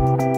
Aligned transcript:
Welcome 0.00 0.29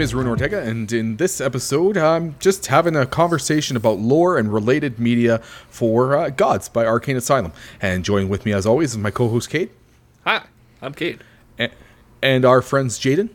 name 0.00 0.04
is 0.04 0.14
Rune 0.14 0.28
Ortega, 0.28 0.62
and 0.62 0.90
in 0.92 1.16
this 1.18 1.42
episode, 1.42 1.98
I'm 1.98 2.34
just 2.38 2.68
having 2.68 2.96
a 2.96 3.04
conversation 3.04 3.76
about 3.76 3.98
lore 3.98 4.38
and 4.38 4.50
related 4.50 4.98
media 4.98 5.40
for 5.68 6.16
uh, 6.16 6.30
Gods 6.30 6.70
by 6.70 6.86
Arcane 6.86 7.18
Asylum. 7.18 7.52
And 7.82 8.02
joining 8.02 8.30
with 8.30 8.46
me, 8.46 8.54
as 8.54 8.64
always, 8.64 8.92
is 8.92 8.96
my 8.96 9.10
co-host 9.10 9.50
Cade 9.50 9.68
Hi, 10.24 10.44
I'm 10.80 10.94
Cade. 10.94 11.22
and, 11.58 11.70
and 12.22 12.46
our 12.46 12.62
friends 12.62 12.98
Jaden 12.98 13.28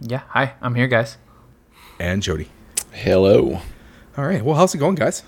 Yeah, 0.00 0.22
hi, 0.28 0.54
I'm 0.62 0.74
here, 0.74 0.86
guys. 0.86 1.18
and 2.00 2.22
Jody. 2.22 2.48
Hello. 2.92 3.60
All 4.16 4.24
right, 4.24 4.42
well, 4.42 4.56
how's 4.56 4.74
it 4.74 4.78
going, 4.78 4.94
guys? 4.94 5.22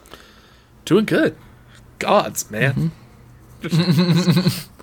Doing 0.86 1.04
good. 1.04 1.36
Gods, 1.98 2.50
man. 2.50 2.92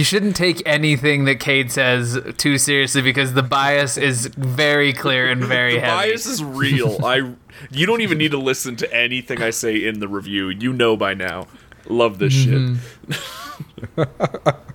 You 0.00 0.04
shouldn't 0.04 0.34
take 0.34 0.62
anything 0.64 1.26
that 1.26 1.40
Cade 1.40 1.70
says 1.70 2.18
too 2.38 2.56
seriously 2.56 3.02
because 3.02 3.34
the 3.34 3.42
bias 3.42 3.98
is 3.98 4.28
very 4.28 4.94
clear 4.94 5.28
and 5.30 5.44
very 5.58 5.74
The 5.74 5.80
heavy. 5.80 6.08
bias 6.12 6.24
is 6.24 6.42
real. 6.42 6.96
I 7.04 7.34
you 7.70 7.84
don't 7.84 8.00
even 8.00 8.16
need 8.16 8.30
to 8.30 8.38
listen 8.38 8.76
to 8.76 8.90
anything 8.94 9.42
I 9.42 9.50
say 9.50 9.86
in 9.86 10.00
the 10.00 10.08
review. 10.08 10.48
You 10.48 10.72
know 10.72 10.96
by 10.96 11.12
now. 11.12 11.48
Love 11.86 12.18
this 12.18 12.32
shit. 12.32 12.54
Mm-hmm. 12.54 14.02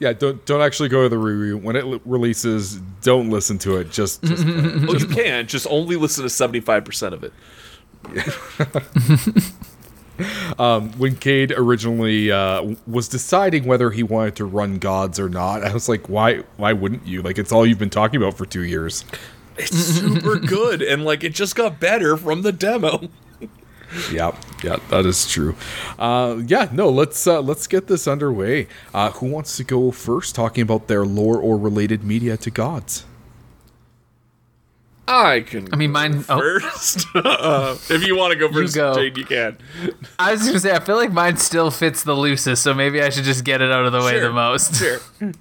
Yeah, 0.00 0.12
don't 0.14 0.44
don't 0.46 0.62
actually 0.62 0.88
go 0.88 1.02
to 1.04 1.08
the 1.08 1.18
review 1.18 1.56
when 1.58 1.76
it 1.76 1.84
l- 1.84 2.00
releases. 2.04 2.76
Don't 3.02 3.30
listen 3.30 3.56
to 3.58 3.76
it. 3.76 3.92
Just, 3.92 4.20
just 4.24 4.44
Oh, 4.46 4.94
you 4.96 5.06
can 5.06 5.46
just 5.46 5.66
only 5.70 5.94
listen 5.94 6.24
to 6.24 6.30
seventy 6.30 6.58
five 6.60 6.84
percent 6.84 7.14
of 7.14 7.22
it. 7.24 7.32
when 10.96 11.16
Cade 11.16 11.52
originally 11.52 12.30
uh, 12.30 12.74
was 12.86 13.08
deciding 13.08 13.64
whether 13.64 13.90
he 13.90 14.02
wanted 14.02 14.36
to 14.36 14.44
run 14.44 14.78
Gods 14.78 15.18
or 15.18 15.28
not, 15.28 15.64
I 15.64 15.72
was 15.72 15.88
like, 15.88 16.08
why? 16.08 16.38
Why 16.56 16.72
wouldn't 16.72 17.06
you? 17.06 17.22
Like, 17.22 17.38
it's 17.38 17.52
all 17.52 17.66
you've 17.66 17.78
been 17.78 17.90
talking 17.90 18.20
about 18.20 18.36
for 18.36 18.46
two 18.46 18.64
years. 18.64 19.04
It's 19.56 19.76
super 19.76 20.36
good, 20.38 20.82
and 20.82 21.04
like 21.04 21.24
it 21.24 21.34
just 21.34 21.54
got 21.56 21.80
better 21.80 22.16
from 22.16 22.42
the 22.42 22.52
demo. 22.52 23.08
Yeah, 24.12 24.36
yeah, 24.62 24.76
that 24.90 25.04
is 25.04 25.28
true. 25.28 25.56
Uh, 25.98 26.42
yeah, 26.46 26.68
no, 26.70 26.88
let's 26.88 27.26
uh, 27.26 27.40
let's 27.40 27.66
get 27.66 27.88
this 27.88 28.06
underway. 28.06 28.68
Uh, 28.94 29.10
who 29.10 29.26
wants 29.26 29.56
to 29.56 29.64
go 29.64 29.90
first, 29.90 30.36
talking 30.36 30.62
about 30.62 30.86
their 30.86 31.04
lore 31.04 31.38
or 31.38 31.58
related 31.58 32.04
media 32.04 32.36
to 32.36 32.50
gods? 32.52 33.04
I 35.12 35.40
can. 35.40 35.68
I 35.72 35.76
mean, 35.76 35.90
mine. 35.92 36.24
Oh, 36.28 36.38
first. 36.38 37.06
uh, 37.14 37.76
if 37.90 38.06
you 38.06 38.16
want 38.16 38.32
to 38.32 38.38
go 38.38 38.50
first, 38.52 38.74
go. 38.74 38.94
Jade, 38.94 39.16
you 39.18 39.24
can. 39.24 39.58
I 40.18 40.32
was 40.32 40.46
gonna 40.46 40.60
say, 40.60 40.72
I 40.72 40.80
feel 40.80 40.96
like 40.96 41.12
mine 41.12 41.36
still 41.36 41.70
fits 41.70 42.04
the 42.04 42.14
loosest, 42.14 42.62
so 42.62 42.72
maybe 42.74 43.02
I 43.02 43.10
should 43.10 43.24
just 43.24 43.44
get 43.44 43.60
it 43.60 43.70
out 43.72 43.84
of 43.86 43.92
the 43.92 44.00
way 44.00 44.12
Sure. 44.12 44.20
the 44.22 44.32
most. 44.32 44.74
Sure. 44.76 45.00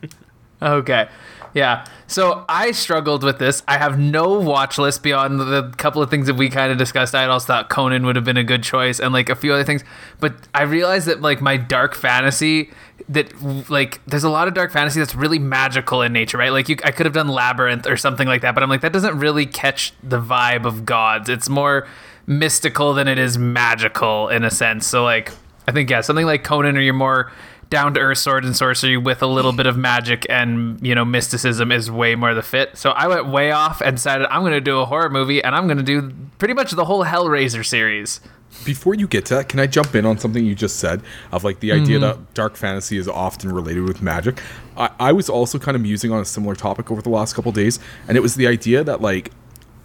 Okay. 0.61 1.07
Yeah. 1.53 1.85
So 2.07 2.45
I 2.47 2.71
struggled 2.71 3.23
with 3.23 3.39
this. 3.39 3.63
I 3.67 3.77
have 3.77 3.99
no 3.99 4.39
watch 4.39 4.77
list 4.77 5.03
beyond 5.03 5.39
the 5.39 5.73
couple 5.77 6.01
of 6.01 6.09
things 6.09 6.27
that 6.27 6.35
we 6.35 6.49
kind 6.49 6.71
of 6.71 6.77
discussed. 6.77 7.15
I 7.15 7.25
also 7.25 7.47
thought 7.47 7.69
Conan 7.69 8.05
would 8.05 8.15
have 8.15 8.25
been 8.25 8.37
a 8.37 8.43
good 8.43 8.63
choice 8.63 8.99
and 8.99 9.13
like 9.13 9.29
a 9.29 9.35
few 9.35 9.53
other 9.53 9.63
things. 9.63 9.83
But 10.19 10.35
I 10.53 10.63
realized 10.63 11.07
that 11.07 11.21
like 11.21 11.41
my 11.41 11.57
dark 11.57 11.95
fantasy 11.95 12.71
that 13.07 13.31
like 13.69 14.03
there's 14.05 14.23
a 14.23 14.29
lot 14.29 14.47
of 14.47 14.53
dark 14.53 14.71
fantasy 14.71 14.99
that's 14.99 15.15
really 15.15 15.39
magical 15.39 16.01
in 16.01 16.13
nature, 16.13 16.37
right? 16.37 16.51
Like 16.51 16.69
you 16.69 16.77
I 16.83 16.91
could 16.91 17.05
have 17.05 17.13
done 17.13 17.27
Labyrinth 17.27 17.87
or 17.87 17.97
something 17.97 18.27
like 18.27 18.41
that, 18.41 18.53
but 18.53 18.63
I'm 18.63 18.69
like 18.69 18.81
that 18.81 18.93
doesn't 18.93 19.17
really 19.17 19.45
catch 19.45 19.93
the 20.03 20.21
vibe 20.21 20.65
of 20.65 20.85
gods. 20.85 21.29
It's 21.29 21.49
more 21.49 21.87
mystical 22.27 22.93
than 22.93 23.07
it 23.07 23.17
is 23.17 23.37
magical 23.37 24.29
in 24.29 24.43
a 24.43 24.51
sense. 24.51 24.85
So 24.85 25.03
like 25.03 25.31
I 25.67 25.71
think 25.71 25.89
yeah, 25.89 26.01
something 26.01 26.25
like 26.25 26.43
Conan 26.43 26.77
or 26.77 26.81
your 26.81 26.93
more 26.93 27.31
down 27.69 27.93
to 27.93 27.99
earth 27.99 28.17
sword 28.17 28.43
and 28.45 28.55
sorcery 28.55 28.97
with 28.97 29.21
a 29.21 29.27
little 29.27 29.51
bit 29.51 29.65
of 29.67 29.77
magic 29.77 30.25
and 30.29 30.85
you 30.85 30.95
know 30.95 31.05
mysticism 31.05 31.71
is 31.71 31.91
way 31.91 32.15
more 32.15 32.33
the 32.33 32.41
fit. 32.41 32.77
So 32.77 32.91
I 32.91 33.07
went 33.07 33.27
way 33.27 33.51
off 33.51 33.81
and 33.81 33.95
decided 33.97 34.27
I'm 34.29 34.41
going 34.41 34.53
to 34.53 34.61
do 34.61 34.79
a 34.79 34.85
horror 34.85 35.09
movie 35.09 35.43
and 35.43 35.55
I'm 35.55 35.67
going 35.67 35.77
to 35.77 35.83
do 35.83 36.11
pretty 36.37 36.53
much 36.53 36.71
the 36.71 36.85
whole 36.85 37.05
Hellraiser 37.05 37.65
series. 37.65 38.21
Before 38.65 38.95
you 38.95 39.07
get 39.07 39.25
to 39.27 39.35
that, 39.35 39.47
can 39.47 39.59
I 39.59 39.67
jump 39.67 39.93
in 39.93 40.07
on 40.07 40.17
something 40.17 40.43
you 40.43 40.55
just 40.55 40.77
said 40.77 41.03
of 41.31 41.43
like 41.43 41.59
the 41.59 41.71
idea 41.71 41.99
mm-hmm. 41.99 42.19
that 42.21 42.33
dark 42.33 42.55
fantasy 42.55 42.97
is 42.97 43.07
often 43.07 43.51
related 43.51 43.83
with 43.83 44.01
magic? 44.01 44.41
I, 44.75 44.89
I 44.99 45.11
was 45.11 45.29
also 45.29 45.59
kind 45.59 45.75
of 45.75 45.81
musing 45.83 46.11
on 46.11 46.19
a 46.19 46.25
similar 46.25 46.55
topic 46.55 46.89
over 46.89 47.01
the 47.01 47.09
last 47.09 47.35
couple 47.35 47.51
days, 47.51 47.79
and 48.07 48.17
it 48.17 48.21
was 48.21 48.33
the 48.35 48.47
idea 48.47 48.83
that 48.83 49.01
like 49.01 49.31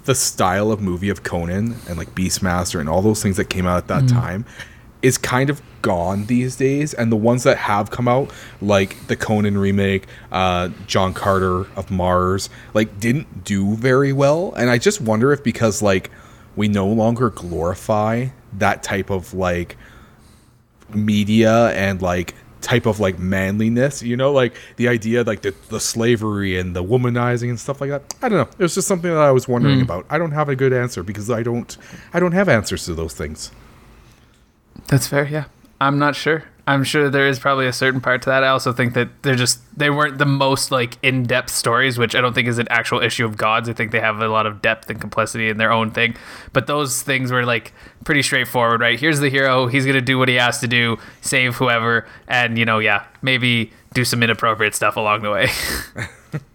the 0.05 0.15
style 0.15 0.71
of 0.73 0.81
movie 0.81 1.11
of 1.11 1.23
Conan 1.23 1.77
and 1.89 1.99
like 1.99 2.15
Beastmaster 2.15 2.81
and 2.81 2.89
all 2.89 3.03
those 3.03 3.23
things 3.23 3.37
that 3.37 3.47
came 3.47 3.67
out 3.67 3.77
at 3.77 3.89
that 3.89 4.05
mm. 4.05 4.11
time 4.11 4.47
is 5.05 5.19
kind 5.19 5.51
of 5.51 5.61
gone 5.83 6.25
these 6.25 6.57
days 6.57 6.95
and 6.95 7.13
the 7.13 7.17
ones 7.17 7.43
that 7.43 7.59
have 7.59 7.91
come 7.91 8.09
out 8.09 8.33
like 8.63 9.07
the 9.07 9.15
Conan 9.15 9.59
remake 9.59 10.07
uh 10.33 10.71
John 10.87 11.13
Carter 11.13 11.67
of 11.77 11.91
Mars 11.91 12.49
like 12.73 12.99
didn't 12.99 13.45
do 13.45 13.77
very 13.77 14.15
well. 14.15 14.55
And 14.55 14.71
I 14.71 14.79
just 14.79 15.03
wonder 15.03 15.31
if 15.31 15.45
because 15.45 15.83
like 15.83 16.11
we 16.57 16.69
no 16.69 16.87
longer 16.87 17.29
glorify 17.29 18.29
that 18.55 18.83
type 18.83 19.11
of 19.11 19.35
like 19.35 19.77
media 20.95 21.69
and 21.73 22.01
like 22.01 22.35
type 22.63 22.87
of 22.87 22.99
like 22.99 23.19
manliness 23.19 24.03
you 24.03 24.17
know? 24.17 24.33
Like 24.33 24.55
the 24.77 24.89
idea 24.89 25.23
like 25.23 25.43
the, 25.43 25.55
the 25.69 25.81
slavery 25.81 26.59
and 26.59 26.75
the 26.75 26.83
womanizing 26.83 27.51
and 27.51 27.61
stuff 27.61 27.83
like 27.83 27.91
that. 27.91 28.15
I 28.23 28.31
don't 28.31 28.39
know. 28.39 28.49
It 28.59 28.63
was 28.63 28.75
just 28.75 28.89
something 28.89 29.11
that 29.11 29.21
i 29.21 29.31
was 29.31 29.47
wondering 29.47 29.83
about. 29.83 30.07
I 30.09 30.17
don't 30.17 30.33
have 30.33 30.49
a 30.49 30.57
good 30.57 30.73
answer 30.73 31.03
because 31.03 31.29
i 31.31 31.43
don't 31.43 31.77
i 32.15 32.21
don't 32.21 32.33
have 32.33 32.49
answers 32.49 32.87
to 32.87 32.95
those 32.95 33.13
things 33.13 33.51
That's 34.95 35.09
fair, 35.09 35.27
yeah. 35.27 35.47
I'm 35.81 35.99
not 35.99 36.15
sure. 36.15 36.45
I'm 36.69 36.85
sure 36.85 37.11
there 37.11 37.27
is 37.27 37.41
probably 37.41 37.67
a 37.67 37.73
certain 37.73 38.01
part 38.01 38.23
to 38.23 38.31
that. 38.31 38.45
I 38.45 38.47
also 38.47 38.73
think 38.73 38.95
that 38.95 39.09
they're 39.25 39.35
just 39.35 39.59
they 39.77 39.91
weren't 39.91 40.19
the 40.19 40.25
most 40.25 40.71
like 40.71 40.99
in-depth 41.03 41.51
stories, 41.51 41.99
which 41.99 42.15
I 42.15 42.21
don't 42.21 42.33
think 42.33 42.47
is 42.47 42.59
an 42.59 42.69
actual 42.71 43.03
issue 43.03 43.25
of 43.25 43.37
gods. 43.37 43.69
I 43.69 43.73
think 43.73 43.91
they 43.91 43.99
have 43.99 44.21
a 44.21 44.29
lot 44.29 44.47
of 44.47 44.63
depth 44.63 44.89
and 44.89 45.01
complexity 45.01 45.49
in 45.49 45.57
their 45.57 45.73
own 45.73 45.91
thing. 45.91 46.15
But 46.53 46.69
those 46.69 47.03
things 47.03 47.33
were 47.33 47.45
like 47.45 47.73
pretty 48.05 48.23
straightforward, 48.23 48.81
right? 48.81 48.97
Here's 48.97 49.19
the 49.19 49.31
hero, 49.31 49.67
he's 49.67 49.85
to 49.85 50.01
do 50.01 50.17
what 50.17 50.29
he 50.29 50.37
has 50.37 50.61
to 50.61 50.69
do, 50.69 50.99
save 51.23 51.57
whoever, 51.57 52.07
and 52.29 52.57
you 52.57 52.65
know, 52.65 52.79
yeah, 52.79 53.05
maybe 53.21 53.73
do 53.95 54.05
some 54.05 54.23
inappropriate 54.23 54.77
stuff 54.77 54.97
along 54.97 55.23
the 55.23 55.31
way. 55.33 55.49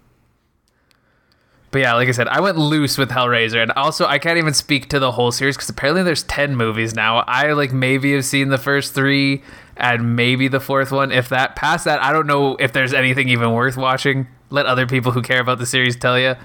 But 1.72 1.82
yeah, 1.82 1.94
like 1.94 2.08
I 2.08 2.12
said, 2.12 2.28
I 2.28 2.40
went 2.40 2.58
loose 2.58 2.98
with 2.98 3.12
Hellraiser, 3.12 3.62
and 3.62 3.72
also 3.74 4.06
I 4.06 4.18
can't 4.18 4.40
even 4.40 4.54
speak 4.54 4.90
to 4.90 5.00
the 5.00 5.12
whole 5.12 5.32
series 5.32 5.56
because 5.56 5.70
apparently 5.70 6.02
there's 6.02 6.24
ten 6.24 6.56
movies 6.56 6.96
now. 6.96 7.20
I 7.28 7.52
like 7.52 7.72
maybe 7.72 8.14
have 8.14 8.26
seen 8.26 8.50
the 8.50 8.58
first 8.58 8.96
three 8.96 9.44
and 9.78 10.16
maybe 10.16 10.48
the 10.48 10.60
fourth 10.60 10.92
one. 10.92 11.12
If 11.12 11.30
that 11.30 11.56
past 11.56 11.86
that, 11.86 12.02
I 12.02 12.12
don't 12.12 12.28
know 12.28 12.56
if 12.56 12.74
there's 12.74 12.94
anything 12.94 13.30
even 13.30 13.54
worth 13.54 13.78
watching. 13.78 14.28
Let 14.50 14.66
other 14.66 14.88
people 14.88 15.12
who 15.12 15.22
care 15.22 15.40
about 15.40 15.60
the 15.60 15.66
series 15.68 15.96
tell 15.96 16.20
you. 16.20 16.36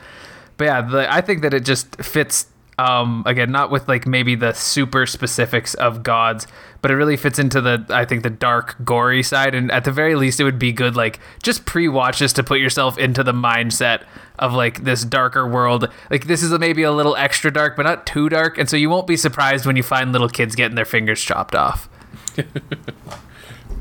But 0.56 0.64
yeah, 0.64 0.82
the, 0.82 1.12
I 1.12 1.20
think 1.20 1.42
that 1.42 1.54
it 1.54 1.64
just 1.64 1.96
fits. 2.02 2.46
Um, 2.76 3.22
again, 3.24 3.52
not 3.52 3.70
with 3.70 3.86
like 3.88 4.06
maybe 4.06 4.34
the 4.34 4.52
super 4.52 5.06
specifics 5.06 5.74
of 5.74 6.02
gods, 6.02 6.46
but 6.82 6.90
it 6.90 6.94
really 6.96 7.16
fits 7.16 7.38
into 7.38 7.60
the 7.60 7.84
I 7.88 8.04
think 8.04 8.24
the 8.24 8.30
dark, 8.30 8.76
gory 8.84 9.22
side. 9.22 9.54
And 9.54 9.70
at 9.70 9.84
the 9.84 9.92
very 9.92 10.16
least, 10.16 10.40
it 10.40 10.44
would 10.44 10.58
be 10.58 10.72
good 10.72 10.96
like 10.96 11.20
just 11.42 11.66
pre-watch 11.66 12.18
this 12.18 12.32
to 12.32 12.42
put 12.42 12.58
yourself 12.58 12.98
into 12.98 13.22
the 13.22 13.32
mindset 13.32 14.02
of 14.40 14.52
like 14.52 14.82
this 14.82 15.04
darker 15.04 15.46
world. 15.46 15.88
Like 16.10 16.26
this 16.26 16.42
is 16.42 16.50
maybe 16.58 16.82
a 16.82 16.90
little 16.90 17.14
extra 17.14 17.52
dark, 17.52 17.76
but 17.76 17.84
not 17.84 18.06
too 18.06 18.28
dark, 18.28 18.58
and 18.58 18.68
so 18.68 18.76
you 18.76 18.90
won't 18.90 19.06
be 19.06 19.16
surprised 19.16 19.66
when 19.66 19.76
you 19.76 19.84
find 19.84 20.10
little 20.12 20.28
kids 20.28 20.56
getting 20.56 20.74
their 20.74 20.84
fingers 20.84 21.22
chopped 21.22 21.54
off. 21.54 21.88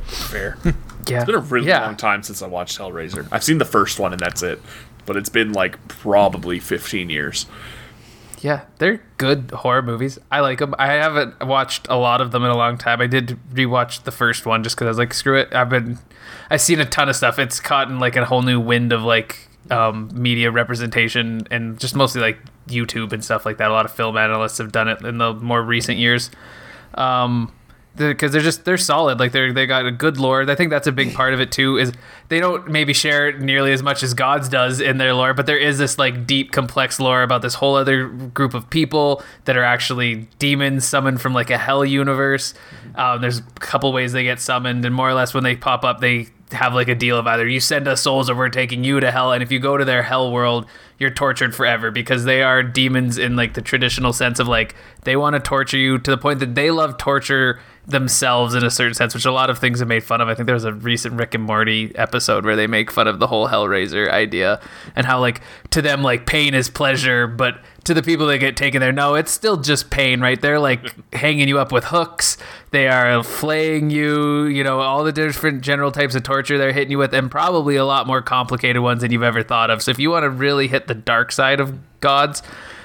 Fair. 0.06 0.58
Yeah, 1.06 1.18
It's 1.18 1.26
been 1.26 1.36
a 1.36 1.40
really 1.40 1.68
yeah. 1.68 1.86
long 1.86 1.98
time 1.98 2.24
since 2.24 2.42
I 2.42 2.48
watched 2.48 2.80
Hellraiser. 2.80 3.28
I've 3.30 3.44
seen 3.44 3.58
the 3.58 3.66
first 3.66 4.00
one 4.00 4.14
and 4.14 4.22
that's 4.22 4.42
it. 4.42 4.62
But 5.06 5.18
it's 5.18 5.28
been 5.28 5.52
like 5.52 5.86
probably 5.90 6.60
15 6.60 7.10
years. 7.10 7.46
Yeah, 8.44 8.66
they're 8.78 9.02
good 9.18 9.52
horror 9.52 9.82
movies. 9.82 10.20
I 10.30 10.42
like 10.42 10.60
them. 10.60 10.76
I 10.78 10.88
haven't 10.88 11.48
watched 11.48 11.88
a 11.90 11.96
lot 11.96 12.20
of 12.20 12.32
them 12.32 12.44
in 12.44 12.52
a 12.52 12.58
long 12.58 12.78
time. 12.78 13.00
I 13.00 13.08
did 13.08 13.40
rewatch 13.54 14.04
the 14.04 14.12
first 14.12 14.46
one 14.46 14.64
just 14.64 14.76
because 14.76 14.88
I 14.88 14.90
was 14.90 14.98
like, 14.98 15.14
screw 15.14 15.40
it. 15.40 15.54
I've 15.54 15.70
been, 15.70 15.98
I've 16.50 16.60
seen 16.60 16.82
a 16.82 16.86
ton 16.86 17.08
of 17.08 17.16
stuff. 17.16 17.40
It's 17.40 17.62
caught 17.62 17.90
in 17.90 18.00
like 18.00 18.18
a 18.18 18.26
whole 18.26 18.42
new 18.42 18.60
wind 18.60 18.92
of 18.92 19.02
like 19.02 19.48
um, 19.72 20.10
media 20.14 20.52
representation 20.52 21.48
and 21.52 21.80
just 21.80 21.96
mostly 21.96 22.20
like 22.20 22.38
YouTube 22.68 23.14
and 23.14 23.24
stuff 23.24 23.46
like 23.46 23.60
that. 23.60 23.72
A 23.72 23.74
lot 23.74 23.86
of 23.86 23.94
film 23.94 24.18
analysts 24.18 24.58
have 24.58 24.74
done 24.74 24.90
it 24.90 25.02
in 25.06 25.20
the 25.20 25.34
more 25.34 25.64
recent 25.64 25.98
years. 25.98 26.30
Um, 26.96 27.54
because 27.96 28.32
they're 28.32 28.42
just 28.42 28.66
they're 28.66 28.78
solid. 28.78 29.20
Like 29.20 29.32
they're 29.32 29.54
they 29.54 29.66
got 29.66 29.86
a 29.86 29.92
good 29.92 30.18
lore 30.18 30.50
i 30.50 30.56
think 30.56 30.70
that's 30.70 30.88
a 30.88 30.92
big 30.92 31.14
part 31.14 31.34
of 31.34 31.40
it 31.40 31.52
too 31.52 31.78
is 31.78 31.92
they 32.30 32.40
don't 32.40 32.68
maybe 32.68 32.94
share 32.94 33.38
nearly 33.38 33.72
as 33.72 33.84
much 33.84 34.04
as 34.04 34.14
gods 34.14 34.50
does 34.50 34.80
in 34.80 34.98
their 34.98 35.14
lore 35.14 35.34
but 35.34 35.46
there 35.46 35.58
is 35.58 35.78
this 35.78 35.98
like 35.98 36.26
deep 36.26 36.52
complex 36.52 37.00
lore 37.00 37.24
about 37.24 37.42
this 37.42 37.56
whole 37.56 37.76
other 37.76 38.08
group 38.08 38.54
of 38.54 38.70
people 38.70 39.24
that 39.46 39.58
are 39.58 39.64
actually 39.64 40.28
demons 40.40 40.86
summoned 40.86 41.22
from 41.22 41.34
like 41.34 41.50
a 41.50 41.58
hell 41.58 41.86
universe. 41.86 42.54
Um, 42.96 43.22
there's 43.22 43.40
a 43.40 43.44
couple 43.60 43.92
ways 43.94 44.12
they 44.12 44.24
get 44.24 44.40
summoned 44.40 44.86
and 44.86 44.94
more 44.94 45.10
or 45.10 45.14
less 45.14 45.34
when 45.34 45.44
they 45.44 45.56
pop 45.56 45.84
up 45.84 46.00
they 46.00 46.28
have 46.52 46.74
like 46.74 46.88
a 46.88 46.96
deal 46.96 47.18
of 47.18 47.26
either 47.26 47.48
you 47.48 47.60
send 47.60 47.88
us 47.88 48.02
souls 48.02 48.30
or 48.30 48.36
we're 48.36 48.50
taking 48.50 48.84
you 48.84 49.00
to 49.00 49.10
hell 49.10 49.32
and 49.32 49.42
if 49.42 49.52
you 49.52 49.60
go 49.60 49.76
to 49.76 49.86
their 49.86 50.04
hell 50.04 50.32
world 50.32 50.68
you're 50.98 51.10
tortured 51.10 51.56
forever 51.56 51.92
because 51.92 52.24
they 52.26 52.42
are 52.42 52.64
demons 52.64 53.18
in 53.18 53.36
like 53.36 53.54
the 53.54 53.62
traditional 53.62 54.14
sense 54.14 54.40
of 54.40 54.48
like 54.48 54.76
they 55.04 55.16
want 55.16 55.36
to 55.36 55.40
torture 55.40 55.78
you 55.78 55.98
to 55.98 56.12
the 56.12 56.18
point 56.18 56.40
that 56.40 56.56
they 56.56 56.72
love 56.72 56.98
torture 56.98 57.60
themselves 57.86 58.56
in 58.56 58.64
a 58.64 58.72
certain 58.72 58.94
sense 58.94 59.14
which 59.14 59.26
a 59.26 59.32
lot 59.32 59.50
of 59.50 59.60
things 59.60 59.80
have 59.80 59.88
made 59.88 60.04
fun 60.04 60.22
of. 60.22 60.30
I 60.30 60.36
think 60.36 60.46
there 60.46 60.56
was 60.56 60.64
a 60.64 60.74
recent 60.74 61.16
rick 61.16 61.34
and 61.34 61.44
morty 61.44 61.94
episode 61.96 62.46
where 62.46 62.56
they 62.56 62.68
make 62.68 62.90
fun 62.90 63.08
of 63.08 63.20
the 63.20 63.28
whole 63.28 63.50
hellraiser 63.50 64.10
idea 64.10 64.62
and 64.96 65.06
how 65.06 65.20
like 65.20 65.42
to 65.72 65.82
them 65.82 66.02
like 66.02 66.26
pain 66.26 66.54
is 66.54 66.70
pleasure 66.70 67.28
but 67.28 67.62
to 67.84 67.94
the 67.94 68.02
people 68.02 68.28
that 68.28 68.38
get 68.38 68.56
taken 68.56 68.80
there. 68.80 68.92
No 68.92 69.16
it's 69.16 69.32
still 69.32 69.58
just 69.58 69.90
pain 69.90 70.22
right? 70.22 70.40
They're 70.40 70.60
like 70.60 70.94
hanging 71.14 71.48
you 71.48 71.60
up 71.60 71.72
with 71.72 71.86
hooks. 71.86 72.38
They 72.72 72.88
are 72.88 73.24
flaying 73.24 73.90
you 73.90 74.46
you 74.46 74.64
know 74.64 74.80
all 74.80 75.04
the 75.04 75.12
different 75.12 75.62
general 75.62 75.92
types 75.92 76.16
of 76.16 76.24
torture 76.24 76.58
they're 76.58 76.74
hitting 76.74 76.92
you 76.92 76.98
with 76.98 77.14
and 77.14 77.30
probably 77.30 77.76
a 77.76 77.86
lot 77.86 78.08
more 78.08 78.22
complicated 78.22 78.82
ones 78.82 79.02
than 79.02 79.12
you've 79.12 79.24
ever 79.24 79.44
thought 79.44 79.70
of. 79.70 79.82
So 79.82 79.92
if 79.92 80.00
you 80.00 80.10
want 80.10 80.24
to 80.24 80.30
really 80.30 80.68
hit 80.68 80.88
the 80.88 80.96
dark 80.96 81.32
side 81.32 81.60
of 81.60 81.78
gods 82.00 82.42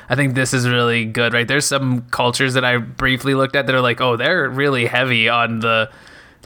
I 0.09 0.17
think 0.17 0.35
this 0.35 0.55
is 0.55 0.67
really 0.67 1.05
good, 1.05 1.35
right? 1.35 1.47
There's 1.47 1.67
some 1.67 2.03
cultures 2.11 2.55
that 2.55 2.65
I 2.65 2.79
briefly 2.79 3.35
looked 3.35 3.55
at 3.55 3.67
that 3.67 3.75
are 3.75 3.81
like, 3.81 4.01
oh, 4.01 4.17
they're 4.17 4.49
really 4.49 4.87
heavy 4.87 5.29
on 5.29 5.61
the 5.61 5.91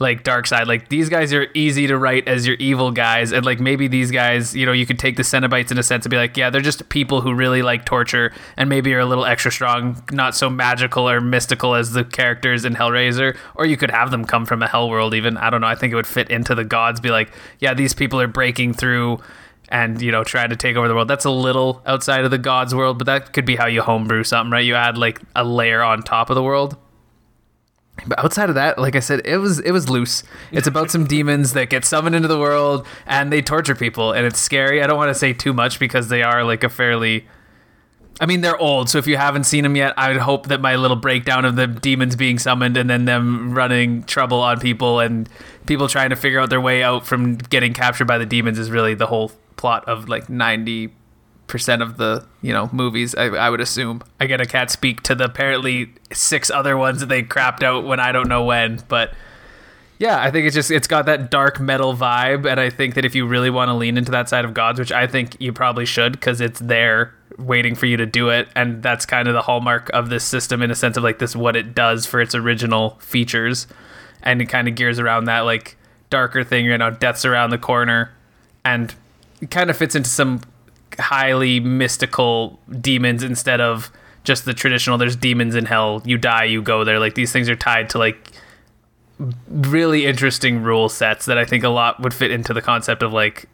like 0.03 0.25
dark 0.25 0.47
side. 0.47 0.67
Like 0.67 0.89
these 0.89 1.09
guys 1.09 1.33
are 1.33 1.47
easy 1.55 1.87
to 1.87 1.97
write 1.97 2.29
as 2.29 2.47
your 2.47 2.57
evil 2.57 2.91
guys, 2.91 3.33
and 3.33 3.47
like 3.47 3.61
maybe 3.61 3.89
these 3.89 4.11
guys, 4.11 4.55
you 4.55 4.67
know, 4.67 4.73
you 4.73 4.85
could 4.85 4.99
take 4.99 5.17
the 5.17 5.23
Cenobites 5.23 5.71
in 5.71 5.79
a 5.79 5.83
sense 5.83 6.05
and 6.05 6.11
be 6.11 6.19
like, 6.19 6.37
yeah, 6.37 6.51
they're 6.51 6.61
just 6.61 6.89
people 6.91 7.23
who 7.23 7.33
really 7.33 7.63
like 7.63 7.87
torture 7.87 8.33
and 8.59 8.69
maybe 8.69 8.93
are 8.93 9.01
a 9.01 9.07
little 9.07 9.25
extra 9.25 9.51
strong, 9.51 10.03
not 10.13 10.35
so 10.35 10.51
magical 10.51 11.09
or 11.09 11.21
mystical 11.21 11.75
as 11.75 11.93
the 11.93 12.05
characters 12.05 12.67
in 12.67 12.75
Hellraiser. 12.75 13.37
Or 13.55 13.65
you 13.65 13.79
could 13.79 13.91
have 13.91 14.11
them 14.11 14.27
come 14.27 14.45
from 14.45 14.63
a 14.63 14.69
hell 14.69 14.91
world. 14.91 15.15
Even 15.15 15.39
I 15.39 15.49
don't 15.49 15.63
know. 15.63 15.69
I 15.69 15.75
think 15.75 15.93
it 15.93 15.97
would 15.97 16.07
fit 16.07 16.31
into 16.31 16.55
the 16.55 16.65
gods. 16.65 17.01
Be 17.01 17.11
like, 17.11 17.33
yeah, 17.61 17.73
these 17.73 17.95
people 17.95 18.21
are 18.21 18.29
breaking 18.29 18.75
through 18.75 19.21
and 19.69 20.03
you 20.03 20.13
know 20.13 20.23
trying 20.23 20.51
to 20.51 20.57
take 20.57 20.77
over 20.77 20.87
the 20.87 20.95
world 20.95 21.09
that's 21.09 21.25
a 21.25 21.31
little 21.31 21.83
outside 21.87 22.25
of 22.25 22.31
the 22.31 22.37
gods 22.39 22.75
world 22.75 22.99
but 22.99 23.07
that 23.07 23.33
could 23.33 23.47
be 23.47 23.57
how 23.57 23.67
you 23.67 23.81
homebrew 23.81 24.23
something 24.23 24.51
right 24.51 24.67
you 24.67 24.75
add 24.75 24.99
like 24.99 25.21
a 25.35 25.45
layer 25.45 25.83
on 25.83 26.03
top 26.03 26.29
of 26.29 26.35
the 26.35 26.43
world 26.43 26.77
but 28.07 28.19
outside 28.19 28.49
of 28.49 28.55
that 28.55 28.79
like 28.79 28.97
i 28.97 29.01
said 29.01 29.21
it 29.25 29.39
was 29.39 29.59
it 29.61 29.71
was 29.73 29.89
loose. 29.89 30.23
It's 30.51 30.67
about 30.67 30.91
some 30.91 31.07
demons 31.07 31.53
that 31.53 31.71
get 31.71 31.85
summoned 31.85 32.15
into 32.15 32.29
the 32.29 32.39
world 32.39 32.87
and 33.07 33.33
they 33.33 33.43
torture 33.43 33.75
people 33.75 34.13
and 34.13 34.27
it's 34.27 34.39
scary. 34.39 34.83
I 34.83 34.87
don't 34.87 34.97
want 34.97 35.11
to 35.11 35.15
say 35.15 35.33
too 35.33 35.53
much 35.53 35.79
because 35.79 36.09
they 36.09 36.23
are 36.23 36.45
like 36.45 36.65
a 36.65 36.69
fairly 36.69 37.27
I 38.21 38.27
mean, 38.27 38.43
they're 38.43 38.59
old, 38.59 38.89
so 38.91 38.99
if 38.99 39.07
you 39.07 39.17
haven't 39.17 39.45
seen 39.45 39.65
them 39.65 39.75
yet, 39.75 39.95
I 39.97 40.13
would 40.13 40.21
hope 40.21 40.49
that 40.49 40.61
my 40.61 40.77
little 40.77 40.97
breakdown 40.97 41.45
of 41.45 41.57
the 41.57 41.67
demons 41.67 42.15
being 42.15 42.39
summoned 42.39 42.77
and 42.77 42.89
then 42.89 43.07
them 43.07 43.55
running 43.55 44.05
trouble 44.05 44.41
on 44.41 44.61
people 44.61 45.01
and 45.01 45.29
people 45.67 45.89
trying 45.89 46.11
to 46.11 46.17
figure 46.17 46.39
out 46.39 46.51
their 46.51 46.61
way 46.61 46.83
out 46.83 47.07
from 47.07 47.37
getting 47.37 47.73
captured 47.73 48.05
by 48.05 48.19
the 48.19 48.27
demons 48.27 48.59
is 48.59 48.71
really 48.71 48.95
the 48.95 49.07
whole 49.07 49.33
plot 49.57 49.89
of 49.89 50.09
like 50.09 50.29
90% 51.49 51.83
of 51.83 51.97
the 51.97 52.27
you 52.41 52.53
know 52.53 52.69
movies 52.73 53.15
I, 53.15 53.27
I 53.27 53.51
would 53.51 53.61
assume. 53.61 54.03
I 54.21 54.27
get 54.27 54.41
a 54.41 54.47
cat 54.47 54.71
speak 54.71 55.03
to 55.03 55.15
the 55.15 55.25
apparently 55.25 55.93
six 56.13 56.51
other 56.51 56.77
ones 56.77 57.01
that 57.01 57.09
they 57.09 57.23
crapped 57.23 57.63
out 57.63 57.85
when 57.85 58.01
i 58.01 58.13
don't 58.13 58.29
know 58.29 58.45
when 58.45 58.83
but 58.89 59.13
yeah 59.99 60.21
i 60.21 60.31
think 60.31 60.47
it's 60.47 60.55
just 60.55 60.71
it's 60.71 60.87
got 60.87 61.07
that 61.07 61.31
dark 61.31 61.61
metal 61.61 61.95
vibe 61.95 62.51
and 62.51 62.61
i 62.61 62.69
think 62.69 62.95
that 62.95 63.05
if 63.05 63.15
you 63.15 63.27
really 63.27 63.51
want 63.51 63.69
to 63.69 63.75
lean 63.75 63.97
into 63.97 64.11
that 64.11 64.29
side 64.29 64.45
of 64.45 64.53
gods 64.53 64.79
which 64.79 64.93
i 64.93 65.07
think 65.07 65.37
you 65.41 65.53
probably 65.53 65.87
should 65.87 66.13
because 66.13 66.41
it's 66.41 66.61
there 66.61 67.15
waiting 67.39 67.75
for 67.75 67.87
you 67.87 67.97
to 67.97 68.05
do 68.05 68.29
it 68.29 68.47
and 68.55 68.83
that's 68.83 69.07
kind 69.07 69.27
of 69.27 69.35
the 69.35 69.43
hallmark 69.43 69.89
of 69.91 70.11
this 70.11 70.25
system 70.25 70.61
in 70.61 70.71
a 70.71 70.75
sense 70.75 70.97
of 70.97 71.03
like 71.03 71.19
this 71.19 71.35
what 71.35 71.57
it 71.57 71.75
does 71.75 72.05
for 72.05 72.21
its 72.21 72.35
original 72.35 72.91
features 73.01 73.67
and 74.23 74.43
it 74.43 74.47
kind 74.47 74.69
of 74.69 74.75
gears 74.75 74.99
around 74.99 75.25
that 75.25 75.41
like 75.41 75.77
darker 76.11 76.45
thing 76.45 76.67
you 76.67 76.77
know 76.77 76.91
death's 76.91 77.25
around 77.25 77.51
the 77.51 77.59
corner 77.59 78.11
and 78.65 78.95
it 79.41 79.51
kind 79.51 79.71
of 79.71 79.77
fits 79.77 79.95
into 79.95 80.11
some 80.11 80.43
highly 80.99 81.61
mystical 81.61 82.59
demons 82.81 83.23
instead 83.23 83.61
of 83.61 83.91
just 84.25 84.45
the 84.45 84.55
traditional 84.55 84.99
there's 84.99 85.17
demons 85.17 85.55
in 85.55 85.65
hell 85.65 86.03
you 86.05 86.17
die 86.17 86.45
you 86.45 86.63
go 86.63 86.85
there. 86.85 86.99
Like 86.99 87.15
these 87.15 87.33
things 87.33 87.49
are 87.49 87.57
tied 87.57 87.91
to 87.91 87.99
like 87.99 88.31
really 89.49 90.07
interesting 90.07 90.63
rule 90.63 90.89
sets 90.89 91.27
that 91.27 91.39
i 91.39 91.45
think 91.45 91.63
a 91.63 91.69
lot 91.69 92.01
would 92.01 92.13
fit 92.13 92.33
into 92.33 92.53
the 92.53 92.63
concept 92.63 93.05
of 93.05 93.13
like 93.13 93.47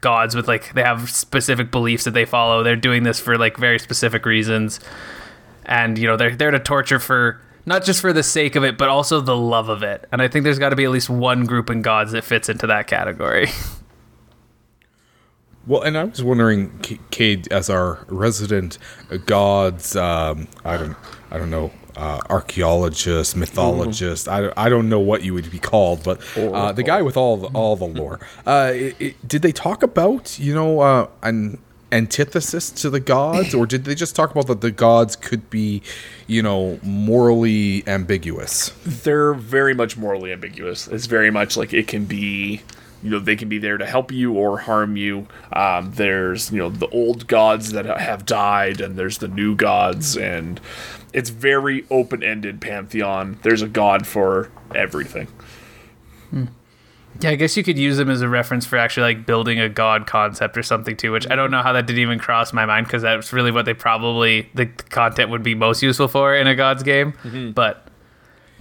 gods 0.00 0.34
with 0.34 0.48
like 0.48 0.72
they 0.74 0.82
have 0.82 1.10
specific 1.10 1.70
beliefs 1.70 2.04
that 2.04 2.12
they 2.12 2.24
follow. 2.24 2.62
They're 2.62 2.76
doing 2.76 3.02
this 3.02 3.20
for 3.20 3.36
like 3.38 3.56
very 3.56 3.78
specific 3.78 4.24
reasons. 4.24 4.80
And 5.66 5.98
you 5.98 6.06
know 6.06 6.16
they're 6.16 6.34
there 6.34 6.50
to 6.50 6.58
torture 6.58 6.98
for 6.98 7.40
not 7.66 7.84
just 7.84 8.00
for 8.00 8.12
the 8.12 8.22
sake 8.22 8.56
of 8.56 8.64
it 8.64 8.78
but 8.78 8.88
also 8.88 9.20
the 9.20 9.36
love 9.36 9.68
of 9.68 9.82
it. 9.82 10.08
And 10.10 10.22
i 10.22 10.28
think 10.28 10.44
there's 10.44 10.58
got 10.58 10.70
to 10.70 10.76
be 10.76 10.84
at 10.84 10.90
least 10.90 11.10
one 11.10 11.44
group 11.44 11.70
in 11.70 11.82
gods 11.82 12.12
that 12.12 12.24
fits 12.24 12.48
into 12.48 12.66
that 12.66 12.86
category 12.86 13.48
Well, 15.66 15.82
and 15.82 15.96
I 15.96 16.04
was 16.04 16.22
wondering, 16.22 16.78
Cade, 17.10 17.52
as 17.52 17.68
our 17.70 18.04
resident 18.08 18.78
gods, 19.26 19.94
um, 19.94 20.48
I 20.64 20.76
don't, 20.76 20.96
I 21.30 21.38
don't 21.38 21.50
know, 21.50 21.70
uh, 21.96 22.20
archaeologist, 22.30 23.36
mythologist. 23.36 24.26
I, 24.26 24.52
I 24.56 24.68
don't 24.68 24.88
know 24.88 25.00
what 25.00 25.22
you 25.22 25.34
would 25.34 25.50
be 25.50 25.58
called, 25.58 26.02
but 26.02 26.20
uh, 26.36 26.72
the 26.72 26.82
guy 26.82 27.02
with 27.02 27.16
all 27.16 27.36
the, 27.36 27.46
all 27.48 27.76
the 27.76 27.84
lore. 27.84 28.20
Uh, 28.46 28.72
it, 28.74 28.96
it- 29.00 29.28
did 29.28 29.42
they 29.42 29.52
talk 29.52 29.82
about 29.82 30.38
you 30.38 30.54
know 30.54 30.80
uh, 30.80 31.08
an 31.22 31.58
antithesis 31.92 32.70
to 32.70 32.88
the 32.88 33.00
gods, 33.00 33.52
or 33.52 33.66
did 33.66 33.84
they 33.84 33.94
just 33.94 34.16
talk 34.16 34.30
about 34.30 34.46
that 34.46 34.60
the 34.62 34.70
gods 34.70 35.14
could 35.16 35.50
be, 35.50 35.82
you 36.26 36.40
know, 36.42 36.78
morally 36.82 37.82
ambiguous? 37.86 38.70
they're 38.86 39.34
very 39.34 39.74
much 39.74 39.96
morally 39.96 40.32
ambiguous. 40.32 40.88
It's 40.88 41.06
very 41.06 41.30
much 41.30 41.56
like 41.56 41.74
it 41.74 41.86
can 41.88 42.04
be, 42.06 42.62
you 43.02 43.10
know, 43.10 43.18
they 43.18 43.36
can 43.36 43.48
be 43.48 43.58
there 43.58 43.78
to 43.78 43.86
help 43.86 44.12
you 44.12 44.34
or 44.34 44.58
harm 44.58 44.96
you. 44.96 45.26
Um, 45.52 45.92
there's, 45.94 46.52
you 46.52 46.58
know, 46.58 46.70
the 46.70 46.88
old 46.88 47.26
gods 47.26 47.72
that 47.72 47.86
have 47.86 48.26
died, 48.26 48.80
and 48.80 48.96
there's 48.96 49.18
the 49.18 49.28
new 49.28 49.54
gods, 49.56 50.16
and 50.16 50.60
it's 51.12 51.30
very 51.30 51.84
open 51.90 52.22
ended 52.22 52.60
pantheon. 52.60 53.38
There's 53.42 53.62
a 53.62 53.68
god 53.68 54.06
for 54.06 54.50
everything. 54.74 55.28
Yeah, 57.20 57.30
I 57.30 57.34
guess 57.34 57.56
you 57.56 57.62
could 57.64 57.76
use 57.76 57.96
them 57.96 58.08
as 58.08 58.22
a 58.22 58.28
reference 58.28 58.64
for 58.64 58.78
actually 58.78 59.14
like 59.14 59.26
building 59.26 59.58
a 59.58 59.68
god 59.68 60.06
concept 60.06 60.56
or 60.56 60.62
something 60.62 60.96
too, 60.96 61.12
which 61.12 61.28
I 61.30 61.36
don't 61.36 61.50
know 61.50 61.60
how 61.60 61.72
that 61.72 61.86
didn't 61.86 62.00
even 62.00 62.18
cross 62.18 62.52
my 62.52 62.64
mind 62.64 62.86
because 62.86 63.02
that's 63.02 63.32
really 63.32 63.50
what 63.50 63.64
they 63.66 63.74
probably 63.74 64.48
the 64.54 64.66
content 64.66 65.28
would 65.28 65.42
be 65.42 65.54
most 65.54 65.82
useful 65.82 66.08
for 66.08 66.34
in 66.34 66.46
a 66.46 66.54
god's 66.54 66.82
game. 66.82 67.12
But 67.52 67.88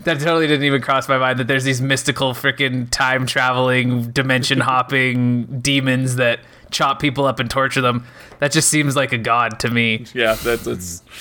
that 0.03 0.19
totally 0.19 0.47
didn't 0.47 0.65
even 0.65 0.81
cross 0.81 1.07
my 1.07 1.17
mind 1.17 1.39
that 1.39 1.47
there's 1.47 1.63
these 1.63 1.81
mystical 1.81 2.33
freaking 2.33 2.89
time 2.89 3.25
traveling, 3.25 4.11
dimension 4.11 4.59
hopping 4.59 5.45
demons 5.61 6.15
that 6.17 6.39
chop 6.71 6.99
people 6.99 7.25
up 7.25 7.39
and 7.39 7.49
torture 7.49 7.81
them. 7.81 8.05
That 8.39 8.51
just 8.51 8.69
seems 8.69 8.95
like 8.95 9.11
a 9.11 9.17
god 9.17 9.59
to 9.61 9.69
me. 9.69 10.05
Yeah, 10.13 10.33
that's 10.35 10.67
it's 10.67 11.03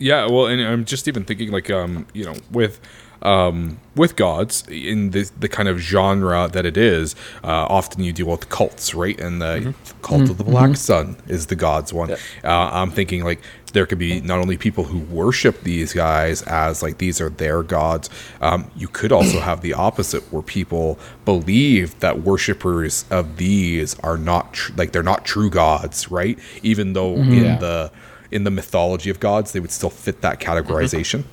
Yeah, 0.00 0.26
well, 0.28 0.46
and 0.46 0.62
I'm 0.62 0.86
just 0.86 1.06
even 1.08 1.24
thinking 1.24 1.50
like 1.52 1.70
um, 1.70 2.06
you 2.14 2.24
know, 2.24 2.34
with 2.50 2.80
um 3.22 3.78
with 3.94 4.16
gods 4.16 4.64
in 4.66 5.10
the 5.10 5.30
the 5.38 5.46
kind 5.46 5.68
of 5.68 5.78
genre 5.78 6.48
that 6.48 6.64
it 6.64 6.78
is, 6.78 7.14
uh, 7.44 7.66
often 7.68 8.02
you 8.02 8.10
deal 8.10 8.26
with 8.26 8.48
cults, 8.48 8.94
right? 8.94 9.20
And 9.20 9.42
the 9.42 9.74
cult 10.00 10.30
of 10.30 10.38
the 10.38 10.44
Black 10.44 10.76
Sun 10.76 11.18
is 11.28 11.46
the 11.46 11.54
gods 11.54 11.92
one. 11.92 12.12
Uh, 12.12 12.16
I'm 12.44 12.90
thinking 12.90 13.24
like 13.24 13.40
there 13.72 13.86
could 13.86 13.98
be 13.98 14.20
not 14.20 14.38
only 14.38 14.56
people 14.56 14.84
who 14.84 14.98
worship 14.98 15.62
these 15.62 15.92
guys 15.92 16.42
as 16.42 16.82
like 16.82 16.98
these 16.98 17.20
are 17.20 17.30
their 17.30 17.62
gods. 17.62 18.10
Um, 18.40 18.70
you 18.76 18.88
could 18.88 19.12
also 19.12 19.40
have 19.40 19.60
the 19.62 19.74
opposite, 19.74 20.22
where 20.32 20.42
people 20.42 20.98
believe 21.24 21.98
that 22.00 22.22
worshippers 22.22 23.04
of 23.10 23.36
these 23.36 23.98
are 24.00 24.16
not 24.18 24.52
tr- 24.54 24.72
like 24.76 24.92
they're 24.92 25.02
not 25.02 25.24
true 25.24 25.50
gods, 25.50 26.10
right? 26.10 26.38
Even 26.62 26.92
though 26.94 27.16
Yeah. 27.16 27.54
in 27.54 27.60
the 27.60 27.92
in 28.30 28.44
the 28.44 28.50
mythology 28.50 29.10
of 29.10 29.18
gods, 29.20 29.52
they 29.52 29.60
would 29.60 29.72
still 29.72 29.90
fit 29.90 30.20
that 30.20 30.38
categorization. 30.40 31.24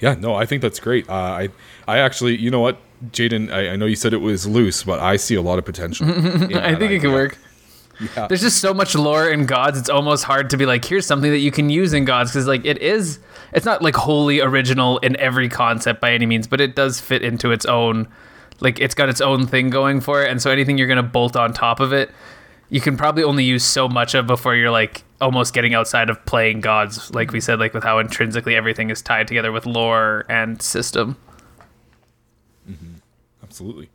Yeah, 0.00 0.14
no, 0.14 0.34
I 0.34 0.46
think 0.46 0.62
that's 0.62 0.78
great. 0.78 1.08
Uh, 1.08 1.12
I, 1.12 1.48
I 1.88 1.98
actually, 1.98 2.36
you 2.36 2.50
know 2.50 2.60
what, 2.60 2.78
Jaden, 3.10 3.52
I, 3.52 3.70
I 3.70 3.76
know 3.76 3.86
you 3.86 3.96
said 3.96 4.12
it 4.12 4.18
was 4.20 4.46
loose, 4.46 4.84
but 4.84 5.00
I 5.00 5.16
see 5.16 5.34
a 5.34 5.42
lot 5.42 5.58
of 5.58 5.64
potential. 5.64 6.06
I 6.08 6.74
think 6.76 6.92
it 6.92 7.00
could 7.00 7.12
work. 7.12 7.36
Yeah. 8.00 8.26
There's 8.28 8.40
just 8.40 8.58
so 8.58 8.72
much 8.72 8.94
lore 8.94 9.28
in 9.28 9.46
gods. 9.46 9.78
It's 9.78 9.90
almost 9.90 10.24
hard 10.24 10.50
to 10.50 10.56
be 10.56 10.66
like, 10.66 10.84
here's 10.84 11.06
something 11.06 11.30
that 11.30 11.38
you 11.38 11.50
can 11.50 11.70
use 11.70 11.92
in 11.92 12.04
gods 12.04 12.30
because 12.30 12.46
like 12.46 12.64
it 12.64 12.78
is. 12.78 13.18
It's 13.52 13.64
not 13.64 13.82
like 13.82 13.96
wholly 13.96 14.40
original 14.40 14.98
in 14.98 15.16
every 15.16 15.48
concept 15.48 16.00
by 16.00 16.12
any 16.12 16.26
means, 16.26 16.46
but 16.46 16.60
it 16.60 16.76
does 16.76 17.00
fit 17.00 17.22
into 17.22 17.50
its 17.50 17.64
own. 17.66 18.08
Like 18.60 18.78
it's 18.80 18.94
got 18.94 19.08
its 19.08 19.20
own 19.20 19.46
thing 19.46 19.70
going 19.70 20.00
for 20.00 20.22
it, 20.24 20.30
and 20.30 20.42
so 20.42 20.50
anything 20.50 20.78
you're 20.78 20.88
gonna 20.88 21.02
bolt 21.02 21.36
on 21.36 21.52
top 21.52 21.80
of 21.80 21.92
it, 21.92 22.10
you 22.70 22.80
can 22.80 22.96
probably 22.96 23.22
only 23.22 23.44
use 23.44 23.64
so 23.64 23.88
much 23.88 24.14
of 24.14 24.26
before 24.26 24.54
you're 24.54 24.70
like 24.70 25.04
almost 25.20 25.54
getting 25.54 25.74
outside 25.74 26.10
of 26.10 26.24
playing 26.26 26.60
gods, 26.60 27.12
like 27.12 27.32
we 27.32 27.40
said, 27.40 27.58
like 27.58 27.72
with 27.74 27.84
how 27.84 27.98
intrinsically 27.98 28.54
everything 28.54 28.90
is 28.90 29.00
tied 29.02 29.26
together 29.26 29.50
with 29.52 29.64
lore 29.66 30.24
and 30.28 30.60
system. 30.60 31.16
Mm-hmm. 32.68 32.94
Absolutely. 33.42 33.88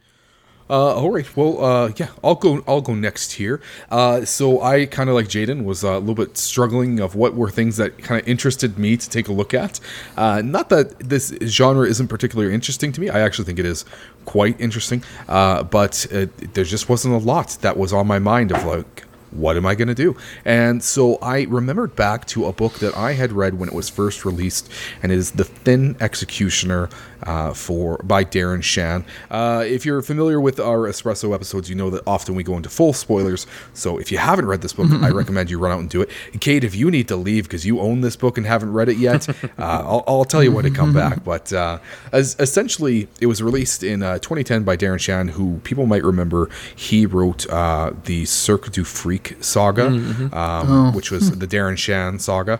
Uh, 0.69 0.95
all 0.95 1.11
right. 1.11 1.35
Well, 1.35 1.63
uh, 1.63 1.91
yeah, 1.97 2.09
I'll 2.23 2.35
go. 2.35 2.63
I'll 2.67 2.81
go 2.81 2.95
next 2.95 3.33
here. 3.33 3.61
Uh, 3.91 4.25
so 4.25 4.61
I 4.61 4.85
kind 4.85 5.09
of 5.09 5.15
like 5.15 5.27
Jaden 5.27 5.65
was 5.65 5.83
uh, 5.83 5.91
a 5.91 5.99
little 5.99 6.15
bit 6.15 6.37
struggling 6.37 6.99
of 6.99 7.15
what 7.15 7.35
were 7.35 7.49
things 7.49 7.77
that 7.77 7.97
kind 7.99 8.21
of 8.21 8.27
interested 8.27 8.77
me 8.77 8.97
to 8.97 9.09
take 9.09 9.27
a 9.27 9.33
look 9.33 9.53
at. 9.53 9.79
Uh, 10.15 10.41
not 10.43 10.69
that 10.69 10.97
this 10.99 11.35
genre 11.43 11.87
isn't 11.87 12.07
particularly 12.07 12.53
interesting 12.53 12.91
to 12.93 13.01
me. 13.01 13.09
I 13.09 13.19
actually 13.19 13.45
think 13.45 13.59
it 13.59 13.65
is 13.65 13.85
quite 14.25 14.59
interesting. 14.59 15.03
Uh, 15.27 15.63
but 15.63 16.07
uh, 16.13 16.27
there 16.53 16.63
just 16.63 16.89
wasn't 16.89 17.13
a 17.13 17.17
lot 17.17 17.57
that 17.61 17.77
was 17.77 17.91
on 17.91 18.07
my 18.07 18.19
mind 18.19 18.51
of 18.51 18.63
like 18.63 19.03
what 19.35 19.57
am 19.57 19.65
I 19.65 19.75
going 19.75 19.87
to 19.87 19.95
do? 19.95 20.15
And 20.45 20.83
so 20.83 21.17
I 21.17 21.43
remembered 21.43 21.95
back 21.95 22.25
to 22.27 22.45
a 22.45 22.53
book 22.53 22.73
that 22.79 22.95
I 22.95 23.13
had 23.13 23.31
read 23.31 23.59
when 23.59 23.69
it 23.69 23.75
was 23.75 23.89
first 23.89 24.25
released, 24.25 24.71
and 25.01 25.11
it 25.11 25.17
is 25.17 25.31
The 25.31 25.43
Thin 25.43 25.95
Executioner 25.99 26.89
uh, 27.23 27.53
for 27.53 27.97
by 28.03 28.23
Darren 28.23 28.63
Shan. 28.63 29.05
Uh, 29.31 29.63
if 29.65 29.85
you're 29.85 30.01
familiar 30.01 30.39
with 30.39 30.59
our 30.59 30.87
Espresso 30.87 31.33
episodes, 31.33 31.69
you 31.69 31.75
know 31.75 31.89
that 31.89 32.03
often 32.05 32.35
we 32.35 32.43
go 32.43 32.57
into 32.57 32.69
full 32.69 32.93
spoilers. 32.93 33.47
So 33.73 33.97
if 33.97 34.11
you 34.11 34.17
haven't 34.17 34.45
read 34.45 34.61
this 34.61 34.73
book, 34.73 34.91
I 35.01 35.09
recommend 35.09 35.49
you 35.49 35.59
run 35.59 35.71
out 35.71 35.79
and 35.79 35.89
do 35.89 36.01
it. 36.01 36.09
Cade, 36.39 36.63
if 36.63 36.75
you 36.75 36.91
need 36.91 37.07
to 37.07 37.15
leave 37.15 37.45
because 37.45 37.65
you 37.65 37.79
own 37.79 38.01
this 38.01 38.15
book 38.15 38.37
and 38.37 38.45
haven't 38.45 38.73
read 38.73 38.89
it 38.89 38.97
yet, 38.97 39.29
uh, 39.43 39.47
I'll, 39.57 40.03
I'll, 40.07 40.23
tell 40.25 40.43
you 40.43 40.51
when 40.51 40.63
to 40.63 40.71
come 40.71 40.93
back. 40.93 41.23
But 41.23 41.51
uh, 41.53 41.79
as 42.11 42.35
essentially, 42.39 43.07
it 43.19 43.27
was 43.27 43.43
released 43.43 43.83
in 43.83 44.01
uh, 44.01 44.15
2010 44.19 44.63
by 44.63 44.77
Darren 44.77 44.99
Shan, 44.99 45.29
who 45.29 45.59
people 45.63 45.85
might 45.85 46.03
remember. 46.03 46.49
He 46.75 47.05
wrote 47.05 47.47
uh, 47.49 47.91
the 48.05 48.25
Cirque 48.25 48.71
du 48.71 48.83
Freak 48.83 49.22
saga, 49.39 49.87
mm-hmm. 49.87 50.33
um, 50.33 50.71
oh. 50.71 50.91
which 50.91 51.11
was 51.11 51.31
the 51.31 51.47
Darren 51.47 51.77
Shan 51.77 52.19
saga. 52.19 52.59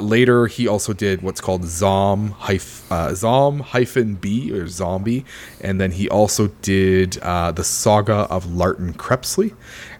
later, 0.00 0.46
he 0.46 0.66
also 0.66 0.92
did 0.92 1.22
what's 1.22 1.40
called 1.40 1.64
Zom 1.64 2.32
hyph- 2.32 3.14
Zom 3.14 3.60
hyphen 3.60 4.14
B 4.14 4.52
or 4.52 4.68
Zombie, 4.68 5.24
and 5.60 5.80
then 5.80 5.92
he 5.92 6.08
also 6.08 6.48
did 6.62 7.18
uh, 7.18 7.52
the 7.52 7.64
Saga 7.64 8.26
of 8.30 8.46
Larten 8.46 8.94
Crepsley. 8.94 9.54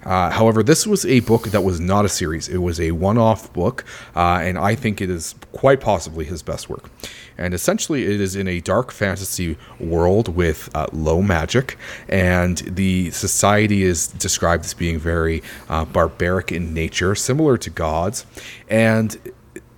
Uh, 0.05 0.31
however, 0.31 0.63
this 0.63 0.87
was 0.87 1.05
a 1.05 1.21
book 1.21 1.49
that 1.49 1.63
was 1.63 1.81
not 1.81 2.05
a 2.05 2.09
series; 2.09 2.49
it 2.49 2.59
was 2.59 2.81
a 2.81 2.93
one-off 2.93 3.53
book, 3.53 3.85
uh, 4.15 4.39
and 4.43 4.57
I 4.59 4.75
think 4.75 5.01
it 5.01 5.11
is 5.11 5.35
quite 5.53 5.81
possibly 5.81 6.25
his 6.25 6.43
best 6.43 6.69
work. 6.69 6.91
And 7.39 7.55
essentially, 7.55 8.05
it 8.05 8.21
is 8.21 8.35
in 8.37 8.49
a 8.49 8.61
dark 8.61 8.93
fantasy 8.93 9.57
world 9.79 10.35
with 10.35 10.71
uh, 10.75 10.87
low 10.93 11.23
magic, 11.23 11.79
and 12.09 12.59
the 12.59 13.11
society 13.11 13.83
is 13.83 14.09
described 14.09 14.65
as 14.65 14.75
being 14.75 14.99
very 14.99 15.43
uh, 15.69 15.85
barbaric 15.85 16.53
in 16.53 16.73
nature, 16.73 17.15
similar 17.15 17.59
to 17.59 17.71
gods, 17.71 18.27
and 18.69 19.19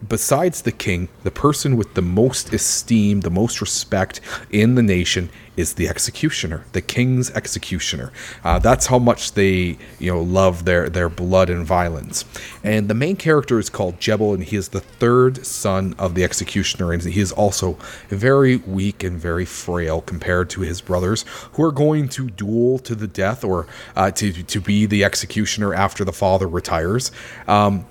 besides 0.07 0.63
the 0.63 0.73
king, 0.73 1.09
the 1.25 1.31
person 1.31 1.77
with 1.77 1.95
the 1.95 2.03
most 2.03 2.53
esteem, 2.53 3.21
the 3.21 3.31
most 3.31 3.61
respect 3.61 4.21
in 4.51 4.75
the 4.75 4.83
nation 4.83 5.31
is 5.57 5.75
the 5.75 5.89
executioner, 5.89 6.65
the 6.73 6.81
king's 6.81 7.31
executioner. 7.33 8.13
Uh, 8.45 8.61
that's 8.61 8.87
how 8.87 8.99
much 8.99 9.33
they, 9.33 9.77
you 9.99 10.13
know, 10.13 10.23
love 10.23 10.65
their 10.65 10.89
their 10.89 11.09
blood 11.09 11.51
and 11.51 11.67
violence. 11.67 12.25
And 12.63 12.89
the 12.89 12.95
main 12.95 13.17
character 13.17 13.59
is 13.59 13.69
called 13.69 13.99
Jebel, 13.99 14.35
and 14.35 14.45
he 14.45 14.57
is 14.57 14.69
the 14.69 14.81
third 14.81 15.45
son 15.45 15.97
of 15.99 16.15
the 16.15 16.23
executioner, 16.23 16.93
and 16.93 17.03
he 17.03 17.21
is 17.21 17.33
also 17.33 17.77
very 18.09 18.59
weak 18.59 19.03
and 19.03 19.19
very 19.19 19.45
frail 19.45 20.01
compared 20.01 20.49
to 20.51 20.61
his 20.61 20.81
brothers, 20.81 21.25
who 21.55 21.65
are 21.65 21.73
going 21.73 22.09
to 22.11 22.31
duel 22.31 22.79
to 22.79 22.95
the 22.95 23.09
death 23.09 23.43
or 23.43 23.67
uh, 23.97 24.13
to 24.13 24.45
to 24.45 24.61
be 24.61 24.87
the 24.87 25.03
executioner 25.03 25.75
after 25.75 26.05
the 26.05 26.13
father 26.13 26.47
retires. 26.47 27.11
Um, 27.49 27.85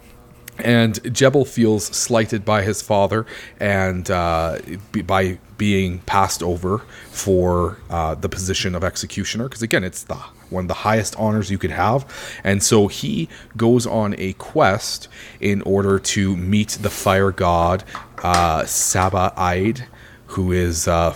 and 0.59 1.13
Jebel 1.13 1.45
feels 1.45 1.85
slighted 1.85 2.45
by 2.45 2.63
his 2.63 2.81
father 2.81 3.25
and 3.59 4.09
uh, 4.09 4.59
by 5.05 5.39
being 5.57 5.99
passed 5.99 6.43
over 6.43 6.79
for 7.09 7.77
uh, 7.89 8.15
the 8.15 8.29
position 8.29 8.75
of 8.75 8.83
executioner. 8.83 9.45
Because 9.45 9.61
again 9.61 9.83
it's 9.83 10.03
the 10.03 10.15
one 10.49 10.65
of 10.65 10.67
the 10.67 10.73
highest 10.75 11.15
honors 11.17 11.51
you 11.51 11.57
could 11.57 11.71
have. 11.71 12.05
And 12.43 12.63
so 12.63 12.87
he 12.87 13.27
goes 13.55 13.85
on 13.85 14.15
a 14.17 14.33
quest 14.33 15.07
in 15.39 15.61
order 15.63 15.99
to 15.99 16.35
meet 16.37 16.69
the 16.81 16.89
fire 16.89 17.31
god 17.31 17.83
uh, 18.23 18.65
Saba 18.65 19.33
Eid 19.35 19.87
who 20.31 20.51
is 20.51 20.87
uh, 20.87 21.15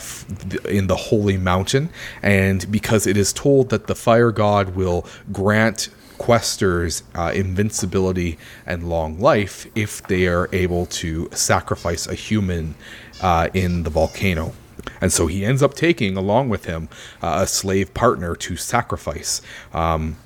in 0.70 0.88
the 0.88 0.96
holy 0.96 1.38
mountain. 1.38 1.90
And 2.22 2.70
because 2.72 3.06
it 3.06 3.18
is 3.18 3.34
told 3.34 3.70
that 3.70 3.88
the 3.88 3.96
fire 3.96 4.32
god 4.32 4.76
will 4.76 5.06
grant 5.32 5.90
questers 6.22 7.02
uh, 7.16 7.32
invincibility 7.34 8.38
and 8.68 8.88
long 8.88 9.20
life 9.20 9.66
if 9.74 10.04
they 10.04 10.28
are 10.28 10.48
able 10.52 10.86
to 10.86 11.28
sacrifice 11.34 12.06
a 12.06 12.14
human 12.14 12.76
uh, 13.22 13.50
in 13.56 13.82
the 13.82 13.90
volcano. 13.90 14.54
And 15.02 15.12
so 15.12 15.26
he 15.26 15.44
ends 15.44 15.64
up 15.64 15.74
taking 15.74 16.16
along 16.16 16.50
with 16.50 16.66
him 16.66 16.90
uh, 17.24 17.40
a 17.42 17.48
slave 17.48 17.96
partner 17.96 18.36
to 18.36 18.56
sacrifice. 18.56 19.42
Um, 19.74 20.18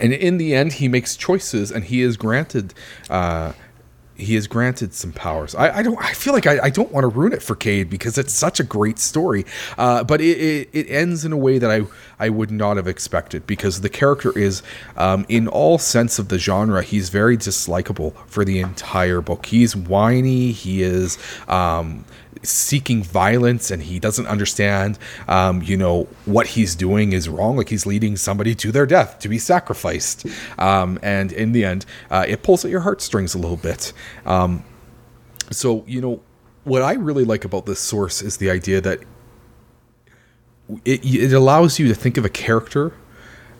and 0.00 0.14
in 0.14 0.38
the 0.38 0.54
end, 0.54 0.74
he 0.74 0.88
makes 0.88 1.16
choices 1.16 1.70
and 1.70 1.84
he 1.84 2.00
is 2.00 2.16
granted 2.16 2.72
uh, 3.10 3.52
he 4.16 4.36
is 4.36 4.46
granted 4.46 4.94
some 4.94 5.12
powers. 5.12 5.54
I, 5.54 5.78
I 5.78 5.82
don't. 5.82 5.98
I 6.02 6.12
feel 6.12 6.32
like 6.32 6.46
I, 6.46 6.58
I, 6.64 6.70
don't 6.70 6.90
want 6.90 7.04
to 7.04 7.08
ruin 7.08 7.32
it 7.32 7.42
for 7.42 7.54
Cade 7.54 7.90
because 7.90 8.16
it's 8.16 8.32
such 8.32 8.60
a 8.60 8.64
great 8.64 8.98
story. 8.98 9.44
Uh, 9.76 10.04
but 10.04 10.20
it, 10.20 10.38
it, 10.38 10.68
it, 10.72 10.90
ends 10.90 11.24
in 11.24 11.32
a 11.32 11.36
way 11.36 11.58
that 11.58 11.70
I 11.70 11.82
I 12.18 12.30
would 12.30 12.50
not 12.50 12.76
have 12.76 12.88
expected 12.88 13.46
because 13.46 13.82
the 13.82 13.88
character 13.88 14.36
is, 14.36 14.62
um, 14.96 15.26
in 15.28 15.48
all 15.48 15.78
sense 15.78 16.18
of 16.18 16.28
the 16.28 16.38
genre, 16.38 16.82
he's 16.82 17.10
very 17.10 17.36
dislikable 17.36 18.14
for 18.26 18.44
the 18.44 18.60
entire 18.60 19.20
book. 19.20 19.46
He's 19.46 19.76
whiny. 19.76 20.52
He 20.52 20.82
is. 20.82 21.18
Um, 21.48 22.04
seeking 22.42 23.02
violence 23.02 23.70
and 23.70 23.82
he 23.82 23.98
doesn't 23.98 24.26
understand 24.26 24.98
um, 25.28 25.62
you 25.62 25.76
know 25.76 26.04
what 26.24 26.46
he's 26.48 26.74
doing 26.74 27.12
is 27.12 27.28
wrong. 27.28 27.56
Like 27.56 27.68
he's 27.68 27.86
leading 27.86 28.16
somebody 28.16 28.54
to 28.56 28.72
their 28.72 28.86
death 28.86 29.18
to 29.20 29.28
be 29.28 29.38
sacrificed. 29.38 30.26
Um, 30.58 30.98
and 31.02 31.32
in 31.32 31.52
the 31.52 31.64
end 31.64 31.86
uh, 32.10 32.24
it 32.28 32.42
pulls 32.42 32.64
at 32.64 32.70
your 32.70 32.80
heartstrings 32.80 33.34
a 33.34 33.38
little 33.38 33.56
bit. 33.56 33.92
Um, 34.24 34.64
so 35.50 35.84
you 35.86 36.00
know 36.00 36.20
what 36.64 36.82
i 36.82 36.94
really 36.94 37.24
like 37.24 37.44
about 37.44 37.66
this 37.66 37.78
source 37.78 38.22
is 38.22 38.38
the 38.38 38.50
idea 38.50 38.80
that 38.80 39.00
it, 40.84 41.04
it 41.04 41.32
allows 41.32 41.78
you 41.78 41.86
to 41.88 41.94
think 41.94 42.16
of 42.16 42.24
a 42.24 42.28
character 42.28 42.92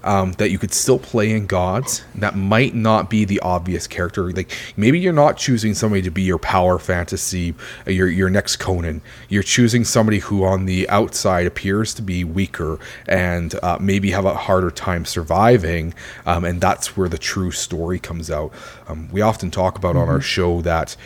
um, 0.06 0.32
that 0.32 0.50
you 0.50 0.58
could 0.58 0.72
still 0.72 0.98
play 0.98 1.32
in 1.32 1.46
gods 1.46 2.04
that 2.14 2.36
might 2.36 2.75
not 2.75 3.10
be 3.10 3.25
the 3.25 3.40
obvious 3.40 3.86
character. 3.86 4.30
Like 4.30 4.56
maybe 4.76 4.98
you're 4.98 5.12
not 5.12 5.36
choosing 5.36 5.75
somebody 5.75 6.00
to 6.02 6.10
be 6.10 6.22
your 6.22 6.38
power 6.38 6.78
fantasy, 6.78 7.54
uh, 7.86 7.90
your 7.90 8.08
your 8.08 8.30
next 8.30 8.56
Conan. 8.56 9.02
You're 9.28 9.42
choosing 9.42 9.84
somebody 9.84 10.20
who 10.20 10.44
on 10.44 10.64
the 10.64 10.88
outside 10.88 11.46
appears 11.46 11.92
to 11.94 12.02
be 12.02 12.25
weaker 12.25 12.78
and 13.06 13.54
uh, 13.62 13.78
maybe 13.80 14.12
have 14.12 14.25
a 14.25 14.34
harder 14.34 14.70
time 14.70 15.04
surviving, 15.04 15.92
um, 16.25 16.44
and 16.44 16.60
that's 16.60 16.96
where 16.96 17.08
the 17.08 17.18
true 17.18 17.50
story 17.50 17.98
comes 17.98 18.30
out. 18.30 18.52
Um, 18.88 19.08
we 19.10 19.20
often 19.20 19.50
talk 19.50 19.76
about 19.76 19.90
mm-hmm. 19.90 19.98
on 20.02 20.08
our 20.08 20.14
mm-hmm. 20.14 20.22
show 20.22 20.60
that 20.62 20.96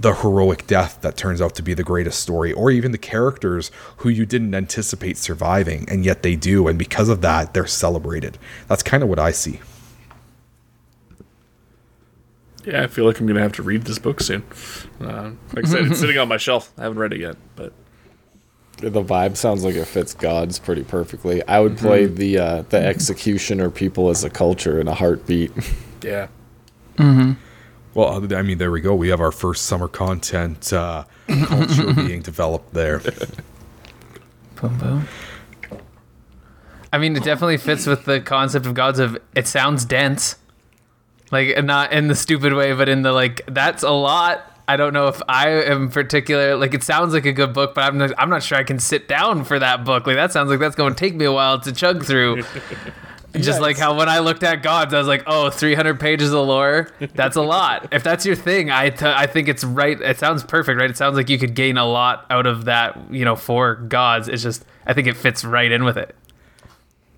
the 0.00 0.14
heroic 0.14 0.66
death 0.66 1.00
that 1.00 1.16
turns 1.16 1.40
out 1.40 1.54
to 1.56 1.62
be 1.62 1.74
the 1.74 1.82
greatest 1.82 2.20
story, 2.20 2.52
or 2.52 2.70
even 2.70 2.92
the 2.92 2.98
characters 2.98 3.70
who 3.98 4.08
you 4.08 4.24
didn't 4.24 4.54
anticipate 4.54 5.16
surviving, 5.16 5.88
and 5.88 6.04
yet 6.04 6.22
they 6.22 6.36
do, 6.36 6.68
and 6.68 6.78
because 6.78 7.08
of 7.08 7.20
that, 7.22 7.54
they're 7.54 7.66
celebrated. 7.66 8.38
That's 8.68 8.82
kind 8.82 9.02
of 9.02 9.08
what 9.08 9.18
I 9.18 9.32
see. 9.32 9.60
Yeah, 12.64 12.82
I 12.82 12.86
feel 12.86 13.06
like 13.06 13.18
I'm 13.18 13.26
gonna 13.26 13.40
have 13.40 13.54
to 13.54 13.62
read 13.62 13.82
this 13.84 13.98
book 13.98 14.20
soon. 14.20 14.44
Uh, 15.00 15.32
like 15.54 15.64
I 15.64 15.68
said, 15.68 15.86
it's 15.86 16.00
sitting 16.00 16.18
on 16.18 16.28
my 16.28 16.36
shelf. 16.36 16.72
I 16.76 16.82
haven't 16.82 16.98
read 16.98 17.12
it 17.12 17.20
yet, 17.20 17.36
but 17.56 17.72
the 18.76 19.02
vibe 19.02 19.36
sounds 19.36 19.64
like 19.64 19.74
it 19.74 19.86
fits 19.86 20.14
gods 20.14 20.58
pretty 20.58 20.84
perfectly. 20.84 21.46
I 21.48 21.60
would 21.60 21.78
play 21.78 22.04
mm-hmm. 22.04 22.14
the 22.14 22.38
uh, 22.38 22.62
the 22.68 22.78
executioner 22.78 23.70
people 23.70 24.10
as 24.10 24.22
a 24.22 24.30
culture 24.30 24.80
in 24.80 24.88
a 24.88 24.94
heartbeat. 24.94 25.52
Yeah. 26.00 26.28
Mm-hmm. 26.96 27.32
Well, 27.94 28.34
I 28.34 28.42
mean, 28.42 28.58
there 28.58 28.70
we 28.70 28.80
go. 28.80 28.94
We 28.94 29.08
have 29.08 29.20
our 29.20 29.32
first 29.32 29.66
summer 29.66 29.88
content 29.88 30.72
uh, 30.72 31.04
culture 31.46 31.94
being 31.94 32.22
developed 32.22 32.74
there. 32.74 33.00
Boom, 34.60 34.78
boom. 34.78 35.08
I 36.92 36.98
mean, 36.98 37.16
it 37.16 37.24
definitely 37.24 37.58
fits 37.58 37.86
with 37.86 38.04
the 38.04 38.20
concept 38.20 38.66
of 38.66 38.74
gods. 38.74 38.98
Of 38.98 39.18
it 39.34 39.46
sounds 39.46 39.84
dense, 39.84 40.36
like 41.30 41.62
not 41.64 41.92
in 41.92 42.08
the 42.08 42.14
stupid 42.14 42.54
way, 42.54 42.72
but 42.72 42.88
in 42.88 43.02
the 43.02 43.12
like. 43.12 43.42
That's 43.46 43.82
a 43.82 43.90
lot. 43.90 44.54
I 44.68 44.76
don't 44.76 44.92
know 44.92 45.08
if 45.08 45.22
I 45.28 45.48
am 45.48 45.90
particular. 45.90 46.54
Like, 46.54 46.74
it 46.74 46.82
sounds 46.82 47.14
like 47.14 47.24
a 47.24 47.32
good 47.32 47.54
book, 47.54 47.74
but 47.74 47.84
I'm 47.84 47.96
not, 47.96 48.12
I'm 48.18 48.28
not 48.28 48.42
sure 48.42 48.58
I 48.58 48.64
can 48.64 48.78
sit 48.78 49.08
down 49.08 49.44
for 49.44 49.58
that 49.58 49.82
book. 49.82 50.06
Like, 50.06 50.16
that 50.16 50.30
sounds 50.30 50.50
like 50.50 50.60
that's 50.60 50.76
going 50.76 50.94
to 50.94 50.98
take 50.98 51.14
me 51.14 51.24
a 51.24 51.32
while 51.32 51.58
to 51.60 51.72
chug 51.72 52.04
through. 52.04 52.44
Just 53.34 53.60
like 53.60 53.76
how 53.76 53.96
when 53.96 54.08
I 54.08 54.20
looked 54.20 54.42
at 54.42 54.62
gods, 54.62 54.94
I 54.94 54.98
was 54.98 55.06
like, 55.06 55.22
oh, 55.26 55.50
300 55.50 56.00
pages 56.00 56.32
of 56.32 56.46
lore. 56.46 56.90
That's 57.14 57.36
a 57.36 57.42
lot. 57.42 57.88
if 57.92 58.02
that's 58.02 58.24
your 58.24 58.34
thing, 58.36 58.70
I, 58.70 58.90
t- 58.90 59.04
I 59.06 59.26
think 59.26 59.48
it's 59.48 59.62
right. 59.64 60.00
It 60.00 60.18
sounds 60.18 60.42
perfect, 60.42 60.80
right? 60.80 60.88
It 60.90 60.96
sounds 60.96 61.16
like 61.16 61.28
you 61.28 61.38
could 61.38 61.54
gain 61.54 61.76
a 61.76 61.86
lot 61.86 62.24
out 62.30 62.46
of 62.46 62.64
that, 62.64 62.98
you 63.12 63.24
know, 63.24 63.36
for 63.36 63.74
gods. 63.76 64.28
It's 64.28 64.42
just, 64.42 64.64
I 64.86 64.94
think 64.94 65.06
it 65.08 65.16
fits 65.16 65.44
right 65.44 65.70
in 65.70 65.84
with 65.84 65.96
it. 65.98 66.14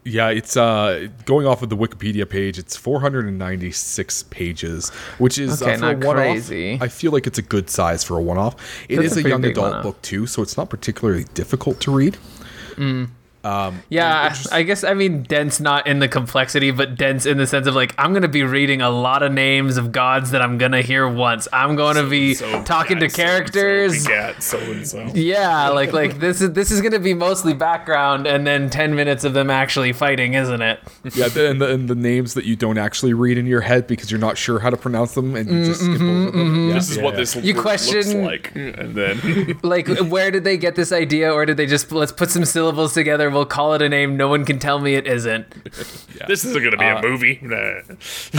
Yeah, 0.03 0.31
it's 0.31 0.57
uh 0.57 1.09
going 1.27 1.47
off 1.47 1.63
of 1.63 1.69
the 1.69 1.77
Wikipedia 1.77 2.29
page. 2.29 2.59
It's 2.59 2.75
496 2.75 4.23
pages, 4.25 4.89
which 5.19 5.39
is 5.39 5.63
Okay, 5.63 5.75
uh, 5.75 5.79
for 5.79 5.85
a 5.91 5.95
one-off. 5.95 6.15
crazy. 6.15 6.79
I 6.81 6.89
feel 6.89 7.13
like 7.13 7.27
it's 7.27 7.39
a 7.39 7.43
good 7.43 7.69
size 7.69 8.03
for 8.03 8.17
a 8.17 8.23
one-off. 8.23 8.57
It 8.89 8.97
That's 8.97 9.13
is 9.17 9.25
a 9.25 9.27
a, 9.27 9.29
young 9.29 9.45
adult 9.45 9.83
book 9.83 10.01
too, 10.01 10.27
so 10.27 10.41
it's 10.43 10.57
not 10.57 10.71
particularly 10.71 11.25
difficult 11.35 11.81
to 11.83 11.91
read. 11.91 12.17
Um, 13.43 13.83
yeah, 13.89 14.35
I 14.53 14.59
I 14.59 14.63
guess 14.65 14.85
I 14.85 14.93
mean 14.95 15.23
dense 15.23 15.61
not 15.61 15.87
in 15.87 15.99
the 15.99 16.09
complexity, 16.09 16.71
but 16.71 16.97
dense 16.97 17.25
in 17.25 17.39
the 17.39 17.47
sense 17.47 17.67
of 17.67 17.75
like 17.75 17.95
I'm 17.97 18.13
gonna 18.13 18.29
be 18.29 18.43
reading 18.43 18.83
a 18.83 18.91
lot 18.91 19.23
of 19.23 19.33
names 19.33 19.77
of 19.79 19.93
gods 19.93 20.33
that 20.33 20.43
I'm 20.43 20.59
gonna 20.59 20.83
hear 20.83 21.09
once. 21.09 21.49
I'm 21.53 21.75
gonna 21.75 22.07
be 22.07 22.35
So 22.35 22.63
talking 22.65 22.99
to 23.01 23.09
characters. 23.09 24.03
So 24.03 24.09
begat, 24.11 24.43
so 24.43 24.59
and 24.59 24.87
so. 24.87 25.07
Yeah, 25.15 25.69
like 25.81 25.93
like 25.95 26.19
this 26.19 26.43
is 26.43 26.53
this 26.53 26.71
is 26.71 26.83
gonna 26.83 26.99
be 26.99 27.15
mostly 27.15 27.55
background 27.55 28.27
and 28.27 28.47
then 28.47 28.69
ten 28.69 28.95
minutes 28.95 29.25
of 29.25 29.33
them 29.33 29.49
actually 29.49 29.93
fighting, 29.93 30.35
isn't 30.35 30.61
it? 30.61 30.81
Yeah, 31.15 31.29
the- 31.29 31.51
and 31.51 31.61
the, 31.63 31.71
and 31.71 31.89
the 31.89 31.95
names 31.95 32.35
that 32.35 32.45
you 32.45 32.57
don't 32.57 32.77
actually 32.79 33.15
read 33.15 33.39
in 33.39 33.47
your 33.47 33.63
head 33.63 33.87
because 33.87 34.11
you're 34.11 34.21
not 34.21 34.37
sure 34.37 34.59
how 34.59 34.69
to 34.71 34.77
pronounce 34.77 35.15
them, 35.15 35.35
and 35.35 35.49
you 35.49 35.55
mm, 35.57 35.65
just 35.65 35.81
skip 35.81 35.93
mm-hmm, 35.95 36.09
over 36.09 36.31
them. 36.31 36.47
Mm-hmm. 36.49 36.69
Yeah, 36.69 36.75
This 36.75 36.91
is 36.91 36.97
yeah, 36.99 37.03
what 37.03 37.15
yeah. 37.15 37.21
this 37.21 37.37
You 37.37 37.55
word 37.55 37.63
question- 37.63 37.97
looks 37.97 38.15
like, 38.15 38.53
and 38.55 38.95
then 38.95 39.59
Like 39.63 39.89
where 39.89 40.31
did 40.31 40.45
they 40.45 40.59
get 40.59 40.75
this 40.75 40.93
idea, 40.93 41.33
or 41.33 41.47
did 41.47 41.57
they 41.57 41.67
just 41.67 41.91
let's 41.91 42.13
put 42.13 42.31
some 42.31 42.45
syllables 42.45 42.93
together? 42.93 43.30
We'll 43.33 43.47
call 43.47 43.75
it 43.75 43.83
a 43.83 43.89
name. 43.89 44.17
No 44.17 44.29
one 44.29 44.45
can 44.45 44.59
tell 44.59 44.79
me 44.79 44.95
it 44.95 45.07
isn't. 45.07 45.47
this 46.29 46.45
isn't 46.45 46.61
going 46.63 46.73
to 46.73 46.77
be 46.77 46.85
Uh, 46.85 46.99
a 46.99 47.03
movie. 47.03 47.41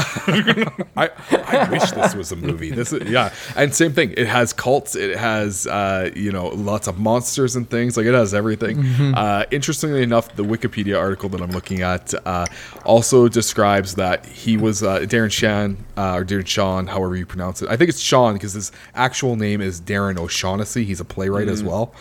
I, 0.96 1.10
I 1.32 1.68
wish 1.70 1.92
this 1.92 2.16
was 2.16 2.32
a 2.32 2.36
movie. 2.36 2.72
This 2.72 2.94
is 2.94 3.10
yeah, 3.10 3.34
and 3.56 3.74
same 3.74 3.94
thing. 3.94 4.14
It 4.18 4.28
has 4.28 4.54
cults. 4.54 4.96
It 4.96 5.18
has 5.18 5.68
uh, 5.68 6.12
you 6.16 6.32
know 6.32 6.48
lots 6.48 6.88
of 6.88 7.00
monsters 7.00 7.56
and 7.56 7.70
things. 7.70 7.98
Like 7.98 8.06
it 8.06 8.14
has 8.14 8.34
everything. 8.34 8.84
Uh, 9.16 9.46
interestingly 9.52 10.04
enough, 10.04 10.36
the 10.36 10.44
Wikipedia 10.44 10.98
article 11.00 11.30
that 11.30 11.42
I'm 11.42 11.52
looking 11.52 11.82
at 11.82 12.14
uh, 12.26 12.46
also 12.86 13.28
describes 13.28 13.96
that 13.96 14.26
he 14.26 14.58
was 14.58 14.84
uh, 14.84 15.00
Darren 15.02 15.32
Shan 15.32 15.78
uh, 15.98 16.16
or 16.16 16.26
Darren 16.26 16.48
Sean, 16.48 16.88
however 16.88 17.16
you 17.16 17.26
pronounce 17.26 17.62
it. 17.62 17.70
I 17.70 17.78
think 17.78 17.90
it's 17.90 18.00
Sean 18.00 18.34
because 18.34 18.54
his 18.54 18.72
actual 18.96 19.36
name 19.36 19.62
is 19.62 19.80
Darren 19.82 20.18
O'Shaughnessy. 20.18 20.84
He's 20.86 21.00
a 21.00 21.06
playwright 21.06 21.48
as 21.48 21.64
well. 21.64 21.94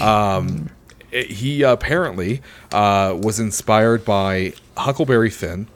Um, 0.00 0.66
it- 0.66 0.72
he 1.12 1.62
apparently 1.62 2.40
uh, 2.72 3.16
was 3.20 3.38
inspired 3.38 4.04
by 4.04 4.54
Huckleberry 4.76 5.30
Finn 5.30 5.66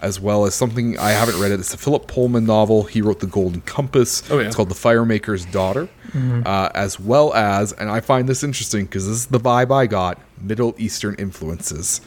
as 0.00 0.20
well 0.20 0.44
as 0.44 0.54
something 0.54 0.98
I 0.98 1.12
haven't 1.12 1.40
read 1.40 1.50
it. 1.50 1.60
It's 1.60 1.72
a 1.72 1.78
Philip 1.78 2.06
Pullman 2.06 2.44
novel. 2.44 2.82
He 2.82 3.00
wrote 3.00 3.20
The 3.20 3.26
Golden 3.26 3.62
Compass. 3.62 4.30
Oh, 4.30 4.38
yeah. 4.38 4.46
It's 4.46 4.54
called 4.54 4.68
The 4.68 4.74
Firemaker's 4.74 5.46
Daughter, 5.46 5.88
uh, 6.14 6.68
as 6.74 7.00
well 7.00 7.32
as, 7.32 7.72
and 7.72 7.88
I 7.88 8.00
find 8.00 8.28
this 8.28 8.44
interesting 8.44 8.84
because 8.84 9.06
this 9.08 9.16
is 9.16 9.26
the 9.26 9.40
vibe 9.40 9.72
I 9.72 9.86
got: 9.86 10.20
Middle 10.38 10.74
Eastern 10.76 11.14
influences. 11.14 12.02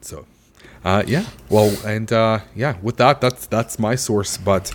So, 0.00 0.26
uh, 0.84 1.04
yeah. 1.06 1.26
Well, 1.48 1.76
and 1.86 2.12
uh, 2.12 2.40
yeah, 2.56 2.76
with 2.82 2.96
that, 2.96 3.20
that's 3.20 3.46
that's 3.46 3.78
my 3.78 3.94
source. 3.94 4.36
But 4.36 4.72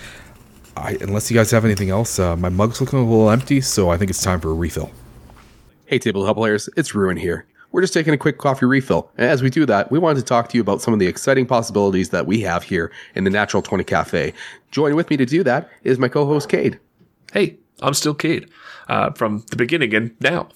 I, 0.78 0.98
unless 1.02 1.30
you 1.30 1.36
guys 1.36 1.52
have 1.52 1.66
anything 1.66 1.90
else, 1.90 2.20
uh, 2.20 2.38
my 2.38 2.50
mug's 2.50 2.80
looking 2.80 3.00
a 3.00 3.04
little 3.04 3.30
empty, 3.30 3.60
so 3.60 3.90
I 3.90 3.98
think 3.98 4.10
it's 4.10 4.22
time 4.22 4.40
for 4.40 4.50
a 4.50 4.54
refill. 4.54 4.92
Hey, 5.90 6.00
tabletop 6.00 6.36
players, 6.36 6.68
it's 6.76 6.94
Ruin 6.94 7.16
here. 7.16 7.48
We're 7.72 7.80
just 7.80 7.94
taking 7.94 8.14
a 8.14 8.18
quick 8.18 8.40
coffee 8.40 8.66
refill. 8.66 9.10
And 9.18 9.30
as 9.30 9.42
we 9.42 9.50
do 9.50 9.66
that, 9.68 9.90
we 9.90 9.98
wanted 9.98 10.20
to 10.20 10.26
talk 10.26 10.50
to 10.50 10.58
you 10.58 10.62
about 10.62 10.82
some 10.82 10.94
of 10.94 11.00
the 11.00 11.08
exciting 11.08 11.46
possibilities 11.46 12.10
that 12.10 12.28
we 12.28 12.42
have 12.42 12.64
here 12.64 12.92
in 13.16 13.24
the 13.24 13.30
Natural 13.30 13.64
20 13.64 13.86
Cafe. 13.86 14.34
Joining 14.70 14.98
with 14.98 15.10
me 15.10 15.16
to 15.16 15.26
do 15.26 15.44
that 15.46 15.70
is 15.86 15.98
my 15.98 16.10
co 16.10 16.26
host, 16.26 16.50
Cade. 16.50 16.78
hey, 17.32 17.56
I'm 17.82 17.94
still 17.94 18.14
Cade 18.14 18.50
uh, 18.88 19.12
from 19.12 19.44
the 19.50 19.56
beginning 19.56 19.94
and 19.94 20.16
now. 20.20 20.50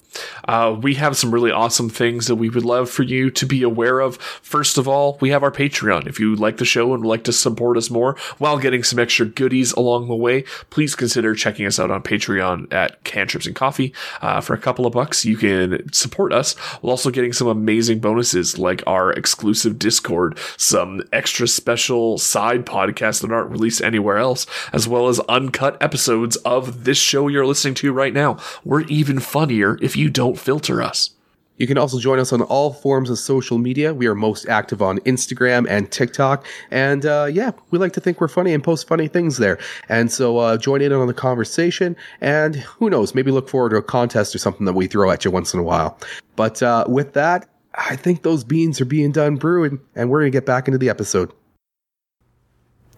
Uh, 0.47 0.77
we 0.81 0.95
have 0.95 1.15
some 1.15 1.33
really 1.33 1.51
awesome 1.51 1.89
things 1.89 2.27
that 2.27 2.35
we 2.35 2.49
would 2.49 2.65
love 2.65 2.89
for 2.89 3.03
you 3.03 3.29
to 3.31 3.45
be 3.45 3.63
aware 3.63 3.99
of. 3.99 4.17
First 4.17 4.77
of 4.77 4.87
all, 4.87 5.17
we 5.21 5.29
have 5.29 5.43
our 5.43 5.51
Patreon. 5.51 6.07
If 6.07 6.19
you 6.19 6.35
like 6.35 6.57
the 6.57 6.65
show 6.65 6.93
and 6.93 7.03
would 7.03 7.09
like 7.09 7.23
to 7.25 7.33
support 7.33 7.77
us 7.77 7.89
more 7.89 8.17
while 8.37 8.57
getting 8.57 8.83
some 8.83 8.99
extra 8.99 9.25
goodies 9.25 9.71
along 9.73 10.07
the 10.07 10.15
way, 10.15 10.43
please 10.69 10.95
consider 10.95 11.33
checking 11.33 11.65
us 11.65 11.79
out 11.79 11.91
on 11.91 12.03
Patreon 12.03 12.71
at 12.73 13.03
Cantrips 13.03 13.45
and 13.45 13.55
Coffee. 13.55 13.93
Uh, 14.21 14.41
for 14.41 14.53
a 14.53 14.57
couple 14.57 14.85
of 14.85 14.93
bucks, 14.93 15.25
you 15.25 15.37
can 15.37 15.91
support 15.93 16.33
us 16.33 16.55
while 16.81 16.91
also 16.91 17.09
getting 17.09 17.33
some 17.33 17.47
amazing 17.47 17.99
bonuses 17.99 18.57
like 18.57 18.83
our 18.85 19.13
exclusive 19.13 19.79
Discord, 19.79 20.37
some 20.57 21.01
extra 21.13 21.47
special 21.47 22.17
side 22.17 22.65
podcasts 22.65 23.21
that 23.21 23.31
aren't 23.31 23.49
released 23.49 23.81
anywhere 23.81 24.17
else, 24.17 24.45
as 24.73 24.87
well 24.87 25.07
as 25.07 25.19
uncut 25.21 25.81
episodes 25.81 26.35
of 26.37 26.83
this 26.83 26.97
show 26.97 27.27
you're 27.27 27.45
listening 27.45 27.73
to 27.75 27.93
right 27.93 28.13
now. 28.21 28.37
We're 28.63 28.81
even 28.81 29.19
funnier 29.19 29.77
if 29.81 29.95
you 29.95 30.09
don't 30.09 30.37
filter 30.37 30.81
us. 30.81 31.11
You 31.57 31.67
can 31.67 31.77
also 31.77 31.99
join 31.99 32.17
us 32.17 32.33
on 32.33 32.41
all 32.41 32.73
forms 32.73 33.09
of 33.11 33.19
social 33.19 33.59
media. 33.59 33.93
We 33.93 34.07
are 34.07 34.15
most 34.15 34.47
active 34.47 34.81
on 34.81 34.97
Instagram 35.01 35.67
and 35.69 35.91
TikTok. 35.91 36.43
And 36.71 37.05
uh, 37.05 37.27
yeah, 37.31 37.51
we 37.69 37.77
like 37.77 37.93
to 37.93 38.01
think 38.01 38.19
we're 38.19 38.27
funny 38.27 38.53
and 38.53 38.63
post 38.63 38.87
funny 38.87 39.07
things 39.07 39.37
there. 39.37 39.59
And 39.87 40.11
so 40.11 40.39
uh, 40.39 40.57
join 40.57 40.81
in 40.81 40.91
on 40.91 41.05
the 41.05 41.13
conversation. 41.13 41.95
And 42.19 42.55
who 42.55 42.89
knows, 42.89 43.13
maybe 43.13 43.29
look 43.29 43.47
forward 43.47 43.69
to 43.69 43.75
a 43.75 43.83
contest 43.83 44.33
or 44.33 44.39
something 44.39 44.65
that 44.65 44.73
we 44.73 44.87
throw 44.87 45.11
at 45.11 45.23
you 45.23 45.29
once 45.29 45.53
in 45.53 45.59
a 45.59 45.63
while. 45.63 45.99
But 46.35 46.63
uh, 46.63 46.85
with 46.87 47.13
that, 47.13 47.47
I 47.75 47.95
think 47.95 48.23
those 48.23 48.43
beans 48.43 48.81
are 48.81 48.85
being 48.85 49.11
done 49.11 49.35
brewing, 49.35 49.79
and 49.95 50.09
we're 50.09 50.21
going 50.21 50.31
to 50.31 50.35
get 50.35 50.45
back 50.45 50.67
into 50.67 50.77
the 50.79 50.89
episode. 50.89 51.31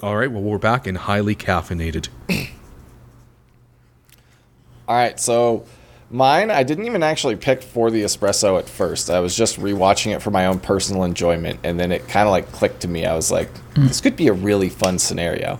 All 0.02 0.16
right. 0.16 0.32
Well, 0.32 0.42
we're 0.42 0.58
back 0.58 0.88
and 0.88 0.98
highly 0.98 1.36
caffeinated. 1.36 2.08
All 4.88 4.96
right, 4.96 5.18
so 5.20 5.66
mine, 6.10 6.52
I 6.52 6.64
didn't 6.64 6.86
even 6.86 7.04
actually 7.04 7.36
pick 7.38 7.62
for 7.62 7.90
the 7.90 8.04
espresso 8.04 8.60
at 8.60 8.68
first. 8.68 9.10
I 9.10 9.20
was 9.20 9.36
just 9.36 9.60
rewatching 9.60 10.16
it 10.16 10.22
for 10.22 10.30
my 10.32 10.46
own 10.46 10.60
personal 10.60 11.04
enjoyment, 11.04 11.60
and 11.64 11.80
then 11.80 11.92
it 11.92 12.08
kind 12.08 12.28
of 12.28 12.32
like 12.32 12.52
clicked 12.52 12.82
to 12.82 12.88
me. 12.88 13.06
I 13.06 13.16
was 13.16 13.32
like, 13.32 13.50
this 13.76 14.02
could 14.02 14.16
be 14.16 14.28
a 14.28 14.34
really 14.34 14.70
fun 14.70 15.00
scenario. 15.00 15.60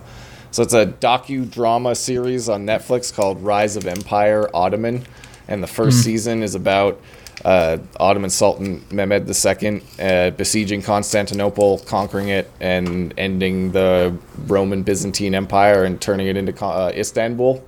So 0.50 0.62
it's 0.62 0.74
a 0.74 0.86
docudrama 0.86 1.96
series 1.96 2.48
on 2.48 2.66
Netflix 2.66 3.12
called 3.12 3.42
Rise 3.42 3.76
of 3.76 3.86
Empire 3.86 4.48
Ottoman, 4.54 5.04
and 5.48 5.62
the 5.62 5.66
first 5.66 6.04
season 6.04 6.42
is 6.42 6.54
about 6.54 7.00
uh, 7.44 7.78
Ottoman 7.98 8.30
Sultan 8.30 8.84
Mehmed 8.90 9.28
II 9.28 9.82
uh, 9.98 10.30
besieging 10.30 10.82
Constantinople, 10.82 11.78
conquering 11.80 12.28
it, 12.28 12.50
and 12.60 13.12
ending 13.18 13.72
the 13.72 14.16
Roman 14.46 14.82
Byzantine 14.82 15.34
Empire 15.34 15.84
and 15.84 16.00
turning 16.00 16.28
it 16.28 16.36
into 16.36 16.64
uh, 16.64 16.92
Istanbul. 16.94 17.64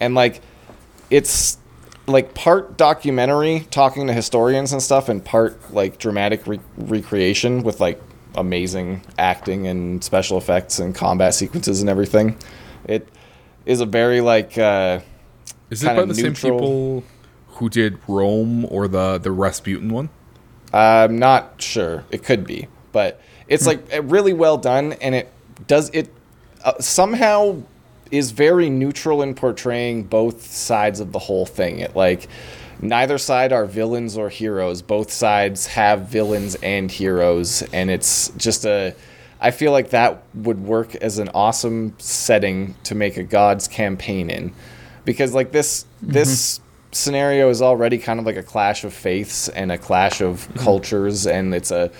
And 0.00 0.14
like, 0.14 0.40
it's 1.10 1.58
like 2.06 2.34
part 2.34 2.76
documentary 2.76 3.66
talking 3.70 4.06
to 4.06 4.12
historians 4.12 4.72
and 4.72 4.82
stuff 4.82 5.08
and 5.08 5.24
part 5.24 5.72
like 5.72 5.98
dramatic 5.98 6.46
re- 6.46 6.60
recreation 6.76 7.62
with 7.62 7.80
like 7.80 8.00
amazing 8.36 9.02
acting 9.18 9.66
and 9.66 10.04
special 10.04 10.38
effects 10.38 10.78
and 10.78 10.94
combat 10.94 11.34
sequences 11.34 11.80
and 11.80 11.88
everything 11.90 12.36
it 12.84 13.08
is 13.64 13.80
a 13.80 13.86
very 13.86 14.20
like 14.20 14.56
uh 14.58 15.00
Is 15.70 15.82
it 15.82 15.86
by 15.96 16.04
the 16.04 16.14
same 16.14 16.26
neutral. 16.26 16.58
people 16.58 17.04
who 17.48 17.68
did 17.70 17.98
Rome 18.06 18.66
or 18.66 18.86
the 18.88 19.18
the 19.18 19.30
Rasputin 19.32 19.88
one? 19.90 20.10
i'm 20.72 21.18
not 21.18 21.60
sure 21.62 22.04
it 22.10 22.22
could 22.22 22.44
be 22.46 22.68
but 22.92 23.20
it's 23.48 23.66
like 23.66 23.80
uh, 23.94 24.02
really 24.02 24.32
well 24.32 24.58
done 24.58 24.92
and 24.94 25.14
it 25.14 25.32
does 25.66 25.88
it 25.90 26.12
uh, 26.64 26.78
somehow 26.80 27.56
is 28.10 28.30
very 28.30 28.70
neutral 28.70 29.22
in 29.22 29.34
portraying 29.34 30.04
both 30.04 30.44
sides 30.46 31.00
of 31.00 31.12
the 31.12 31.18
whole 31.18 31.46
thing. 31.46 31.80
It 31.80 31.96
like 31.96 32.28
neither 32.80 33.18
side 33.18 33.52
are 33.52 33.66
villains 33.66 34.16
or 34.16 34.28
heroes. 34.28 34.82
Both 34.82 35.12
sides 35.12 35.66
have 35.66 36.08
villains 36.08 36.54
and 36.56 36.90
heroes 36.90 37.62
and 37.72 37.90
it's 37.90 38.28
just 38.36 38.64
a 38.64 38.94
i 39.38 39.50
feel 39.50 39.70
like 39.70 39.90
that 39.90 40.22
would 40.34 40.58
work 40.64 40.94
as 40.96 41.18
an 41.18 41.28
awesome 41.34 41.92
setting 41.98 42.74
to 42.84 42.94
make 42.94 43.16
a 43.16 43.22
god's 43.22 43.68
campaign 43.68 44.30
in. 44.30 44.52
Because 45.04 45.34
like 45.34 45.52
this 45.52 45.84
mm-hmm. 46.02 46.12
this 46.12 46.60
scenario 46.92 47.50
is 47.50 47.60
already 47.60 47.98
kind 47.98 48.18
of 48.18 48.26
like 48.26 48.36
a 48.36 48.42
clash 48.42 48.84
of 48.84 48.92
faiths 48.92 49.48
and 49.48 49.70
a 49.70 49.78
clash 49.78 50.20
of 50.20 50.48
mm-hmm. 50.48 50.58
cultures 50.60 51.26
and 51.26 51.54
it's 51.54 51.70
a 51.70 51.90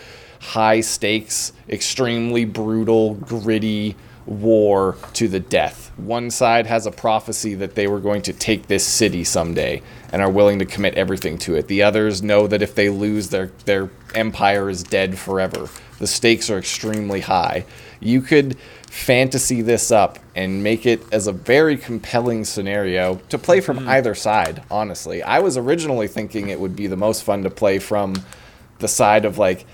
high 0.41 0.81
stakes 0.81 1.53
extremely 1.69 2.45
brutal 2.45 3.15
gritty 3.15 3.97
war 4.27 4.97
to 5.15 5.29
the 5.29 5.41
death. 5.41 5.93
One 5.97 6.31
side 6.31 6.67
has 6.67 6.87
a 6.87 6.91
prophecy 6.91 7.55
that 7.55 7.75
they 7.75 7.87
were 7.87 8.01
going 8.01 8.23
to 8.23 8.33
take 8.33 8.67
this 8.67 8.87
city 8.87 9.25
someday 9.25 9.83
and 10.13 10.21
are 10.21 10.31
willing 10.31 10.59
to 10.59 10.67
commit 10.67 10.95
everything 10.95 11.39
to 11.39 11.55
it. 11.55 11.69
The 11.69 11.83
others 11.83 12.23
know 12.23 12.47
that 12.47 12.63
if 12.63 12.75
they 12.75 12.89
lose 12.89 13.31
their 13.31 13.47
their 13.65 13.91
empire 14.15 14.69
is 14.69 14.83
dead 14.83 15.19
forever. 15.19 15.69
The 15.99 16.07
stakes 16.07 16.51
are 16.51 16.59
extremely 16.59 17.21
high. 17.21 17.65
You 18.01 18.21
could 18.21 18.59
fantasy 18.91 19.63
this 19.63 19.91
up 19.91 20.19
and 20.35 20.63
make 20.63 20.87
it 20.87 21.03
as 21.13 21.27
a 21.27 21.33
very 21.33 21.77
compelling 21.77 22.45
scenario 22.45 23.17
to 23.29 23.39
play 23.39 23.61
from 23.61 23.79
mm-hmm. 23.79 23.89
either 23.89 24.15
side 24.15 24.63
honestly. 24.71 25.23
I 25.23 25.39
was 25.39 25.57
originally 25.57 26.09
thinking 26.09 26.49
it 26.49 26.61
would 26.61 26.77
be 26.77 26.87
the 26.87 26.97
most 26.97 27.23
fun 27.23 27.43
to 27.45 27.51
play 27.51 27.79
from 27.79 28.17
the 28.79 28.89
side 28.89 29.25
of 29.25 29.39
like 29.39 29.67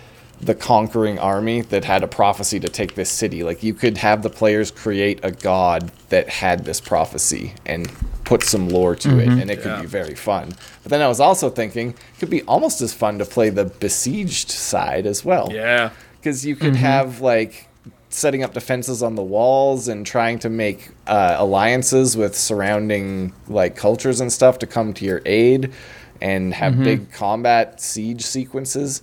the 0.43 0.55
conquering 0.55 1.19
army 1.21 1.61
that 1.61 1.85
had 1.85 2.03
a 2.03 2.09
prophecy 2.09 2.59
to 2.59 2.69
take 2.69 2.95
this 2.95 3.09
city. 3.11 3.45
Like 3.45 3.63
you 3.63 3.75
could 3.75 3.99
have 3.99 4.23
the 4.23 4.31
players 4.31 4.71
create 4.71 5.21
a 5.23 5.31
god 5.31 5.93
that 6.09 6.29
had 6.29 6.65
this 6.65 6.81
prophecy 6.81 7.55
and 7.65 7.91
put 8.25 8.43
some 8.43 8.69
lore 8.69 8.97
to 8.97 9.19
it, 9.19 9.29
mm-hmm. 9.29 9.41
and 9.41 9.51
it 9.51 9.63
could 9.63 9.81
be 9.81 9.87
very 9.87 10.15
fun. 10.15 10.53
But 10.83 10.91
then 10.91 11.01
I 11.01 11.09
was 11.09 11.21
also 11.21 11.49
thinking 11.49 11.91
it 11.91 12.19
could 12.19 12.31
be 12.31 12.43
almost 12.43 12.81
as 12.81 12.93
fun 12.93 13.19
to 13.19 13.25
play 13.25 13.51
the 13.51 13.67
besieged 13.67 14.51
side 14.51 15.07
as 15.07 15.25
well. 15.25 15.49
Yeah. 15.53 15.91
because 16.19 16.45
you 16.47 16.57
could 16.57 16.75
mm-hmm. 16.75 16.85
have 16.85 17.21
like 17.21 17.69
setting 18.09 18.43
up 18.43 18.53
defenses 18.53 19.03
on 19.03 19.15
the 19.15 19.23
walls 19.23 19.89
and 19.89 20.05
trying 20.05 20.39
to 20.39 20.51
make 20.51 20.91
uh, 21.07 21.37
alliances 21.39 22.17
with 22.17 22.37
surrounding 22.37 23.33
like 23.49 23.75
cultures 23.75 24.21
and 24.21 24.33
stuff 24.33 24.59
to 24.59 24.67
come 24.67 24.93
to 24.93 25.05
your 25.05 25.23
aid 25.25 25.73
and 26.21 26.55
have 26.55 26.75
mm-hmm. 26.75 26.85
big 26.85 27.13
combat 27.13 27.81
siege 27.81 28.23
sequences 28.23 29.03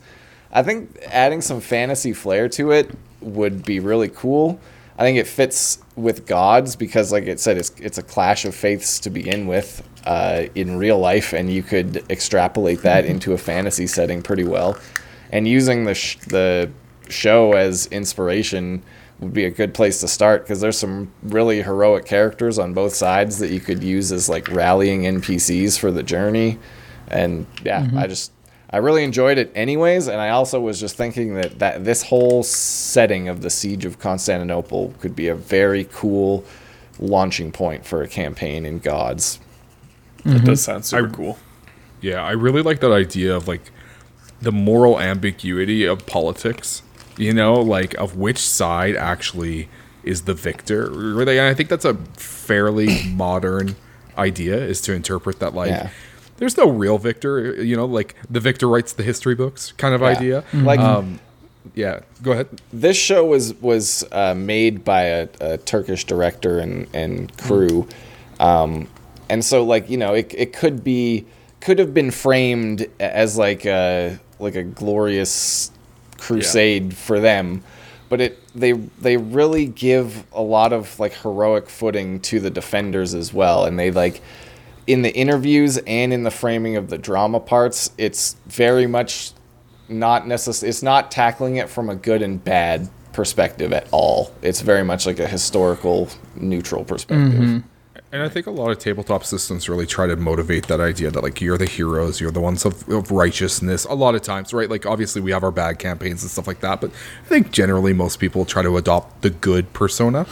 i 0.52 0.64
think 0.64 0.98
adding 1.08 1.42
some 1.42 1.60
fantasy 1.60 2.14
flair 2.14 2.50
to 2.50 2.72
it 2.72 2.96
would 3.22 3.66
be 3.66 3.80
really 3.80 4.10
cool. 4.10 4.60
I 4.98 5.04
think 5.04 5.18
it 5.18 5.28
fits 5.28 5.80
with 5.96 6.26
gods 6.26 6.76
because 6.76 7.12
like 7.12 7.26
it 7.26 7.40
said 7.40 7.58
it's, 7.58 7.72
it's 7.80 7.98
a 7.98 8.04
clash 8.04 8.46
of 8.46 8.54
faiths 8.54 9.00
to 9.02 9.10
begin 9.10 9.48
with 9.48 9.82
uh, 10.06 10.46
in 10.56 10.78
real 10.78 11.00
life 11.00 11.34
and 11.34 11.50
you 11.50 11.64
could 11.64 12.04
extrapolate 12.10 12.82
that 12.82 13.06
into 13.14 13.34
a 13.34 13.38
fantasy 13.38 13.88
setting 13.88 14.22
pretty 14.22 14.44
well. 14.44 14.78
And 15.32 15.48
using 15.48 15.86
the 15.86 15.94
sh- 15.94 16.18
the 16.28 16.72
show 17.08 17.54
as 17.54 17.88
inspiration 17.88 18.84
would 19.20 19.34
be 19.34 19.46
a 19.46 19.50
good 19.50 19.74
place 19.74 20.00
to 20.02 20.08
start 20.08 20.44
because 20.44 20.62
there's 20.62 20.78
some 20.78 21.12
really 21.24 21.62
heroic 21.62 22.06
characters 22.06 22.58
on 22.58 22.74
both 22.74 22.94
sides 22.94 23.40
that 23.40 23.52
you 23.52 23.60
could 23.60 23.84
use 23.84 24.12
as 24.12 24.30
like 24.30 24.48
rallying 24.50 25.04
NPCs 25.04 25.78
for 25.78 25.92
the 25.92 26.04
journey. 26.04 26.58
And 27.10 27.46
yeah, 27.64 27.90
I 27.96 28.08
just 28.08 28.32
I 28.72 28.78
really 28.78 29.04
enjoyed 29.04 29.38
it 29.40 29.52
anyways, 29.56 30.08
and 30.08 30.22
I 30.22 30.30
also 30.30 30.60
was 30.60 30.80
just 30.80 30.96
thinking 30.96 31.36
that 31.36 31.60
that 31.60 31.86
this 31.86 32.04
whole 32.04 32.44
setting 32.44 33.28
of 33.28 33.42
the 33.42 33.50
siege 33.50 33.84
of 33.84 34.00
Constantinople 34.00 34.94
could 35.00 35.16
be 35.16 35.28
a 35.28 35.36
very 35.36 35.86
cool 35.92 36.46
launching 37.00 37.52
point 37.52 37.86
for 37.86 38.04
a 38.04 38.08
campaign 38.08 38.66
in 38.66 38.80
Gods. 38.80 39.40
That 40.24 40.44
does 40.44 40.62
mm-hmm. 40.62 40.72
sound 40.72 40.86
super 40.86 41.10
cool. 41.10 41.40
Yeah, 42.02 42.24
I 42.24 42.32
really 42.32 42.62
like 42.62 42.80
that 42.82 42.92
idea 42.92 43.36
of 43.36 43.48
like 43.48 43.72
the 44.42 44.52
moral 44.52 45.00
ambiguity 45.00 45.86
of 45.86 46.06
politics. 46.06 46.84
You 47.18 47.34
know, 47.34 47.56
like 47.56 47.96
of 47.96 48.18
which 48.18 48.38
side 48.38 48.96
actually 48.96 49.68
is 50.04 50.22
the 50.22 50.34
victor. 50.34 50.90
Really, 50.92 51.40
and 51.40 51.48
I 51.48 51.54
think 51.54 51.70
that's 51.70 51.86
a 51.86 51.96
fairly 52.16 53.10
modern 53.10 53.76
idea 54.18 54.58
is 54.58 54.82
to 54.82 54.94
interpret 54.94 55.40
that 55.40 55.54
like 55.54 55.70
Yeah. 55.70 55.90
There's 56.40 56.58
no 56.58 56.70
real 56.70 56.98
victor. 56.98 57.62
You 57.64 57.76
know, 57.76 57.86
like 57.86 58.16
the 58.30 58.40
victor 58.40 58.68
writes 58.68 58.94
the 58.94 59.04
history 59.04 59.36
books 59.36 59.72
kind 59.78 59.94
of 59.94 60.02
Yeah. 60.02 60.08
idea. 60.08 60.44
Like 60.54 60.80
Um, 60.80 61.20
yeah, 61.76 62.00
go 62.24 62.32
ahead. 62.32 62.48
this 62.74 62.98
show 62.98 63.24
was 63.26 63.54
was 63.62 64.04
uh, 64.12 64.34
made 64.34 64.84
by 64.84 65.04
a, 65.04 65.28
a 65.42 65.58
Turkish 65.58 66.06
director 66.06 66.58
and 66.60 66.88
and 66.94 67.36
crew, 67.38 67.88
um, 68.40 68.88
and 69.30 69.44
so 69.46 69.64
like 69.64 69.90
you 69.90 69.98
know 69.98 70.14
it 70.16 70.34
it 70.36 70.54
could 70.54 70.84
be 70.84 71.26
could 71.62 71.78
have 71.78 71.94
been 71.94 72.10
framed 72.12 72.88
as 73.00 73.38
like 73.38 73.66
a 73.66 74.18
like 74.40 74.56
a 74.56 74.64
glorious 74.64 75.72
crusade 76.18 76.96
for 76.96 77.20
them, 77.20 77.62
but 78.10 78.22
it 78.22 78.40
they 78.56 78.72
they 78.72 79.18
really 79.18 79.66
give 79.66 80.24
a 80.34 80.42
lot 80.42 80.74
of 80.74 80.98
like 81.00 81.14
heroic 81.22 81.70
footing 81.70 82.20
to 82.22 82.40
the 82.40 82.50
defenders 82.50 83.14
as 83.14 83.34
well, 83.34 83.66
and 83.66 83.78
they 83.78 83.92
like 83.92 84.22
in 84.90 85.04
the 85.04 85.16
interviews 85.16 85.78
and 85.86 86.12
in 86.12 86.24
the 86.24 86.32
framing 86.32 86.76
of 86.76 86.90
the 86.90 86.98
drama 86.98 87.40
parts, 87.40 87.92
it's 88.00 88.36
very 88.48 88.88
much 88.88 89.32
not 89.88 90.26
necess- 90.26 90.64
it's 90.64 90.82
not 90.82 91.12
tackling 91.12 91.58
it 91.58 91.70
from 91.70 91.90
a 91.90 91.96
good 91.96 92.22
and 92.24 92.44
bad 92.44 92.90
perspective 93.14 93.72
at 93.72 93.88
all. 93.92 94.32
It's 94.42 94.62
very 94.62 94.84
much 94.84 95.06
like 95.06 95.20
a 95.20 95.28
historical 95.28 96.10
neutral 96.36 96.84
perspective. 96.84 97.64
And 98.12 98.24
I 98.24 98.30
think 98.30 98.48
a 98.48 98.52
lot 98.52 98.72
of 98.72 98.80
tabletop 98.80 99.24
systems 99.24 99.70
really 99.70 99.86
try 99.86 100.08
to 100.08 100.16
motivate 100.16 100.68
that 100.68 100.80
idea 100.80 101.12
that 101.12 101.22
like 101.22 101.40
you're 101.40 101.60
the 101.60 101.68
heroes, 101.68 102.20
you're 102.20 102.32
the 102.32 102.42
ones 102.42 102.66
of, 102.66 102.90
of 102.90 103.12
righteousness. 103.12 103.86
A 103.86 103.94
lot 103.94 104.16
of 104.16 104.24
times, 104.24 104.52
right? 104.56 104.68
Like 104.70 104.88
obviously 104.88 105.22
we 105.22 105.30
have 105.30 105.44
our 105.44 105.52
bad 105.52 105.78
campaigns 105.78 106.24
and 106.24 106.32
stuff 106.32 106.48
like 106.48 106.62
that, 106.62 106.82
but 106.82 106.90
I 106.90 107.28
think 107.28 107.52
generally 107.52 107.94
most 107.94 108.18
people 108.20 108.46
try 108.46 108.64
to 108.64 108.78
adopt 108.78 109.22
the 109.22 109.30
good 109.30 109.72
persona. 109.74 110.26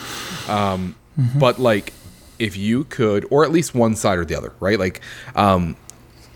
Um, 0.50 0.96
But 1.40 1.58
like 1.60 1.94
if 2.40 2.56
you 2.58 2.84
could, 2.86 3.26
or 3.30 3.44
at 3.44 3.52
least 3.52 3.74
one 3.76 3.96
side 3.96 4.18
or 4.18 4.26
the 4.26 4.36
other, 4.36 4.54
right? 4.60 4.80
Like, 4.80 5.02
um, 5.36 5.76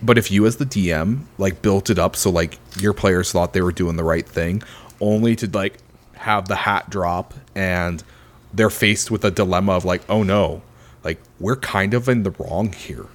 but 0.01 0.17
if 0.17 0.31
you 0.31 0.45
as 0.45 0.57
the 0.57 0.65
DM 0.65 1.25
like 1.37 1.61
built 1.61 1.89
it 1.89 1.99
up 1.99 2.15
so 2.15 2.31
like 2.31 2.57
your 2.79 2.93
players 2.93 3.31
thought 3.31 3.53
they 3.53 3.61
were 3.61 3.71
doing 3.71 3.97
the 3.97 4.03
right 4.03 4.27
thing, 4.27 4.63
only 4.99 5.35
to 5.35 5.47
like 5.47 5.77
have 6.15 6.47
the 6.47 6.55
hat 6.55 6.89
drop 6.89 7.33
and 7.55 8.03
they're 8.53 8.69
faced 8.69 9.11
with 9.11 9.23
a 9.23 9.31
dilemma 9.31 9.73
of 9.73 9.85
like, 9.85 10.01
oh 10.09 10.23
no, 10.23 10.61
like 11.03 11.19
we're 11.39 11.55
kind 11.55 11.93
of 11.93 12.09
in 12.09 12.23
the 12.23 12.31
wrong 12.31 12.71
here. 12.73 13.05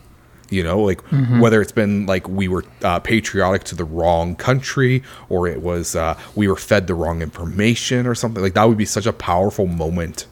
You 0.48 0.62
know, 0.62 0.80
like 0.80 1.00
whether 1.40 1.60
it's 1.60 1.72
been 1.72 2.06
like 2.06 2.28
we 2.28 2.46
were 2.46 2.64
uh, 2.84 3.00
patriotic 3.00 3.64
to 3.64 3.74
the 3.74 3.82
wrong 3.84 4.36
country 4.36 5.02
or 5.28 5.48
it 5.48 5.60
was 5.60 5.96
uh, 5.96 6.16
we 6.36 6.46
were 6.46 6.54
fed 6.54 6.86
the 6.86 6.94
wrong 6.94 7.20
information 7.20 8.06
or 8.06 8.14
something 8.14 8.40
like 8.40 8.54
that 8.54 8.64
would 8.68 8.78
be 8.78 8.84
such 8.84 9.06
a 9.06 9.12
powerful 9.12 9.66
moment. 9.66 10.26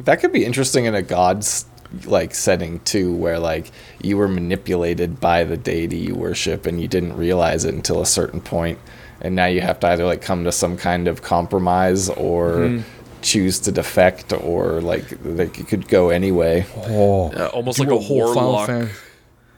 That 0.00 0.20
could 0.20 0.32
be 0.32 0.44
interesting 0.44 0.84
in 0.86 0.94
a 0.94 1.02
god's 1.02 1.66
like 2.04 2.34
setting 2.34 2.78
too 2.80 3.12
where 3.14 3.38
like 3.38 3.70
you 4.00 4.16
were 4.16 4.28
manipulated 4.28 5.18
by 5.20 5.42
the 5.42 5.56
deity 5.56 5.96
you 5.96 6.14
worship 6.14 6.64
and 6.66 6.80
you 6.80 6.86
didn't 6.86 7.16
realize 7.16 7.64
it 7.64 7.74
until 7.74 8.00
a 8.00 8.06
certain 8.06 8.40
point 8.40 8.78
and 9.20 9.34
now 9.34 9.46
you 9.46 9.60
have 9.60 9.80
to 9.80 9.88
either 9.88 10.04
like 10.04 10.22
come 10.22 10.44
to 10.44 10.52
some 10.52 10.76
kind 10.76 11.08
of 11.08 11.22
compromise 11.22 12.08
or 12.10 12.82
choose 13.22 13.58
to 13.58 13.72
defect 13.72 14.32
or 14.32 14.80
like 14.80 15.04
like 15.24 15.58
it 15.58 15.66
could 15.68 15.88
go 15.88 16.10
anyway 16.10 16.64
Oh, 16.76 17.32
Uh, 17.32 17.46
almost 17.48 17.78
like 17.80 17.88
a, 17.90 17.98
whole 17.98 18.32
Final 18.34 18.52
warlock 18.52 18.88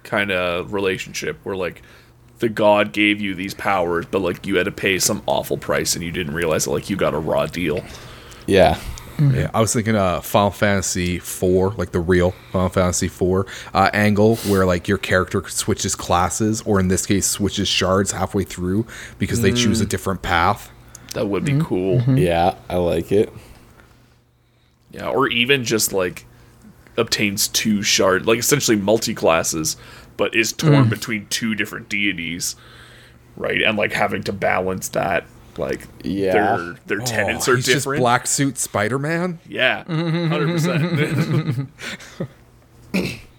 kind 0.03 0.33
of 0.33 0.73
relationship 0.73 1.39
where 1.45 1.55
like 1.55 1.83
the 2.39 2.49
god 2.49 2.93
gave 2.93 3.21
you 3.21 3.35
these 3.37 3.55
powers, 3.55 4.05
but 4.11 4.21
like 4.21 4.47
you 4.47 4.57
had 4.57 4.65
to 4.65 4.73
pay 4.73 4.99
some 4.99 5.23
awful 5.27 5.57
price 5.59 5.95
and 5.95 6.03
you 6.03 6.11
didn't 6.11 6.35
realize 6.35 6.65
that 6.65 6.71
like 6.73 6.91
you 6.91 6.97
got 6.97 7.15
a 7.15 7.19
raw 7.19 7.47
deal. 7.47 7.85
yeah 8.47 8.81
Yeah, 9.31 9.51
I 9.55 9.61
was 9.61 9.73
thinking 9.73 9.95
uh 9.97 10.21
Final 10.21 10.51
Fantasy 10.51 11.17
IV, 11.17 11.79
like 11.79 11.93
the 11.93 12.01
real 12.01 12.33
Final 12.53 12.69
Fantasy 12.69 13.07
IV 13.07 13.45
uh, 13.73 13.91
angle, 13.93 14.37
where 14.49 14.67
like 14.67 14.89
your 14.89 14.99
character 14.99 15.43
switches 15.49 15.95
classes, 15.95 16.61
or 16.63 16.81
in 16.81 16.89
this 16.89 17.07
case, 17.07 17.27
switches 17.27 17.69
shards 17.69 18.13
halfway 18.13 18.45
through 18.45 18.87
because 19.19 19.41
they 19.43 19.53
choose 19.53 19.81
a 19.81 19.87
different 19.87 20.23
path. 20.23 20.71
That 21.15 21.27
would 21.29 21.45
be 21.45 21.59
cool. 21.61 22.01
yeah 22.19 22.55
i 22.71 22.77
like 22.77 23.13
it 23.13 23.31
Yeah, 24.91 25.09
or 25.09 25.29
even 25.29 25.65
just 25.65 25.93
like 25.93 26.27
obtains 26.97 27.49
two 27.49 27.83
shard, 27.83 28.27
like 28.27 28.39
essentially 28.39 28.77
multi 28.77 29.15
classes, 29.15 29.77
but 30.17 30.35
is 30.35 30.53
torn 30.53 30.89
between 30.89 31.27
two 31.29 31.55
different 31.55 31.89
deities, 31.89 32.57
right? 33.37 33.63
And 33.63 33.77
like 33.79 33.93
having 33.93 34.23
to 34.25 34.33
balance 34.33 34.89
that, 34.91 35.25
like 35.59 35.87
Yeah. 36.03 36.57
their 36.57 36.77
their 36.87 36.99
tenets 37.07 37.49
Oh, 37.49 37.53
are 37.53 37.57
he's 37.57 37.67
different. 37.67 37.99
just 37.99 38.01
black 38.03 38.27
suit 38.27 38.59
Spider 38.59 38.99
Man. 38.99 39.38
Yeah, 39.49 39.85
hundred 39.85 40.49
percent. 40.49 41.69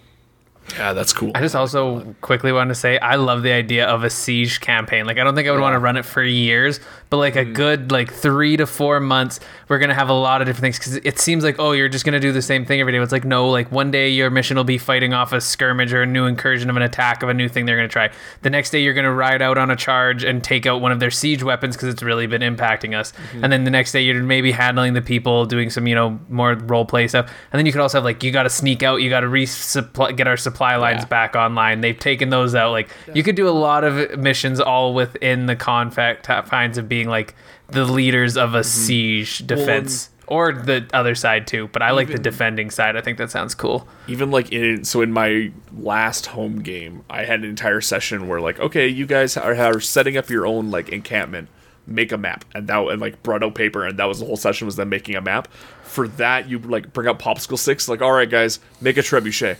Yeah, 0.76 0.92
that's 0.92 1.12
cool. 1.12 1.30
I 1.34 1.40
just 1.40 1.54
also 1.54 2.14
quickly 2.20 2.52
want 2.52 2.68
to 2.68 2.74
say 2.74 2.98
I 2.98 3.16
love 3.16 3.42
the 3.42 3.52
idea 3.52 3.86
of 3.86 4.04
a 4.04 4.10
siege 4.10 4.60
campaign. 4.60 5.06
Like 5.06 5.18
I 5.18 5.24
don't 5.24 5.34
think 5.34 5.48
I 5.48 5.50
would 5.52 5.60
want 5.60 5.74
to 5.74 5.78
run 5.78 5.96
it 5.96 6.04
for 6.04 6.22
years, 6.22 6.80
but 7.10 7.18
like 7.18 7.36
a 7.36 7.44
mm. 7.44 7.54
good 7.54 7.92
like 7.92 8.12
three 8.12 8.56
to 8.56 8.66
four 8.66 9.00
months, 9.00 9.40
we're 9.68 9.78
gonna 9.78 9.94
have 9.94 10.08
a 10.08 10.14
lot 10.14 10.40
of 10.40 10.46
different 10.46 10.62
things 10.62 10.78
because 10.78 10.96
it 10.96 11.18
seems 11.18 11.44
like 11.44 11.56
oh 11.58 11.72
you're 11.72 11.88
just 11.88 12.04
gonna 12.04 12.20
do 12.20 12.32
the 12.32 12.42
same 12.42 12.64
thing 12.64 12.80
every 12.80 12.92
day. 12.92 12.98
It's 12.98 13.12
like 13.12 13.24
no, 13.24 13.48
like 13.48 13.70
one 13.70 13.90
day 13.90 14.08
your 14.08 14.30
mission 14.30 14.56
will 14.56 14.64
be 14.64 14.78
fighting 14.78 15.14
off 15.14 15.32
a 15.32 15.40
skirmish 15.40 15.92
or 15.92 16.02
a 16.02 16.06
new 16.06 16.26
incursion 16.26 16.70
of 16.70 16.76
an 16.76 16.82
attack 16.82 17.22
of 17.22 17.28
a 17.28 17.34
new 17.34 17.48
thing 17.48 17.66
they're 17.66 17.76
gonna 17.76 17.88
try. 17.88 18.10
The 18.42 18.50
next 18.50 18.70
day 18.70 18.80
you're 18.80 18.94
gonna 18.94 19.12
ride 19.12 19.42
out 19.42 19.58
on 19.58 19.70
a 19.70 19.76
charge 19.76 20.24
and 20.24 20.42
take 20.42 20.66
out 20.66 20.80
one 20.80 20.92
of 20.92 21.00
their 21.00 21.10
siege 21.10 21.42
weapons 21.42 21.76
because 21.76 21.88
it's 21.88 22.02
really 22.02 22.26
been 22.26 22.42
impacting 22.42 22.98
us. 22.98 23.12
Mm-hmm. 23.12 23.44
And 23.44 23.52
then 23.52 23.64
the 23.64 23.70
next 23.70 23.92
day 23.92 24.02
you're 24.02 24.22
maybe 24.22 24.50
handling 24.50 24.94
the 24.94 25.02
people, 25.02 25.46
doing 25.46 25.70
some 25.70 25.86
you 25.86 25.94
know 25.94 26.18
more 26.28 26.54
role 26.54 26.84
play 26.84 27.06
stuff. 27.06 27.30
And 27.52 27.58
then 27.58 27.66
you 27.66 27.72
could 27.72 27.80
also 27.80 27.98
have 27.98 28.04
like 28.04 28.22
you 28.22 28.32
got 28.32 28.44
to 28.44 28.50
sneak 28.50 28.82
out, 28.82 29.02
you 29.02 29.10
got 29.10 29.20
to 29.20 29.28
resupply, 29.28 30.16
get 30.16 30.26
our 30.26 30.36
supply 30.36 30.63
lines 30.76 31.02
Yeah. 31.02 31.08
back 31.08 31.36
online. 31.36 31.80
They've 31.80 31.98
taken 31.98 32.30
those 32.30 32.54
out. 32.54 32.72
Like 32.72 32.88
you 33.12 33.22
could 33.22 33.36
do 33.36 33.48
a 33.48 33.50
lot 33.50 33.84
of 33.84 34.18
missions 34.18 34.60
all 34.60 34.94
within 34.94 35.46
the 35.46 35.56
confines 35.56 36.78
of 36.78 36.88
being 36.88 37.08
like 37.08 37.34
the 37.68 37.84
leaders 37.84 38.36
of 38.36 38.54
a 38.54 38.60
mm-hmm. 38.60 38.66
siege 38.66 39.38
defense. 39.46 40.10
or 40.26 40.52
the 40.54 40.86
other 40.94 41.14
side 41.14 41.46
too, 41.46 41.68
but 41.72 41.82
I 41.82 41.90
like 41.90 42.08
the 42.08 42.18
defending 42.18 42.70
side. 42.70 42.96
I 42.96 43.02
think 43.02 43.18
that 43.18 43.30
sounds 43.30 43.54
cool. 43.54 43.86
even 44.08 44.30
like 44.30 44.50
in 44.52 44.84
so 44.84 45.02
in 45.02 45.12
my 45.12 45.52
last 45.76 46.26
home 46.26 46.62
game 46.62 47.02
i 47.10 47.24
had 47.24 47.40
an 47.40 47.48
entire 47.48 47.80
session 47.80 48.28
where 48.28 48.40
like 48.40 48.58
okay 48.60 48.86
you 48.88 49.06
guys 49.06 49.36
are, 49.36 49.54
are 49.54 49.80
setting 49.80 50.16
up 50.16 50.30
your 50.30 50.46
own 50.46 50.70
like 50.70 50.88
encampment 50.88 51.48
make 51.86 52.12
a 52.12 52.18
map 52.18 52.44
and 52.54 52.66
that 52.66 52.80
and 52.88 53.00
like 53.00 53.22
brought 53.22 53.42
out 53.42 53.54
paper 53.54 53.86
and 53.86 53.98
that 53.98 54.06
was 54.06 54.20
the 54.20 54.26
whole 54.26 54.36
session 54.36 54.66
was 54.66 54.76
them 54.76 54.88
making 54.88 55.14
a 55.14 55.20
map 55.20 55.48
for 55.82 56.08
that 56.08 56.48
you 56.48 56.58
like 56.60 56.92
bring 56.92 57.06
out 57.06 57.18
popsicle 57.18 57.58
sticks 57.58 57.88
like 57.88 58.00
all 58.00 58.12
right 58.12 58.30
guys 58.30 58.60
make 58.80 58.96
a 58.96 59.00
trebuchet 59.00 59.56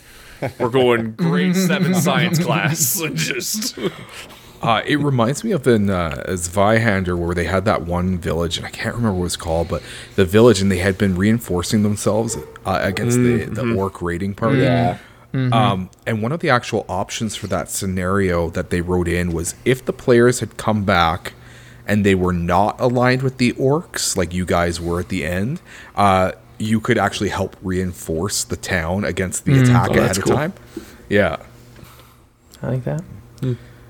we're 0.59 0.69
going 0.69 1.13
grade 1.13 1.55
seven 1.55 1.93
science 2.07 2.39
class 2.39 2.99
and 3.01 3.15
just 3.15 3.77
Uh, 4.61 4.81
it 4.87 4.95
reminds 4.99 5.43
me 5.43 5.51
of 5.51 5.67
in 5.67 5.89
uh, 5.91 6.23
Zweihander 6.29 7.15
where 7.15 7.35
they 7.35 7.43
had 7.43 7.65
that 7.65 7.83
one 7.83 8.17
village, 8.17 8.57
and 8.57 8.65
I 8.65 8.69
can't 8.71 8.95
remember 8.95 9.17
what 9.17 9.19
it 9.19 9.23
was 9.23 9.37
called, 9.37 9.67
but 9.67 9.83
the 10.15 10.25
village, 10.25 10.59
and 10.59 10.71
they 10.71 10.79
had 10.79 10.97
been 10.97 11.15
reinforcing 11.15 11.83
themselves 11.83 12.35
uh, 12.65 12.79
against 12.81 13.17
the, 13.17 13.45
the 13.45 13.75
orc 13.75 14.01
raiding 14.01 14.33
party. 14.33 14.59
Yeah. 14.59 14.97
Um, 15.33 15.89
and 16.07 16.23
one 16.23 16.31
of 16.31 16.39
the 16.39 16.49
actual 16.49 16.85
options 16.87 17.35
for 17.35 17.47
that 17.47 17.69
scenario 17.69 18.49
that 18.51 18.69
they 18.69 18.79
wrote 18.79 19.09
in 19.09 19.33
was 19.33 19.53
if 19.65 19.83
the 19.83 19.91
players 19.91 20.39
had 20.39 20.55
come 20.55 20.85
back 20.85 21.33
and 21.85 22.05
they 22.05 22.15
were 22.15 22.33
not 22.33 22.79
aligned 22.79 23.21
with 23.21 23.37
the 23.37 23.51
orcs, 23.53 24.15
like 24.15 24.33
you 24.33 24.45
guys 24.45 24.79
were 24.79 24.99
at 25.01 25.09
the 25.09 25.25
end, 25.25 25.61
uh, 25.95 26.31
you 26.57 26.79
could 26.79 26.97
actually 26.97 27.29
help 27.29 27.55
reinforce 27.61 28.43
the 28.43 28.55
town 28.55 29.03
against 29.05 29.45
the 29.45 29.61
attack 29.61 29.89
ahead 29.91 30.17
of 30.17 30.23
cool. 30.23 30.35
time. 30.35 30.53
Yeah. 31.09 31.37
I 32.61 32.69
like 32.69 32.83
that. 32.85 33.03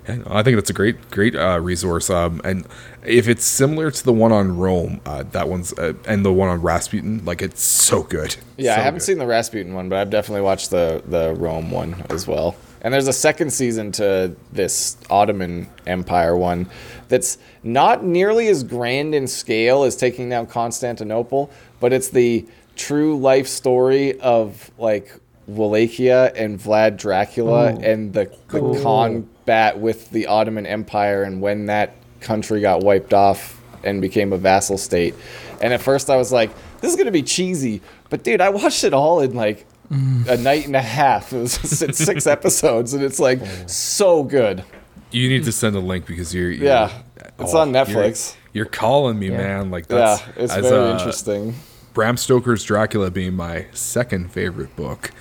Yeah, 0.08 0.16
no, 0.18 0.26
I 0.30 0.44
think 0.44 0.56
that's 0.56 0.70
a 0.70 0.74
great, 0.74 1.10
great 1.10 1.36
uh, 1.36 1.60
resource. 1.60 2.10
Um, 2.12 2.40
and 2.44 2.68
if 3.04 3.28
it's 3.28 3.44
similar 3.44 3.90
to 3.90 4.04
the 4.04 4.14
one 4.14 4.32
on 4.32 4.56
Rome, 4.58 5.02
uh, 5.06 5.24
that 5.32 5.50
one's 5.50 5.74
uh, 5.74 5.94
and 6.08 6.24
the 6.24 6.32
one 6.32 6.50
on 6.50 6.62
Rasputin, 6.62 7.26
like 7.26 7.42
it's 7.42 7.62
so 7.64 8.04
good. 8.04 8.36
Yeah, 8.58 8.76
So 8.76 8.82
I 8.82 8.84
haven't 8.84 9.00
good. 9.00 9.06
seen 9.06 9.18
the 9.18 9.26
Rasputin 9.26 9.74
one, 9.74 9.90
but 9.90 9.98
I've 9.98 10.10
definitely 10.12 10.42
watched 10.42 10.70
the 10.70 11.02
the 11.08 11.34
Rome 11.34 11.72
one 11.72 12.06
as 12.10 12.28
well. 12.28 12.56
And 12.82 12.94
there's 12.94 13.08
a 13.08 13.14
second 13.14 13.52
season 13.52 13.92
to 13.94 14.36
this 14.52 14.96
Ottoman 15.10 15.68
Empire 15.88 16.38
one 16.38 16.70
that's 17.08 17.40
not 17.64 18.04
nearly 18.04 18.48
as 18.48 18.64
grand 18.64 19.16
in 19.16 19.26
scale 19.26 19.82
as 19.86 19.96
taking 19.96 20.30
down 20.30 20.46
Constantinople, 20.46 21.50
but 21.80 21.94
it's 21.94 22.10
the 22.10 22.46
true 22.76 23.18
life 23.18 23.48
story 23.48 24.20
of 24.20 24.72
like 24.78 25.14
Wallachia 25.48 26.34
and 26.34 26.60
Vlad 26.60 26.98
Dracula 26.98 27.76
and 27.76 28.14
the, 28.14 28.32
the 28.50 28.82
combat 28.82 29.80
with 29.80 30.10
the 30.10 30.28
Ottoman 30.28 30.66
Empire 30.66 31.24
and 31.24 31.42
when 31.42 31.68
that 31.68 31.96
country 32.20 32.62
got 32.62 32.84
wiped 32.84 33.14
off 33.14 33.62
and 33.84 34.02
became 34.02 34.34
a 34.34 34.38
vassal 34.38 34.78
state. 34.78 35.14
And 35.62 35.72
at 35.72 35.82
first 35.82 36.10
I 36.10 36.18
was 36.18 36.32
like, 36.32 36.52
this 36.82 36.90
is 36.90 36.96
going 36.96 37.06
to 37.06 37.12
be 37.12 37.24
cheesy. 37.24 37.82
But 38.10 38.24
dude, 38.24 38.42
I 38.42 38.50
watched 38.50 38.84
it 38.84 38.94
all 38.94 39.22
in 39.22 39.36
like 39.36 39.66
mm. 39.92 40.28
a 40.28 40.38
night 40.38 40.66
and 40.66 40.76
a 40.76 40.82
half. 40.82 41.32
It 41.32 41.40
was 41.40 41.54
six 41.98 42.28
episodes 42.28 42.94
and 42.94 43.04
it's 43.04 43.20
like 43.20 43.40
so 43.68 44.24
good. 44.24 44.64
You 45.12 45.30
need 45.30 45.46
to 45.46 45.52
send 45.52 45.76
a 45.76 45.80
link 45.80 46.06
because 46.06 46.34
you're, 46.34 46.52
you're 46.52 46.66
Yeah. 46.66 46.92
It's 47.40 47.54
on 47.54 47.74
you're- 47.74 47.86
Netflix. 47.86 48.36
You're, 48.54 48.66
calling 48.66 49.20
me, 49.20 49.30
man. 49.30 49.70
Like 49.70 49.88
that's 49.88 50.22
yeah, 50.22 50.32
it's 50.38 50.54
as, 50.54 50.66
very 50.66 50.90
uh, 50.90 50.94
interesting. 50.98 51.56
Bram 51.94 52.16
Stoker's 52.16 52.64
Dracula 52.64 53.12
being 53.12 53.34
my 53.34 53.66
second 53.74 54.32
favorite 54.32 54.74
book. 54.78 55.12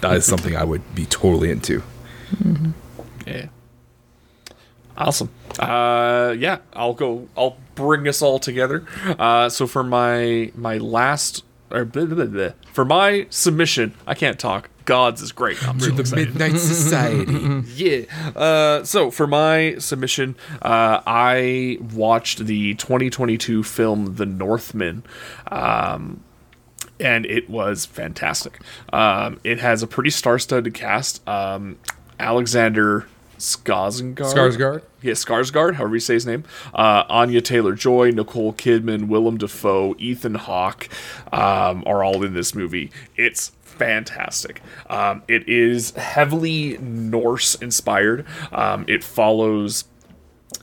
That 0.00 0.16
is 0.16 0.24
something 0.24 0.56
I 0.56 0.64
would 0.64 0.94
be 0.94 1.06
totally 1.06 1.50
into. 1.50 1.82
Yeah. 3.26 3.46
Awesome. 4.96 5.30
Uh, 5.58 6.34
yeah, 6.38 6.58
I'll 6.72 6.94
go. 6.94 7.28
I'll 7.36 7.56
bring 7.74 8.08
us 8.08 8.22
all 8.22 8.38
together. 8.38 8.84
Uh, 9.18 9.48
so 9.48 9.66
for 9.66 9.82
my 9.82 10.50
my 10.54 10.78
last 10.78 11.44
or 11.70 11.84
blah, 11.84 12.04
blah, 12.04 12.16
blah, 12.16 12.26
blah. 12.26 12.50
for 12.72 12.84
my 12.84 13.26
submission, 13.30 13.94
I 14.06 14.14
can't 14.14 14.38
talk. 14.38 14.68
Gods 14.84 15.22
is 15.22 15.32
great. 15.32 15.62
I'm 15.66 15.78
really 15.78 16.00
excited. 16.00 16.28
Midnight 16.34 16.58
Society. 16.58 17.30
Yeah. 17.74 18.04
Uh, 18.36 18.84
so 18.84 19.10
for 19.10 19.26
my 19.26 19.76
submission, 19.78 20.36
uh, 20.62 21.00
I 21.06 21.78
watched 21.94 22.46
the 22.46 22.74
2022 22.74 23.62
film 23.62 24.16
The 24.16 24.26
Northman. 24.26 25.04
Um, 25.48 26.22
and 26.98 27.24
it 27.26 27.48
was 27.48 27.86
fantastic. 27.86 28.60
Um, 28.92 29.40
it 29.44 29.60
has 29.60 29.82
a 29.82 29.86
pretty 29.86 30.10
star-studded 30.10 30.74
cast. 30.74 31.26
Um, 31.28 31.78
Alexander 32.18 33.06
Skarsgård. 33.38 34.16
Skarsgård? 34.34 34.82
Yeah, 35.00 35.12
Skarsgård, 35.14 35.74
however 35.74 35.94
you 35.96 36.00
say 36.00 36.14
his 36.14 36.26
name. 36.26 36.44
Uh, 36.74 37.04
Anya 37.08 37.40
Taylor-Joy, 37.40 38.10
Nicole 38.10 38.52
Kidman, 38.52 39.08
Willem 39.08 39.38
Dafoe, 39.38 39.94
Ethan 39.98 40.34
Hawke 40.34 40.88
um, 41.32 41.82
are 41.86 42.04
all 42.04 42.22
in 42.22 42.34
this 42.34 42.54
movie. 42.54 42.90
It's 43.16 43.52
fantastic. 43.80 44.60
Um, 44.90 45.22
it 45.26 45.48
is 45.48 45.92
heavily 45.92 46.76
Norse-inspired. 46.82 48.26
Um, 48.52 48.84
it 48.86 49.02
follows 49.02 49.84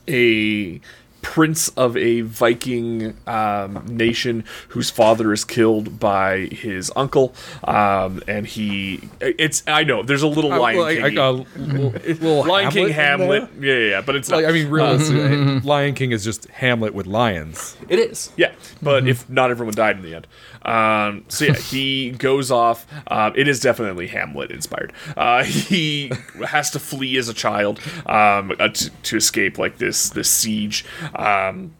a 0.06 0.80
prince 1.22 1.68
of 1.70 1.96
a 1.96 2.22
Viking 2.22 3.16
um, 3.26 3.84
nation 3.86 4.44
whose 4.68 4.90
father 4.90 5.32
is 5.32 5.44
killed 5.44 5.98
by 5.98 6.46
his 6.46 6.90
uncle, 6.96 7.34
um, 7.64 8.22
and 8.26 8.46
he. 8.46 9.00
It's 9.20 9.62
I 9.66 9.84
know 9.84 10.02
there's 10.02 10.22
a 10.22 10.28
little 10.28 10.50
Lion 10.50 10.78
like, 10.78 10.94
King. 10.96 11.02
like 11.02 11.16
a 11.16 11.30
little, 11.30 11.90
little 11.90 12.44
Lion 12.44 12.70
King. 12.70 12.88
Hamlet, 12.90 13.48
yeah, 13.60 13.74
yeah, 13.74 13.88
yeah, 13.90 14.00
but 14.00 14.16
it's 14.16 14.30
Like 14.30 14.44
not. 14.44 14.50
I 14.50 14.52
mean, 14.52 14.68
realistically, 14.70 15.60
Lion 15.60 15.94
King 15.94 16.12
is 16.12 16.24
just 16.24 16.46
Hamlet 16.46 16.94
with 16.94 17.06
lions. 17.06 17.76
It 17.88 17.98
is, 17.98 18.30
yeah. 18.36 18.52
But 18.82 19.06
if 19.06 19.28
not 19.28 19.50
everyone 19.50 19.74
died 19.74 19.96
in 19.96 20.02
the 20.02 20.14
end, 20.14 20.26
um, 20.62 21.24
so 21.28 21.46
yeah, 21.46 21.54
he 21.54 22.10
goes 22.18 22.50
off. 22.50 22.86
Um, 23.08 23.32
it 23.36 23.48
is 23.48 23.60
definitely 23.60 24.06
Hamlet 24.08 24.50
inspired. 24.50 24.92
Uh, 25.16 25.44
he 25.44 26.12
has 26.46 26.70
to 26.70 26.78
flee 26.78 27.16
as 27.16 27.28
a 27.28 27.34
child 27.34 27.80
um, 28.06 28.52
uh, 28.58 28.68
to, 28.68 28.90
to 28.90 29.16
escape 29.16 29.58
like 29.58 29.78
this 29.78 30.10
this 30.10 30.30
siege. 30.30 30.84
Um, 31.14 31.72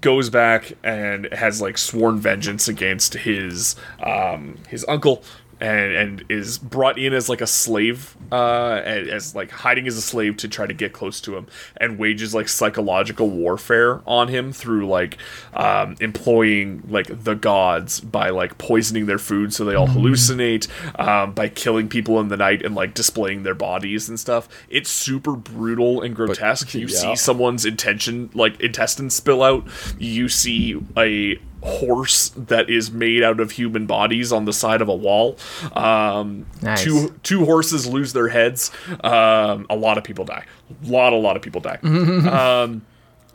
goes 0.00 0.28
back 0.28 0.72
and 0.82 1.32
has 1.32 1.60
like 1.60 1.78
sworn 1.78 2.18
vengeance 2.18 2.68
against 2.68 3.14
his 3.14 3.76
um, 4.02 4.58
his 4.68 4.84
uncle 4.88 5.22
and 5.60 5.92
and 5.92 6.24
is 6.28 6.58
brought 6.58 6.98
in 6.98 7.12
as 7.12 7.28
like 7.28 7.40
a 7.40 7.46
slave 7.46 8.16
uh 8.32 8.80
as, 8.84 9.08
as 9.08 9.34
like 9.34 9.50
hiding 9.50 9.86
as 9.86 9.96
a 9.96 10.02
slave 10.02 10.36
to 10.36 10.48
try 10.48 10.66
to 10.66 10.74
get 10.74 10.92
close 10.92 11.20
to 11.20 11.36
him 11.36 11.46
and 11.76 11.98
wages 11.98 12.34
like 12.34 12.48
psychological 12.48 13.28
warfare 13.28 14.00
on 14.06 14.28
him 14.28 14.52
through 14.52 14.86
like 14.86 15.18
um 15.54 15.96
employing 16.00 16.82
like 16.88 17.24
the 17.24 17.34
gods 17.34 18.00
by 18.00 18.30
like 18.30 18.56
poisoning 18.58 19.06
their 19.06 19.18
food 19.18 19.52
so 19.52 19.64
they 19.64 19.74
all 19.74 19.88
hallucinate 19.88 20.68
um 20.98 21.32
by 21.32 21.48
killing 21.48 21.88
people 21.88 22.18
in 22.20 22.28
the 22.28 22.36
night 22.36 22.64
and 22.64 22.74
like 22.74 22.94
displaying 22.94 23.42
their 23.42 23.54
bodies 23.54 24.08
and 24.08 24.18
stuff. 24.18 24.48
It's 24.68 24.90
super 24.90 25.32
brutal 25.36 26.02
and 26.02 26.14
grotesque. 26.14 26.74
You 26.74 26.88
see 26.88 27.16
someone's 27.16 27.64
intention 27.64 28.30
like 28.34 28.60
intestines 28.60 29.14
spill 29.14 29.42
out. 29.42 29.66
You 29.98 30.28
see 30.28 30.80
a 30.96 31.38
horse 31.62 32.30
that 32.30 32.70
is 32.70 32.90
made 32.90 33.22
out 33.22 33.38
of 33.40 33.50
human 33.50 33.84
bodies 33.86 34.32
on 34.32 34.44
the 34.46 34.52
side 34.52 34.80
of 34.80 34.88
a 34.88 34.94
wall 34.94 35.36
um 35.74 36.46
Nice. 36.62 36.82
Two 36.82 37.14
two 37.22 37.44
horses 37.44 37.86
lose 37.86 38.12
their 38.14 38.28
heads 38.28 38.70
um 39.04 39.66
a 39.68 39.76
lot 39.76 39.98
of 39.98 40.04
people 40.04 40.24
die 40.24 40.44
a 40.84 40.86
lot 40.88 41.12
a 41.12 41.16
lot 41.16 41.36
of 41.36 41.42
people 41.42 41.60
die 41.60 41.78
um 41.82 42.82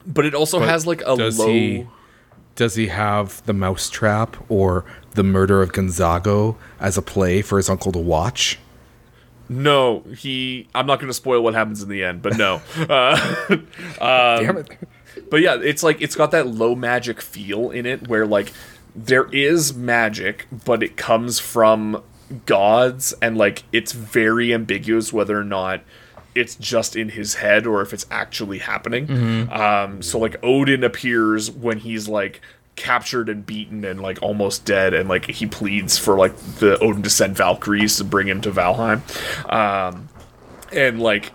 but 0.08 0.26
it 0.26 0.34
also 0.34 0.60
But 0.60 0.70
has 0.70 0.88
like 0.88 1.02
a 1.02 1.16
does 1.16 1.38
low 1.38 1.48
he 1.48 1.88
does 2.56 2.76
he 2.76 2.88
have 2.88 3.44
the 3.46 3.54
mousetrap 3.54 4.38
or 4.50 4.86
the 5.12 5.24
murder 5.24 5.62
of 5.62 5.72
Gonzago 5.74 6.56
as 6.80 6.98
a 6.98 7.02
play 7.02 7.42
for 7.42 7.58
his 7.58 7.70
uncle 7.70 7.92
to 7.92 8.00
watch? 8.00 8.58
no 9.48 10.00
he 10.18 10.68
i'm 10.74 10.88
not 10.88 11.00
going 11.00 11.08
to 11.10 11.14
spoil 11.14 11.40
what 11.44 11.54
happens 11.54 11.84
in 11.84 11.90
the 11.90 12.04
end 12.04 12.20
but 12.24 12.36
no 12.36 12.60
uh 12.90 14.40
Damn 14.40 14.58
it. 14.58 14.78
But 15.30 15.42
yeah 15.42 15.58
it's 15.62 15.84
like 15.84 16.02
it's 16.02 16.16
got 16.16 16.32
that 16.32 16.48
low 16.48 16.76
magic 16.76 17.22
feel 17.22 17.72
in 17.72 17.86
it 17.86 18.08
where 18.08 18.26
like 18.26 18.52
there 18.96 19.26
is 19.32 19.74
magic 19.74 20.48
but 20.66 20.82
it 20.82 20.96
comes 20.98 21.40
from 21.40 22.02
gods 22.46 23.14
and 23.22 23.38
like 23.38 23.64
it's 23.72 23.92
very 23.92 24.54
ambiguous 24.54 25.12
whether 25.14 25.40
or 25.40 25.44
not 25.44 25.82
it's 26.34 26.56
just 26.56 26.96
in 26.96 27.10
his 27.10 27.36
head 27.36 27.66
or 27.66 27.82
if 27.82 27.94
it's 27.94 28.06
actually 28.12 28.58
happening. 28.60 29.50
Um 29.52 30.02
so 30.02 30.18
like 30.20 30.36
odin 30.44 30.84
appears 30.84 31.50
when 31.52 31.78
he's 31.78 32.08
like 32.08 32.42
captured 32.76 33.30
and 33.30 33.46
beaten 33.46 33.86
and 33.86 34.02
like 34.02 34.22
almost 34.22 34.66
dead 34.66 34.94
and 34.94 35.08
like 35.08 35.28
he 35.30 35.46
pleads 35.46 35.98
for 35.98 36.18
like 36.18 36.36
the 36.60 36.78
odin 36.80 37.04
to 37.04 37.10
send 37.10 37.38
valkyries 37.38 37.96
to 37.98 38.04
bring 38.04 38.28
him 38.28 38.42
to 38.42 38.52
valheim. 38.52 39.02
Um 39.54 40.10
and 40.74 41.02
like 41.02 41.32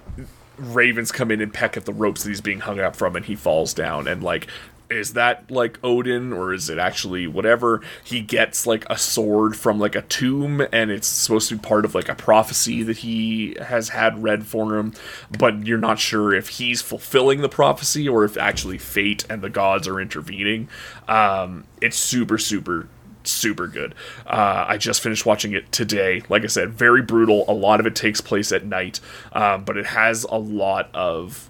ravens 0.60 1.10
come 1.10 1.30
in 1.30 1.40
and 1.40 1.52
peck 1.52 1.76
at 1.76 1.84
the 1.84 1.92
ropes 1.92 2.22
that 2.22 2.28
he's 2.28 2.40
being 2.40 2.60
hung 2.60 2.78
up 2.80 2.94
from 2.94 3.16
and 3.16 3.24
he 3.24 3.34
falls 3.34 3.74
down 3.74 4.06
and 4.06 4.22
like 4.22 4.46
is 4.90 5.12
that 5.12 5.48
like 5.50 5.78
odin 5.84 6.32
or 6.32 6.52
is 6.52 6.68
it 6.68 6.76
actually 6.76 7.26
whatever? 7.26 7.80
He 8.02 8.20
gets 8.20 8.66
like 8.66 8.84
a 8.90 8.98
sword 8.98 9.56
from 9.56 9.78
like 9.78 9.94
a 9.94 10.02
tomb 10.02 10.66
and 10.72 10.90
it's 10.90 11.06
supposed 11.06 11.48
to 11.48 11.56
be 11.56 11.62
part 11.62 11.84
of 11.84 11.94
like 11.94 12.08
a 12.08 12.14
prophecy 12.14 12.82
that 12.82 12.98
he 12.98 13.56
has 13.62 13.90
had 13.90 14.22
read 14.22 14.46
for 14.46 14.76
him 14.76 14.92
but 15.38 15.64
you're 15.64 15.78
not 15.78 16.00
sure 16.00 16.34
if 16.34 16.48
he's 16.48 16.82
fulfilling 16.82 17.40
the 17.40 17.48
prophecy 17.48 18.08
or 18.08 18.24
if 18.24 18.36
actually 18.36 18.78
fate 18.78 19.24
and 19.30 19.42
the 19.42 19.50
gods 19.50 19.86
are 19.86 20.00
intervening. 20.00 20.68
Um 21.06 21.64
it's 21.80 21.96
super 21.96 22.36
super 22.36 22.88
super 23.24 23.66
good. 23.66 23.94
Uh, 24.26 24.64
I 24.68 24.76
just 24.76 25.02
finished 25.02 25.26
watching 25.26 25.52
it 25.52 25.70
today. 25.72 26.22
Like 26.28 26.44
I 26.44 26.48
said, 26.48 26.70
very 26.70 27.02
brutal. 27.02 27.44
A 27.48 27.52
lot 27.52 27.80
of 27.80 27.86
it 27.86 27.94
takes 27.94 28.20
place 28.20 28.52
at 28.52 28.64
night, 28.64 29.00
um, 29.32 29.64
but 29.64 29.76
it 29.76 29.86
has 29.86 30.24
a 30.24 30.36
lot 30.36 30.88
of 30.94 31.48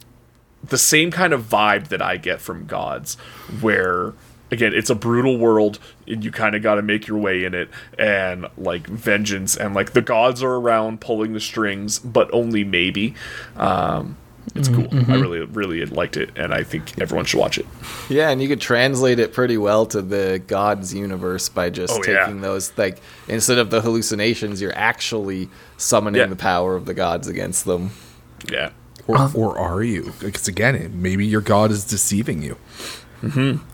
the 0.63 0.79
same 0.79 1.11
kind 1.11 1.33
of 1.33 1.43
vibe 1.45 1.89
that 1.89 2.03
I 2.03 2.17
get 2.17 2.41
from 2.41 2.67
Gods, 2.67 3.15
where 3.61 4.15
again 4.51 4.75
it's 4.75 4.91
a 4.91 4.95
brutal 4.95 5.39
world 5.39 5.79
and 6.07 6.25
you 6.25 6.31
kind 6.31 6.55
of 6.55 6.63
got 6.63 6.75
to 6.75 6.83
make 6.83 7.07
your 7.07 7.19
way 7.19 7.45
in 7.45 7.55
it 7.55 7.69
and 7.99 8.47
like 8.59 8.87
vengeance 8.87 9.57
and 9.57 9.75
like 9.75 9.93
the 9.93 10.03
gods 10.03 10.43
are 10.43 10.55
around 10.55 11.01
pulling 11.01 11.33
the 11.33 11.41
strings 11.41 11.99
but 12.01 12.29
only 12.33 12.65
maybe 12.65 13.15
um 13.57 14.17
It's 14.55 14.69
mm-hmm, 14.69 14.83
cool. 14.83 14.99
I 14.99 15.03
mm-hmm. 15.03 15.13
really, 15.13 15.41
really 15.43 15.87
liked 15.87 16.17
it, 16.17 16.31
and 16.37 16.53
I 16.53 16.65
think 16.65 17.01
everyone 17.01 17.25
should 17.25 17.39
watch 17.39 17.59
it. 17.59 17.67
Yeah, 18.09 18.31
and 18.31 18.43
you 18.43 18.49
could 18.49 18.61
translate 18.61 19.19
it 19.19 19.33
pretty 19.33 19.57
well 19.57 19.87
to 19.87 20.03
the 20.03 20.43
gods 20.47 20.93
universe 20.93 21.49
by 21.49 21.71
just 21.71 21.93
Oh, 21.93 22.03
yeah. 22.07 22.25
taking 22.25 22.41
those 22.41 22.77
like 22.77 23.01
instead 23.29 23.59
of 23.59 23.71
the 23.71 23.81
hallucinations, 23.81 24.61
you're 24.61 24.77
actually 24.77 25.49
summoning 25.77 26.21
Yeah. 26.21 26.27
the 26.27 26.37
power 26.37 26.75
of 26.75 26.87
the 26.87 26.95
gods 26.95 27.29
against 27.29 27.65
them. 27.65 27.91
Yeah. 28.51 28.71
Or, 29.07 29.17
um, 29.17 29.33
or 29.35 29.59
are 29.59 29.83
you? 29.83 30.13
Because 30.21 30.49
again, 30.49 30.91
maybe 31.01 31.27
your 31.27 31.41
god 31.41 31.71
is 31.71 31.85
deceiving 31.85 32.43
you. 32.43 32.57
Mm-hmm. 33.23 33.65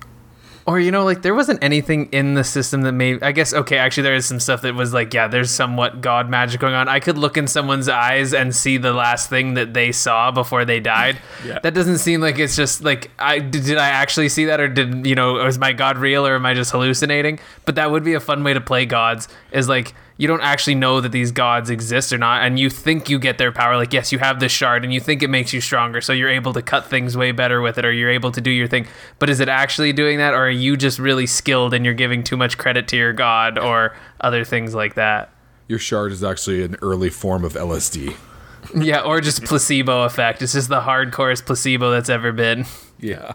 Or 0.66 0.80
you 0.80 0.90
know, 0.90 1.04
like 1.04 1.22
there 1.22 1.34
wasn't 1.34 1.62
anything 1.62 2.08
in 2.10 2.34
the 2.34 2.42
system 2.42 2.82
that 2.82 2.92
made. 2.92 3.22
I 3.22 3.30
guess 3.30 3.54
okay, 3.54 3.78
actually 3.78 4.02
there 4.02 4.16
is 4.16 4.26
some 4.26 4.40
stuff 4.40 4.62
that 4.62 4.74
was 4.74 4.92
like, 4.92 5.14
yeah, 5.14 5.28
there's 5.28 5.50
somewhat 5.50 6.00
god 6.00 6.28
magic 6.28 6.60
going 6.60 6.74
on. 6.74 6.88
I 6.88 6.98
could 6.98 7.16
look 7.16 7.36
in 7.36 7.46
someone's 7.46 7.88
eyes 7.88 8.34
and 8.34 8.54
see 8.54 8.76
the 8.76 8.92
last 8.92 9.30
thing 9.30 9.54
that 9.54 9.74
they 9.74 9.92
saw 9.92 10.32
before 10.32 10.64
they 10.64 10.80
died. 10.80 11.18
Yeah. 11.44 11.60
That 11.60 11.74
doesn't 11.74 11.98
seem 11.98 12.20
like 12.20 12.40
it's 12.40 12.56
just 12.56 12.82
like 12.82 13.10
I 13.20 13.38
did, 13.38 13.64
did 13.64 13.76
I 13.76 13.88
actually 13.90 14.30
see 14.30 14.46
that 14.46 14.58
or 14.58 14.66
did 14.66 15.06
you 15.06 15.14
know 15.14 15.34
was 15.34 15.58
my 15.58 15.72
god 15.72 15.96
real 15.96 16.26
or 16.26 16.34
am 16.34 16.44
I 16.44 16.54
just 16.54 16.72
hallucinating? 16.72 17.38
But 17.66 17.76
that 17.76 17.92
would 17.92 18.02
be 18.02 18.14
a 18.14 18.20
fun 18.20 18.42
way 18.42 18.52
to 18.52 18.60
play 18.60 18.84
gods. 18.84 19.28
Is 19.52 19.68
like 19.68 19.94
you 20.18 20.26
don't 20.26 20.40
actually 20.40 20.74
know 20.74 21.00
that 21.00 21.12
these 21.12 21.30
gods 21.30 21.70
exist 21.70 22.12
or 22.12 22.18
not, 22.18 22.42
and 22.42 22.58
you 22.58 22.70
think 22.70 23.08
you 23.10 23.18
get 23.18 23.38
their 23.38 23.52
power. 23.52 23.76
Like 23.76 23.92
yes, 23.92 24.12
you 24.12 24.18
have 24.18 24.40
this 24.40 24.52
shard, 24.52 24.84
and 24.84 24.92
you 24.92 25.00
think 25.00 25.22
it 25.22 25.28
makes 25.28 25.52
you 25.52 25.60
stronger, 25.60 26.00
so 26.00 26.12
you're 26.12 26.30
able 26.30 26.52
to 26.54 26.62
cut 26.62 26.86
things 26.86 27.16
way 27.16 27.32
better 27.32 27.60
with 27.60 27.78
it, 27.78 27.84
or 27.84 27.92
you're 27.92 28.10
able 28.10 28.32
to 28.32 28.40
do 28.40 28.50
your 28.50 28.66
thing. 28.66 28.86
But 29.18 29.30
is 29.30 29.40
it 29.40 29.48
actually 29.48 29.92
doing 29.92 30.18
that, 30.18 30.32
or 30.34 30.46
are 30.46 30.50
you 30.50 30.76
just 30.76 30.98
really 30.98 31.26
skilled 31.26 31.74
and 31.74 31.84
you're 31.84 31.94
giving 31.94 32.22
too 32.22 32.36
much 32.36 32.58
credit 32.58 32.88
to 32.88 32.96
your 32.96 33.12
god, 33.12 33.58
or 33.58 33.94
other 34.20 34.44
things 34.44 34.74
like 34.74 34.94
that? 34.94 35.30
Your 35.68 35.78
shard 35.78 36.12
is 36.12 36.22
actually 36.22 36.62
an 36.62 36.76
early 36.82 37.10
form 37.10 37.44
of 37.44 37.54
LSD. 37.54 38.16
Yeah, 38.74 39.02
or 39.02 39.20
just 39.20 39.44
placebo 39.44 40.02
effect. 40.02 40.42
It's 40.42 40.52
just 40.52 40.68
the 40.68 40.80
hardcorest 40.80 41.46
placebo 41.46 41.92
that's 41.92 42.08
ever 42.08 42.32
been. 42.32 42.66
Yeah. 42.98 43.34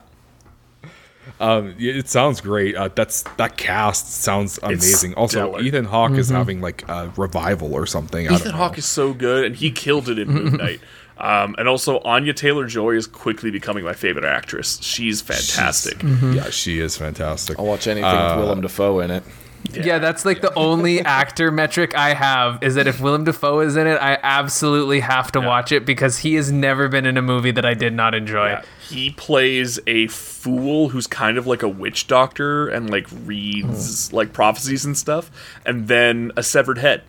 Um, 1.41 1.75
it 1.80 2.08
sounds 2.08 2.39
great. 2.39 2.75
Uh, 2.75 2.89
that's 2.93 3.23
that 3.38 3.58
cast 3.58 4.12
sounds 4.13 4.60
amazing. 4.62 5.15
Also, 5.15 5.49
stellar. 5.49 5.62
Ethan 5.62 5.86
Hawke 5.86 6.12
is 6.13 6.30
having 6.30 6.62
like 6.62 6.88
a 6.88 7.12
revival 7.17 7.73
or 7.73 7.86
something. 7.86 8.27
I 8.27 8.30
don't 8.30 8.41
Ethan. 8.41 8.51
Hawke 8.54 8.77
is 8.77 8.86
so 8.86 9.13
good, 9.13 9.45
and 9.45 9.56
he 9.56 9.71
killed 9.71 10.08
it 10.08 10.19
in 10.19 10.27
Moon 10.34 10.58
Knight. 10.58 10.80
Um, 11.17 11.56
and 11.58 11.67
also, 11.67 11.99
Anya 11.99 12.34
Taylor 12.34 12.65
Joy 12.67 12.91
is 12.91 13.06
quickly 13.08 13.51
becoming 13.51 13.84
my 13.84 13.93
favorite 13.93 14.25
actress. 14.25 14.80
She's 14.82 15.21
fantastic. 15.21 16.01
Yeah, 16.04 16.49
she 16.49 16.80
is 16.80 16.95
fantastic. 16.97 17.60
I'll 17.60 17.65
watch 17.65 17.88
anything 17.88 18.10
with 18.12 18.38
Willem 18.38 18.62
Dafoe 18.62 18.99
in 18.99 19.12
it. 19.12 19.23
Yeah, 19.74 20.00
that's 20.00 20.26
like 20.26 20.41
the 20.41 20.54
only 20.56 21.00
actor 21.06 21.52
metric 21.52 21.95
I 21.95 22.13
have 22.13 22.62
is 22.63 22.76
that 22.76 22.88
if 22.88 23.00
Willem 23.00 23.24
Dafoe 23.24 23.60
is 23.62 23.76
in 23.78 23.88
it, 23.88 23.95
I 24.02 24.17
absolutely 24.21 25.00
have 25.02 25.32
to 25.34 25.39
watch 25.41 25.71
it 25.71 25.86
because 25.86 26.19
he 26.19 26.36
has 26.36 26.52
never 26.52 26.88
been 26.88 27.06
in 27.06 27.15
a 27.17 27.21
movie 27.21 27.52
that 27.52 27.65
I 27.65 27.74
did 27.74 27.93
not 27.93 28.13
enjoy. 28.13 28.47
Yeah. 28.50 28.62
He 28.89 29.12
plays 29.12 29.80
a 29.88 30.08
fool 30.08 30.89
who's 30.89 31.08
kind 31.08 31.38
of 31.38 31.47
like 31.47 31.63
a 31.63 31.69
witch 31.69 32.08
doctor 32.08 32.67
and 32.67 32.89
like 32.89 33.08
reads 33.26 34.12
like 34.12 34.34
prophecies 34.34 34.84
and 34.86 34.97
stuff, 34.97 35.32
and 35.65 35.88
then 35.88 36.32
a 36.36 36.43
severed 36.43 36.78
head. 36.78 37.04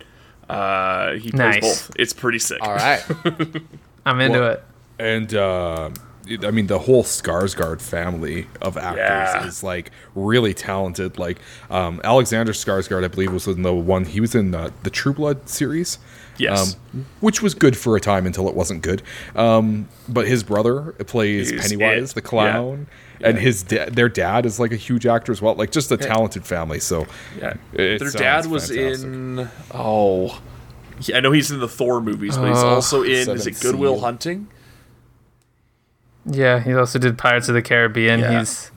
Uh, 0.49 1.13
he 1.13 1.31
plays 1.31 1.33
Nice. 1.33 1.61
both. 1.61 1.91
It's 1.97 2.13
pretty 2.13 2.39
sick. 2.39 2.59
All 2.61 2.73
right. 2.73 3.03
I'm 4.05 4.19
into 4.21 4.39
Well, 4.39 4.51
it. 4.53 4.63
and 4.99 5.33
uh, 5.33 5.89
it- 5.93 5.99
I 6.43 6.51
mean 6.51 6.67
the 6.67 6.79
whole 6.79 7.03
Skarsgård 7.03 7.81
family 7.81 8.47
of 8.61 8.77
actors 8.77 8.97
Yeah. 8.97 9.45
is 9.45 9.63
like 9.63 9.91
really 10.15 10.53
talented. 10.53 11.17
Like 11.19 11.37
um, 11.69 11.99
Alexander 12.03 12.53
Skarsgård, 12.53 13.03
I 13.03 13.07
believe, 13.09 13.33
was 13.33 13.47
in 13.47 13.61
the 13.61 13.73
one 13.73 14.05
he 14.05 14.19
was 14.21 14.33
in 14.35 14.55
uh, 14.55 14.69
the 14.83 14.89
True 14.89 15.13
Blood 15.13 15.49
series. 15.49 15.99
Yes. 16.39 16.75
um, 16.95 17.05
which 17.19 17.43
was 17.43 17.53
good 17.53 17.77
for 17.77 17.95
a 17.95 17.99
time 17.99 18.25
until 18.25 18.47
it 18.49 18.55
wasn't 18.55 18.81
good. 18.81 19.03
Um, 19.35 19.87
but 20.09 20.27
his 20.27 20.41
brother 20.43 20.93
plays 21.05 21.51
He's 21.51 21.61
Pennywise 21.61 22.11
it. 22.11 22.15
the 22.15 22.21
clown, 22.23 22.87
and 23.21 23.37
his 23.37 23.61
da- 23.61 23.89
their 23.89 24.09
dad 24.09 24.47
is 24.47 24.59
like 24.59 24.71
a 24.71 24.75
huge 24.77 25.05
actor 25.05 25.31
as 25.31 25.41
well. 25.43 25.53
Like 25.53 25.71
just 25.71 25.91
a 25.91 25.97
talented 25.97 26.43
family. 26.45 26.79
So 26.79 27.05
Yeah. 27.39 27.53
Their 27.73 27.99
dad 27.99 28.47
was 28.47 28.69
fantastic. 28.69 29.05
in. 29.05 29.49
Oh. 29.71 30.41
I 31.13 31.19
know 31.19 31.31
he's 31.31 31.51
in 31.51 31.59
the 31.59 31.67
Thor 31.67 32.01
movies, 32.01 32.37
but 32.37 32.47
he's 32.49 32.57
also 32.63 33.03
in. 33.03 33.29
Is 33.29 33.45
it 33.45 33.59
Good 33.59 33.75
Will. 33.75 33.99
Hunting? 33.99 34.47
Yeah, 36.25 36.59
he 36.59 36.73
also 36.73 36.99
did 36.99 37.17
Pirates 37.17 37.49
of 37.49 37.55
the 37.55 37.61
Caribbean. 37.61 38.19
Yeah. 38.19 38.39
He's 38.39 38.71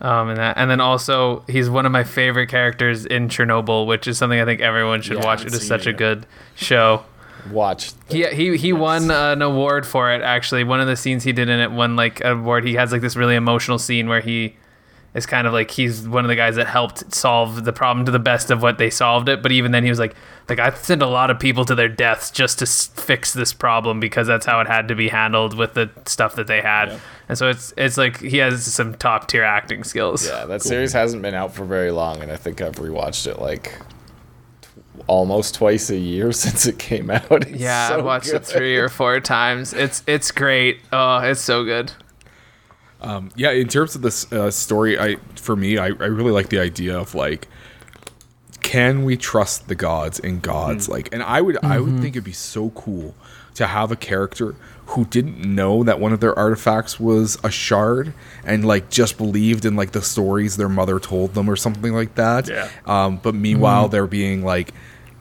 um 0.00 0.30
in 0.30 0.36
that, 0.36 0.56
and 0.56 0.70
then 0.70 0.80
also 0.80 1.42
he's 1.48 1.68
one 1.68 1.86
of 1.86 1.92
my 1.92 2.04
favorite 2.04 2.48
characters 2.48 3.04
in 3.06 3.28
Chernobyl, 3.28 3.86
which 3.86 4.06
is 4.06 4.16
something 4.18 4.38
I 4.40 4.44
think 4.44 4.60
everyone 4.60 5.02
should 5.02 5.18
Yeah, 5.18 5.24
watch. 5.24 5.44
It 5.44 5.52
is 5.52 5.66
such 5.66 5.86
it 5.86 5.90
a 5.90 5.92
good 5.92 6.26
show. 6.54 7.04
Watch. 7.50 7.92
He 8.08 8.26
he 8.26 8.56
he 8.56 8.72
won 8.72 9.10
uh, 9.10 9.32
an 9.32 9.42
award 9.42 9.86
for 9.86 10.12
it. 10.12 10.20
Actually, 10.22 10.64
one 10.64 10.80
of 10.80 10.86
the 10.86 10.96
scenes 10.96 11.24
he 11.24 11.32
did 11.32 11.48
in 11.48 11.58
it 11.60 11.70
won 11.72 11.96
like 11.96 12.20
an 12.20 12.38
award. 12.40 12.64
He 12.64 12.74
has 12.74 12.92
like 12.92 13.00
this 13.00 13.16
really 13.16 13.34
emotional 13.36 13.78
scene 13.78 14.08
where 14.08 14.20
he 14.20 14.54
is 15.14 15.26
kind 15.26 15.46
of 15.46 15.52
like 15.52 15.70
he's 15.70 16.06
one 16.06 16.24
of 16.24 16.28
the 16.28 16.36
guys 16.36 16.56
that 16.56 16.66
helped 16.66 17.14
solve 17.14 17.64
the 17.64 17.72
problem 17.72 18.04
to 18.06 18.12
the 18.12 18.18
best 18.18 18.50
of 18.50 18.62
what 18.62 18.78
they 18.78 18.90
solved 18.90 19.28
it. 19.28 19.42
But 19.42 19.52
even 19.52 19.72
then, 19.72 19.82
he 19.84 19.90
was 19.90 19.98
like 19.98 20.14
like 20.48 20.58
I 20.58 20.70
sent 20.72 21.02
a 21.02 21.06
lot 21.06 21.30
of 21.30 21.38
people 21.38 21.64
to 21.66 21.74
their 21.74 21.88
deaths 21.88 22.30
just 22.30 22.58
to 22.60 22.64
s- 22.64 22.86
fix 22.88 23.32
this 23.32 23.52
problem 23.52 24.00
because 24.00 24.26
that's 24.26 24.46
how 24.46 24.60
it 24.60 24.66
had 24.66 24.88
to 24.88 24.94
be 24.94 25.08
handled 25.08 25.54
with 25.54 25.74
the 25.74 25.90
stuff 26.06 26.34
that 26.36 26.46
they 26.46 26.60
had. 26.60 26.98
And 27.28 27.36
so 27.38 27.48
it's 27.48 27.72
it's 27.76 27.96
like 27.96 28.20
he 28.20 28.36
has 28.38 28.64
some 28.64 28.94
top 28.94 29.28
tier 29.28 29.44
acting 29.44 29.82
skills. 29.84 30.26
Yeah, 30.26 30.44
that 30.46 30.62
series 30.62 30.92
hasn't 30.92 31.22
been 31.22 31.34
out 31.34 31.54
for 31.54 31.64
very 31.64 31.90
long, 31.90 32.22
and 32.22 32.30
I 32.30 32.36
think 32.36 32.60
I've 32.60 32.76
rewatched 32.76 33.26
it 33.26 33.38
like 33.40 33.78
almost 35.06 35.54
twice 35.54 35.90
a 35.90 35.96
year 35.96 36.32
since 36.32 36.66
it 36.66 36.78
came 36.78 37.10
out. 37.10 37.30
It's 37.30 37.50
Yeah, 37.60 37.88
so 37.88 37.98
I 37.98 38.02
watched 38.02 38.26
good. 38.32 38.42
it 38.42 38.46
three 38.46 38.76
or 38.76 38.88
four 38.88 39.20
times. 39.20 39.72
It's 39.72 40.02
it's 40.06 40.30
great. 40.30 40.80
Oh, 40.92 41.18
it's 41.18 41.40
so 41.40 41.64
good. 41.64 41.92
Yeah 43.36 43.50
in 43.50 43.68
terms 43.68 43.94
of 43.94 44.02
this 44.02 44.30
uh, 44.32 44.50
story 44.50 44.98
i 44.98 45.16
for 45.36 45.54
me 45.56 45.78
I, 45.78 45.86
I 45.86 45.88
really 45.88 46.32
like 46.32 46.48
the 46.48 46.58
idea 46.58 46.98
of 46.98 47.14
like 47.14 47.48
can 48.60 49.04
we 49.04 49.16
trust 49.16 49.68
the 49.68 49.74
gods 49.74 50.20
and 50.20 50.42
gods? 50.42 50.90
Like 50.90 51.08
and 51.12 51.22
i 51.22 51.40
would 51.40 51.56
i 51.64 51.80
would 51.80 52.00
think 52.00 52.16
it'd 52.16 52.24
be 52.24 52.32
so 52.32 52.70
cool 52.70 53.14
to 53.54 53.66
have 53.66 53.90
a 53.90 53.96
character 53.96 54.54
who 54.86 55.04
didn't 55.06 55.38
know 55.40 55.82
that 55.84 55.98
one 56.00 56.12
of 56.12 56.20
their 56.20 56.38
artifacts 56.38 57.00
was 57.00 57.38
a 57.42 57.50
shard 57.50 58.12
and 58.44 58.64
like 58.64 58.88
just 58.90 59.16
believed 59.18 59.64
in 59.64 59.74
like 59.74 59.92
the 59.92 60.02
stories 60.02 60.56
their 60.56 60.68
mother 60.68 61.00
told 61.00 61.34
them 61.34 61.48
or 61.48 61.56
something 61.56 61.92
like 61.92 62.14
that. 62.14 62.48
Yeah. 62.48 62.68
um, 62.86 63.16
but 63.16 63.34
meanwhile 63.34 63.88
they're 63.88 64.06
being 64.06 64.42
like 64.44 64.72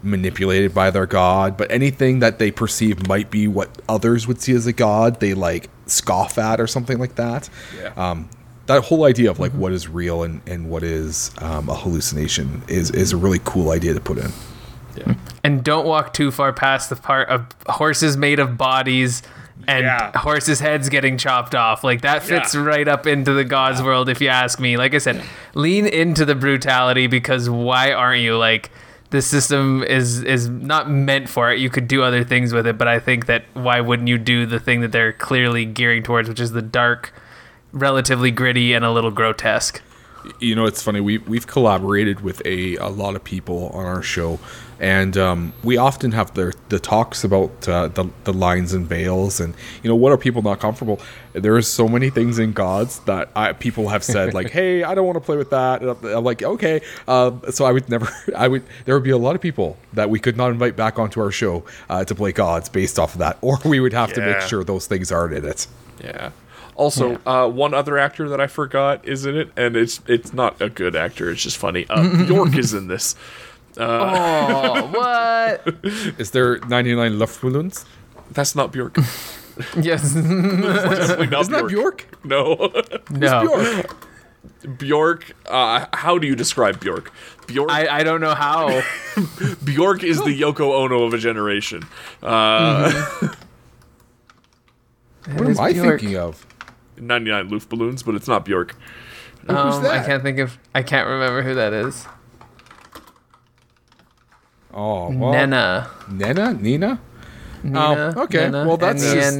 manipulated 0.03 0.73
by 0.73 0.91
their 0.91 1.05
god. 1.05 1.57
But 1.57 1.71
anything 1.71 2.19
that 2.19 2.39
they 2.39 2.51
perceive 2.51 3.07
might 3.07 3.31
be 3.31 3.47
what 3.47 3.69
others 3.89 4.27
would 4.27 4.41
see 4.41 4.53
as 4.53 4.67
a 4.67 4.73
god 4.73 5.19
they 5.19 5.33
like 5.33 5.69
scoff 5.89 6.37
at 6.37 6.59
or 6.59 6.67
something 6.67 6.97
like 6.99 7.15
that 7.15 7.49
Yeah. 7.81 7.93
um, 7.95 8.29
that 8.67 8.83
whole 8.83 9.05
idea 9.05 9.31
of 9.31 9.39
like 9.39 9.53
what 9.53 9.71
is 9.71 9.87
real 9.87 10.23
and, 10.23 10.41
and 10.45 10.69
what 10.69 10.83
is 10.83 11.31
um, 11.39 11.69
a 11.69 11.75
hallucination 11.75 12.63
is 12.67 12.91
is 12.91 13.13
a 13.13 13.17
really 13.17 13.39
cool 13.45 13.71
idea 13.71 13.93
to 13.93 13.99
put 14.01 14.17
in 14.17 14.31
And 15.43 15.63
don't 15.63 15.85
walk 15.85 16.13
too 16.13 16.31
far 16.31 16.51
past 16.53 16.89
the 16.89 16.95
part 16.95 17.29
of 17.29 17.45
horses 17.67 18.17
made 18.17 18.39
of 18.39 18.57
bodies 18.57 19.21
and 19.67 19.85
Yeah. 19.85 20.11
horses' 20.17 20.59
heads 20.59 20.89
getting 20.89 21.17
chopped 21.17 21.53
off. 21.53 21.83
Like 21.83 22.01
that 22.01 22.23
fits 22.23 22.55
Yeah. 22.55 22.61
right 22.63 22.87
up 22.87 23.05
into 23.05 23.33
the 23.33 23.43
God's 23.43 23.81
world, 23.81 24.09
if 24.09 24.21
you 24.21 24.29
ask 24.29 24.59
me. 24.59 24.75
Like 24.75 24.93
I 24.95 24.97
said, 24.97 25.21
lean 25.53 25.85
into 25.85 26.25
the 26.25 26.35
brutality 26.35 27.05
because 27.07 27.47
why 27.49 27.91
aren't 27.93 28.21
you? 28.21 28.37
Like 28.37 28.71
the 29.09 29.21
system 29.21 29.83
is 29.83 30.21
is 30.23 30.49
not 30.49 30.89
meant 30.89 31.29
for 31.29 31.51
it. 31.51 31.59
You 31.59 31.69
could 31.69 31.87
do 31.87 32.03
other 32.03 32.23
things 32.23 32.53
with 32.53 32.67
it, 32.67 32.77
but 32.77 32.87
I 32.87 32.99
think 32.99 33.25
that 33.27 33.45
why 33.53 33.79
wouldn't 33.81 34.07
you 34.09 34.17
do 34.17 34.45
the 34.45 34.59
thing 34.59 34.81
that 34.81 34.91
they're 34.91 35.13
clearly 35.13 35.65
gearing 35.65 36.03
towards, 36.03 36.27
which 36.27 36.39
is 36.39 36.51
the 36.51 36.61
dark, 36.61 37.13
relatively 37.71 38.31
gritty 38.31 38.73
and 38.73 38.83
a 38.83 38.91
little 38.91 39.11
grotesque. 39.11 39.81
you 40.39 40.55
know 40.55 40.65
it's 40.65 40.83
funny 40.83 40.99
we, 40.99 41.19
we've 41.19 41.47
collaborated 41.47 42.19
with 42.19 42.41
a, 42.45 42.75
a 42.77 42.89
lot 42.89 43.15
of 43.15 43.23
people 43.23 43.69
on 43.69 43.85
our 43.85 44.01
show 44.01 44.39
and 44.79 45.17
um, 45.17 45.53
we 45.63 45.77
often 45.77 46.11
have 46.11 46.33
the, 46.33 46.53
the 46.69 46.79
talks 46.79 47.23
about 47.23 47.67
uh, 47.67 47.87
the, 47.87 48.05
the 48.23 48.33
lines 48.33 48.73
and 48.73 48.87
veils 48.87 49.39
and 49.39 49.53
you 49.83 49.89
know 49.89 49.95
what 49.95 50.11
are 50.11 50.17
people 50.17 50.41
not 50.41 50.59
comfortable 50.59 50.99
there 51.33 51.55
are 51.55 51.61
so 51.61 51.87
many 51.87 52.09
things 52.09 52.39
in 52.39 52.53
gods 52.53 52.99
that 53.01 53.29
I, 53.35 53.53
people 53.53 53.89
have 53.89 54.03
said 54.03 54.33
like 54.33 54.49
hey 54.51 54.83
i 54.83 54.93
don't 54.95 55.05
want 55.05 55.17
to 55.17 55.21
play 55.21 55.37
with 55.37 55.49
that 55.51 55.81
and 55.81 55.91
i'm 56.05 56.23
like 56.23 56.43
okay 56.43 56.81
um, 57.07 57.41
so 57.49 57.65
i 57.65 57.71
would 57.71 57.89
never 57.89 58.07
i 58.35 58.47
would 58.47 58.63
there 58.85 58.95
would 58.95 59.03
be 59.03 59.11
a 59.11 59.17
lot 59.17 59.35
of 59.35 59.41
people 59.41 59.77
that 59.93 60.09
we 60.09 60.19
could 60.19 60.37
not 60.37 60.51
invite 60.51 60.75
back 60.75 60.99
onto 60.99 61.19
our 61.21 61.31
show 61.31 61.63
uh, 61.89 62.03
to 62.03 62.15
play 62.15 62.31
gods 62.31 62.69
based 62.69 62.99
off 62.99 63.13
of 63.13 63.19
that 63.19 63.37
or 63.41 63.57
we 63.65 63.79
would 63.79 63.93
have 63.93 64.13
to 64.13 64.21
make 64.21 64.41
sure 64.41 64.63
those 64.63 64.87
things 64.87 65.11
aren't 65.11 65.33
in 65.33 65.45
it 65.45 65.67
Yeah. 66.03 66.31
Also, 66.75 67.19
uh, 67.25 67.49
one 67.49 67.73
other 67.73 67.97
actor 67.97 68.29
that 68.29 68.39
I 68.39 68.45
forgot 68.45 69.03
is 69.03 69.25
in 69.25 69.35
it, 69.35 69.49
and 69.57 69.75
it's 69.75 69.99
it's 70.05 70.31
not 70.31 70.61
a 70.61 70.69
good 70.69 70.95
actor. 70.95 71.31
It's 71.31 71.41
just 71.41 71.57
funny. 71.57 71.87
Uh, 71.89 72.25
Bjork 72.25 72.55
is 72.55 72.75
in 72.75 72.87
this. 72.87 73.15
Oh, 73.79 74.87
what? 74.91 75.75
is 76.19 76.31
there 76.31 76.59
99 76.59 77.13
Luftballons? 77.13 77.85
That's 78.31 78.55
not 78.55 78.71
Bjork. 78.71 78.97
yes. 79.79 80.13
Definitely 80.13 81.27
not 81.27 81.41
isn't 81.41 81.53
that 81.53 81.67
Bjork 81.67 82.05
No. 82.23 82.71
no. 83.09 83.41
Bjork 83.47 83.95
Bjork. 84.77 85.31
Uh, 85.47 85.85
how 85.93 86.17
do 86.17 86.27
you 86.27 86.35
describe 86.35 86.79
Bjork? 86.79 87.11
Bjork. 87.47 87.69
I, 87.71 87.87
I 87.99 88.03
don't 88.03 88.19
know 88.21 88.33
how. 88.35 88.81
Bjork 89.63 90.03
is 90.03 90.17
the 90.23 90.39
Yoko 90.41 90.73
Ono 90.83 91.03
of 91.03 91.13
a 91.13 91.17
generation. 91.17 91.83
Uh, 92.21 92.91
What 95.35 95.47
is 95.49 95.59
am 95.59 95.65
I 95.65 95.73
Bjork. 95.73 95.99
thinking 95.99 96.17
of? 96.17 96.45
99 96.99 97.49
Loof 97.49 97.69
balloons, 97.69 98.03
but 98.03 98.15
it's 98.15 98.27
not 98.27 98.45
Bjork. 98.45 98.75
Who's 99.41 99.49
Um, 99.57 99.85
I 99.85 100.03
can't 100.03 100.23
think 100.23 100.39
of. 100.39 100.57
I 100.73 100.81
can't 100.83 101.07
remember 101.07 101.41
who 101.43 101.53
that 101.55 101.73
is. 101.73 102.05
Oh, 104.73 105.09
well, 105.11 105.31
Nena. 105.31 105.89
Nena, 106.11 106.53
Nina. 106.53 106.99
Nina. 107.63 108.13
Oh, 108.15 108.23
okay. 108.23 108.45
Nena, 108.45 108.67
Well, 108.67 108.77
that's 108.77 109.01
just- 109.13 109.37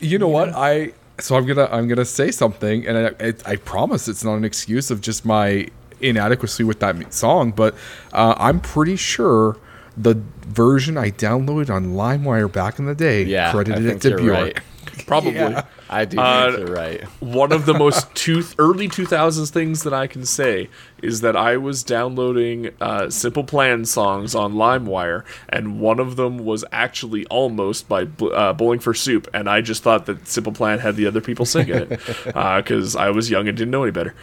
You 0.00 0.18
know 0.18 0.28
what? 0.28 0.50
I 0.54 0.92
so 1.20 1.36
I'm 1.36 1.46
gonna 1.46 1.68
I'm 1.70 1.86
gonna 1.86 2.04
say 2.04 2.30
something, 2.30 2.86
and 2.86 2.98
I, 2.98 3.02
it, 3.24 3.42
I 3.46 3.56
promise 3.56 4.08
it's 4.08 4.24
not 4.24 4.34
an 4.34 4.44
excuse 4.44 4.90
of 4.90 5.00
just 5.00 5.24
my 5.24 5.68
inadequacy 6.00 6.64
with 6.64 6.80
that 6.80 7.12
song, 7.14 7.52
but 7.52 7.74
uh, 8.12 8.34
I'm 8.38 8.60
pretty 8.60 8.96
sure 8.96 9.56
the 9.96 10.20
version 10.46 10.96
I 10.98 11.10
downloaded 11.10 11.70
on 11.70 11.92
LimeWire 11.94 12.50
back 12.50 12.78
in 12.80 12.86
the 12.86 12.94
day 12.94 13.22
Yeah, 13.24 13.52
credited 13.52 13.84
it 13.86 14.00
to 14.00 14.16
Bjork. 14.16 14.32
right. 14.32 14.58
Probably. 15.06 15.32
Yeah. 15.34 15.64
I 15.90 16.04
do 16.04 16.18
Uh, 16.18 16.46
think 16.52 16.66
you're 16.68 16.76
right. 16.76 17.02
One 17.20 17.52
of 17.52 17.66
the 17.66 17.74
most 17.74 18.14
two, 18.14 18.42
early 18.58 18.88
2000s 18.88 19.50
things 19.50 19.82
that 19.82 19.92
I 19.92 20.06
can 20.06 20.24
say 20.24 20.68
is 21.02 21.20
that 21.20 21.36
I 21.36 21.56
was 21.56 21.82
downloading 21.82 22.70
uh, 22.80 23.10
Simple 23.10 23.44
Plan 23.44 23.84
songs 23.84 24.34
on 24.34 24.54
LimeWire, 24.54 25.24
and 25.48 25.80
one 25.80 25.98
of 26.00 26.16
them 26.16 26.38
was 26.38 26.64
actually 26.72 27.26
Almost 27.26 27.88
by 27.88 28.04
Bl- 28.04 28.32
uh, 28.32 28.52
Bowling 28.52 28.78
for 28.80 28.94
Soup, 28.94 29.28
and 29.34 29.48
I 29.48 29.60
just 29.60 29.82
thought 29.82 30.06
that 30.06 30.26
Simple 30.28 30.52
Plan 30.52 30.78
had 30.78 30.96
the 30.96 31.06
other 31.06 31.20
people 31.20 31.44
singing 31.44 31.74
it 31.74 31.88
because 32.24 32.94
I 32.96 33.10
was 33.10 33.30
young 33.30 33.48
and 33.48 33.56
didn't 33.56 33.70
know 33.72 33.82
any 33.82 33.92
better. 33.92 34.14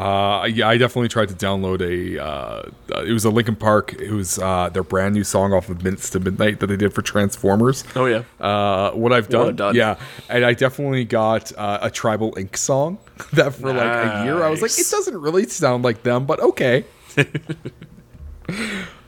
Uh, 0.00 0.46
yeah, 0.46 0.66
I 0.66 0.78
definitely 0.78 1.08
tried 1.08 1.28
to 1.28 1.34
download 1.34 1.80
a. 1.82 2.22
Uh, 2.22 2.70
uh, 2.94 3.02
it 3.02 3.12
was 3.12 3.24
a 3.26 3.30
Linkin 3.30 3.56
Park. 3.56 3.92
It 3.92 4.12
was 4.12 4.38
uh, 4.38 4.70
their 4.70 4.82
brand 4.82 5.14
new 5.14 5.24
song 5.24 5.52
off 5.52 5.68
of 5.68 5.84
Minutes 5.84 6.08
to 6.10 6.20
Midnight 6.20 6.60
that 6.60 6.68
they 6.68 6.76
did 6.76 6.94
for 6.94 7.02
Transformers. 7.02 7.84
Oh, 7.94 8.06
yeah. 8.06 8.22
Uh, 8.40 8.92
what 8.92 9.12
I've 9.12 9.28
done, 9.28 9.42
Well 9.46 9.52
done. 9.52 9.74
yeah, 9.74 9.96
and 10.30 10.44
I 10.44 10.54
definitely 10.54 11.04
got 11.04 11.52
uh, 11.58 11.80
a 11.82 11.90
Tribal 11.90 12.32
Ink 12.38 12.56
song 12.56 12.96
that 13.34 13.54
for 13.54 13.72
like 13.74 13.76
a 14.22 14.24
year 14.24 14.42
I 14.42 14.48
was 14.48 14.62
like, 14.62 14.70
it 14.70 14.86
doesn't 14.90 15.20
really 15.20 15.46
sound 15.48 15.84
like 15.84 16.02
them, 16.02 16.24
but 16.24 16.40
okay. 16.40 16.84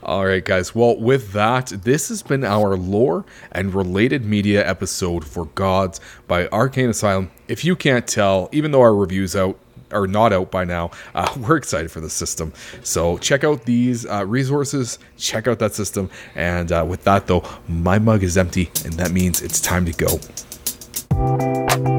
All 0.02 0.26
right, 0.26 0.44
guys. 0.44 0.74
Well, 0.74 0.98
with 0.98 1.32
that, 1.32 1.68
this 1.68 2.08
has 2.08 2.22
been 2.22 2.42
our 2.44 2.76
lore 2.76 3.24
and 3.52 3.72
related 3.72 4.24
media 4.24 4.68
episode 4.68 5.24
for 5.24 5.44
Gods 5.46 6.00
by 6.26 6.48
Arcane 6.48 6.90
Asylum. 6.90 7.30
If 7.46 7.64
you 7.64 7.76
can't 7.76 8.06
tell, 8.06 8.48
even 8.50 8.72
though 8.72 8.80
our 8.80 8.94
reviews 8.94 9.36
out 9.36 9.58
are 9.92 10.06
not 10.06 10.32
out 10.32 10.50
by 10.50 10.64
now, 10.64 10.90
uh, 11.14 11.32
we're 11.38 11.56
excited 11.56 11.90
for 11.90 12.00
the 12.00 12.10
system. 12.10 12.52
So 12.82 13.18
check 13.18 13.44
out 13.44 13.64
these 13.64 14.06
uh, 14.06 14.24
resources, 14.26 14.98
check 15.16 15.46
out 15.46 15.58
that 15.60 15.74
system, 15.74 16.10
and 16.34 16.72
uh, 16.72 16.84
with 16.88 17.04
that 17.04 17.26
though, 17.26 17.44
my 17.68 17.98
mug 17.98 18.22
is 18.22 18.36
empty, 18.36 18.70
and 18.84 18.94
that 18.94 19.10
means 19.10 19.42
it's 19.42 19.60
time 19.60 19.84
to 19.86 19.92
go. 19.92 21.91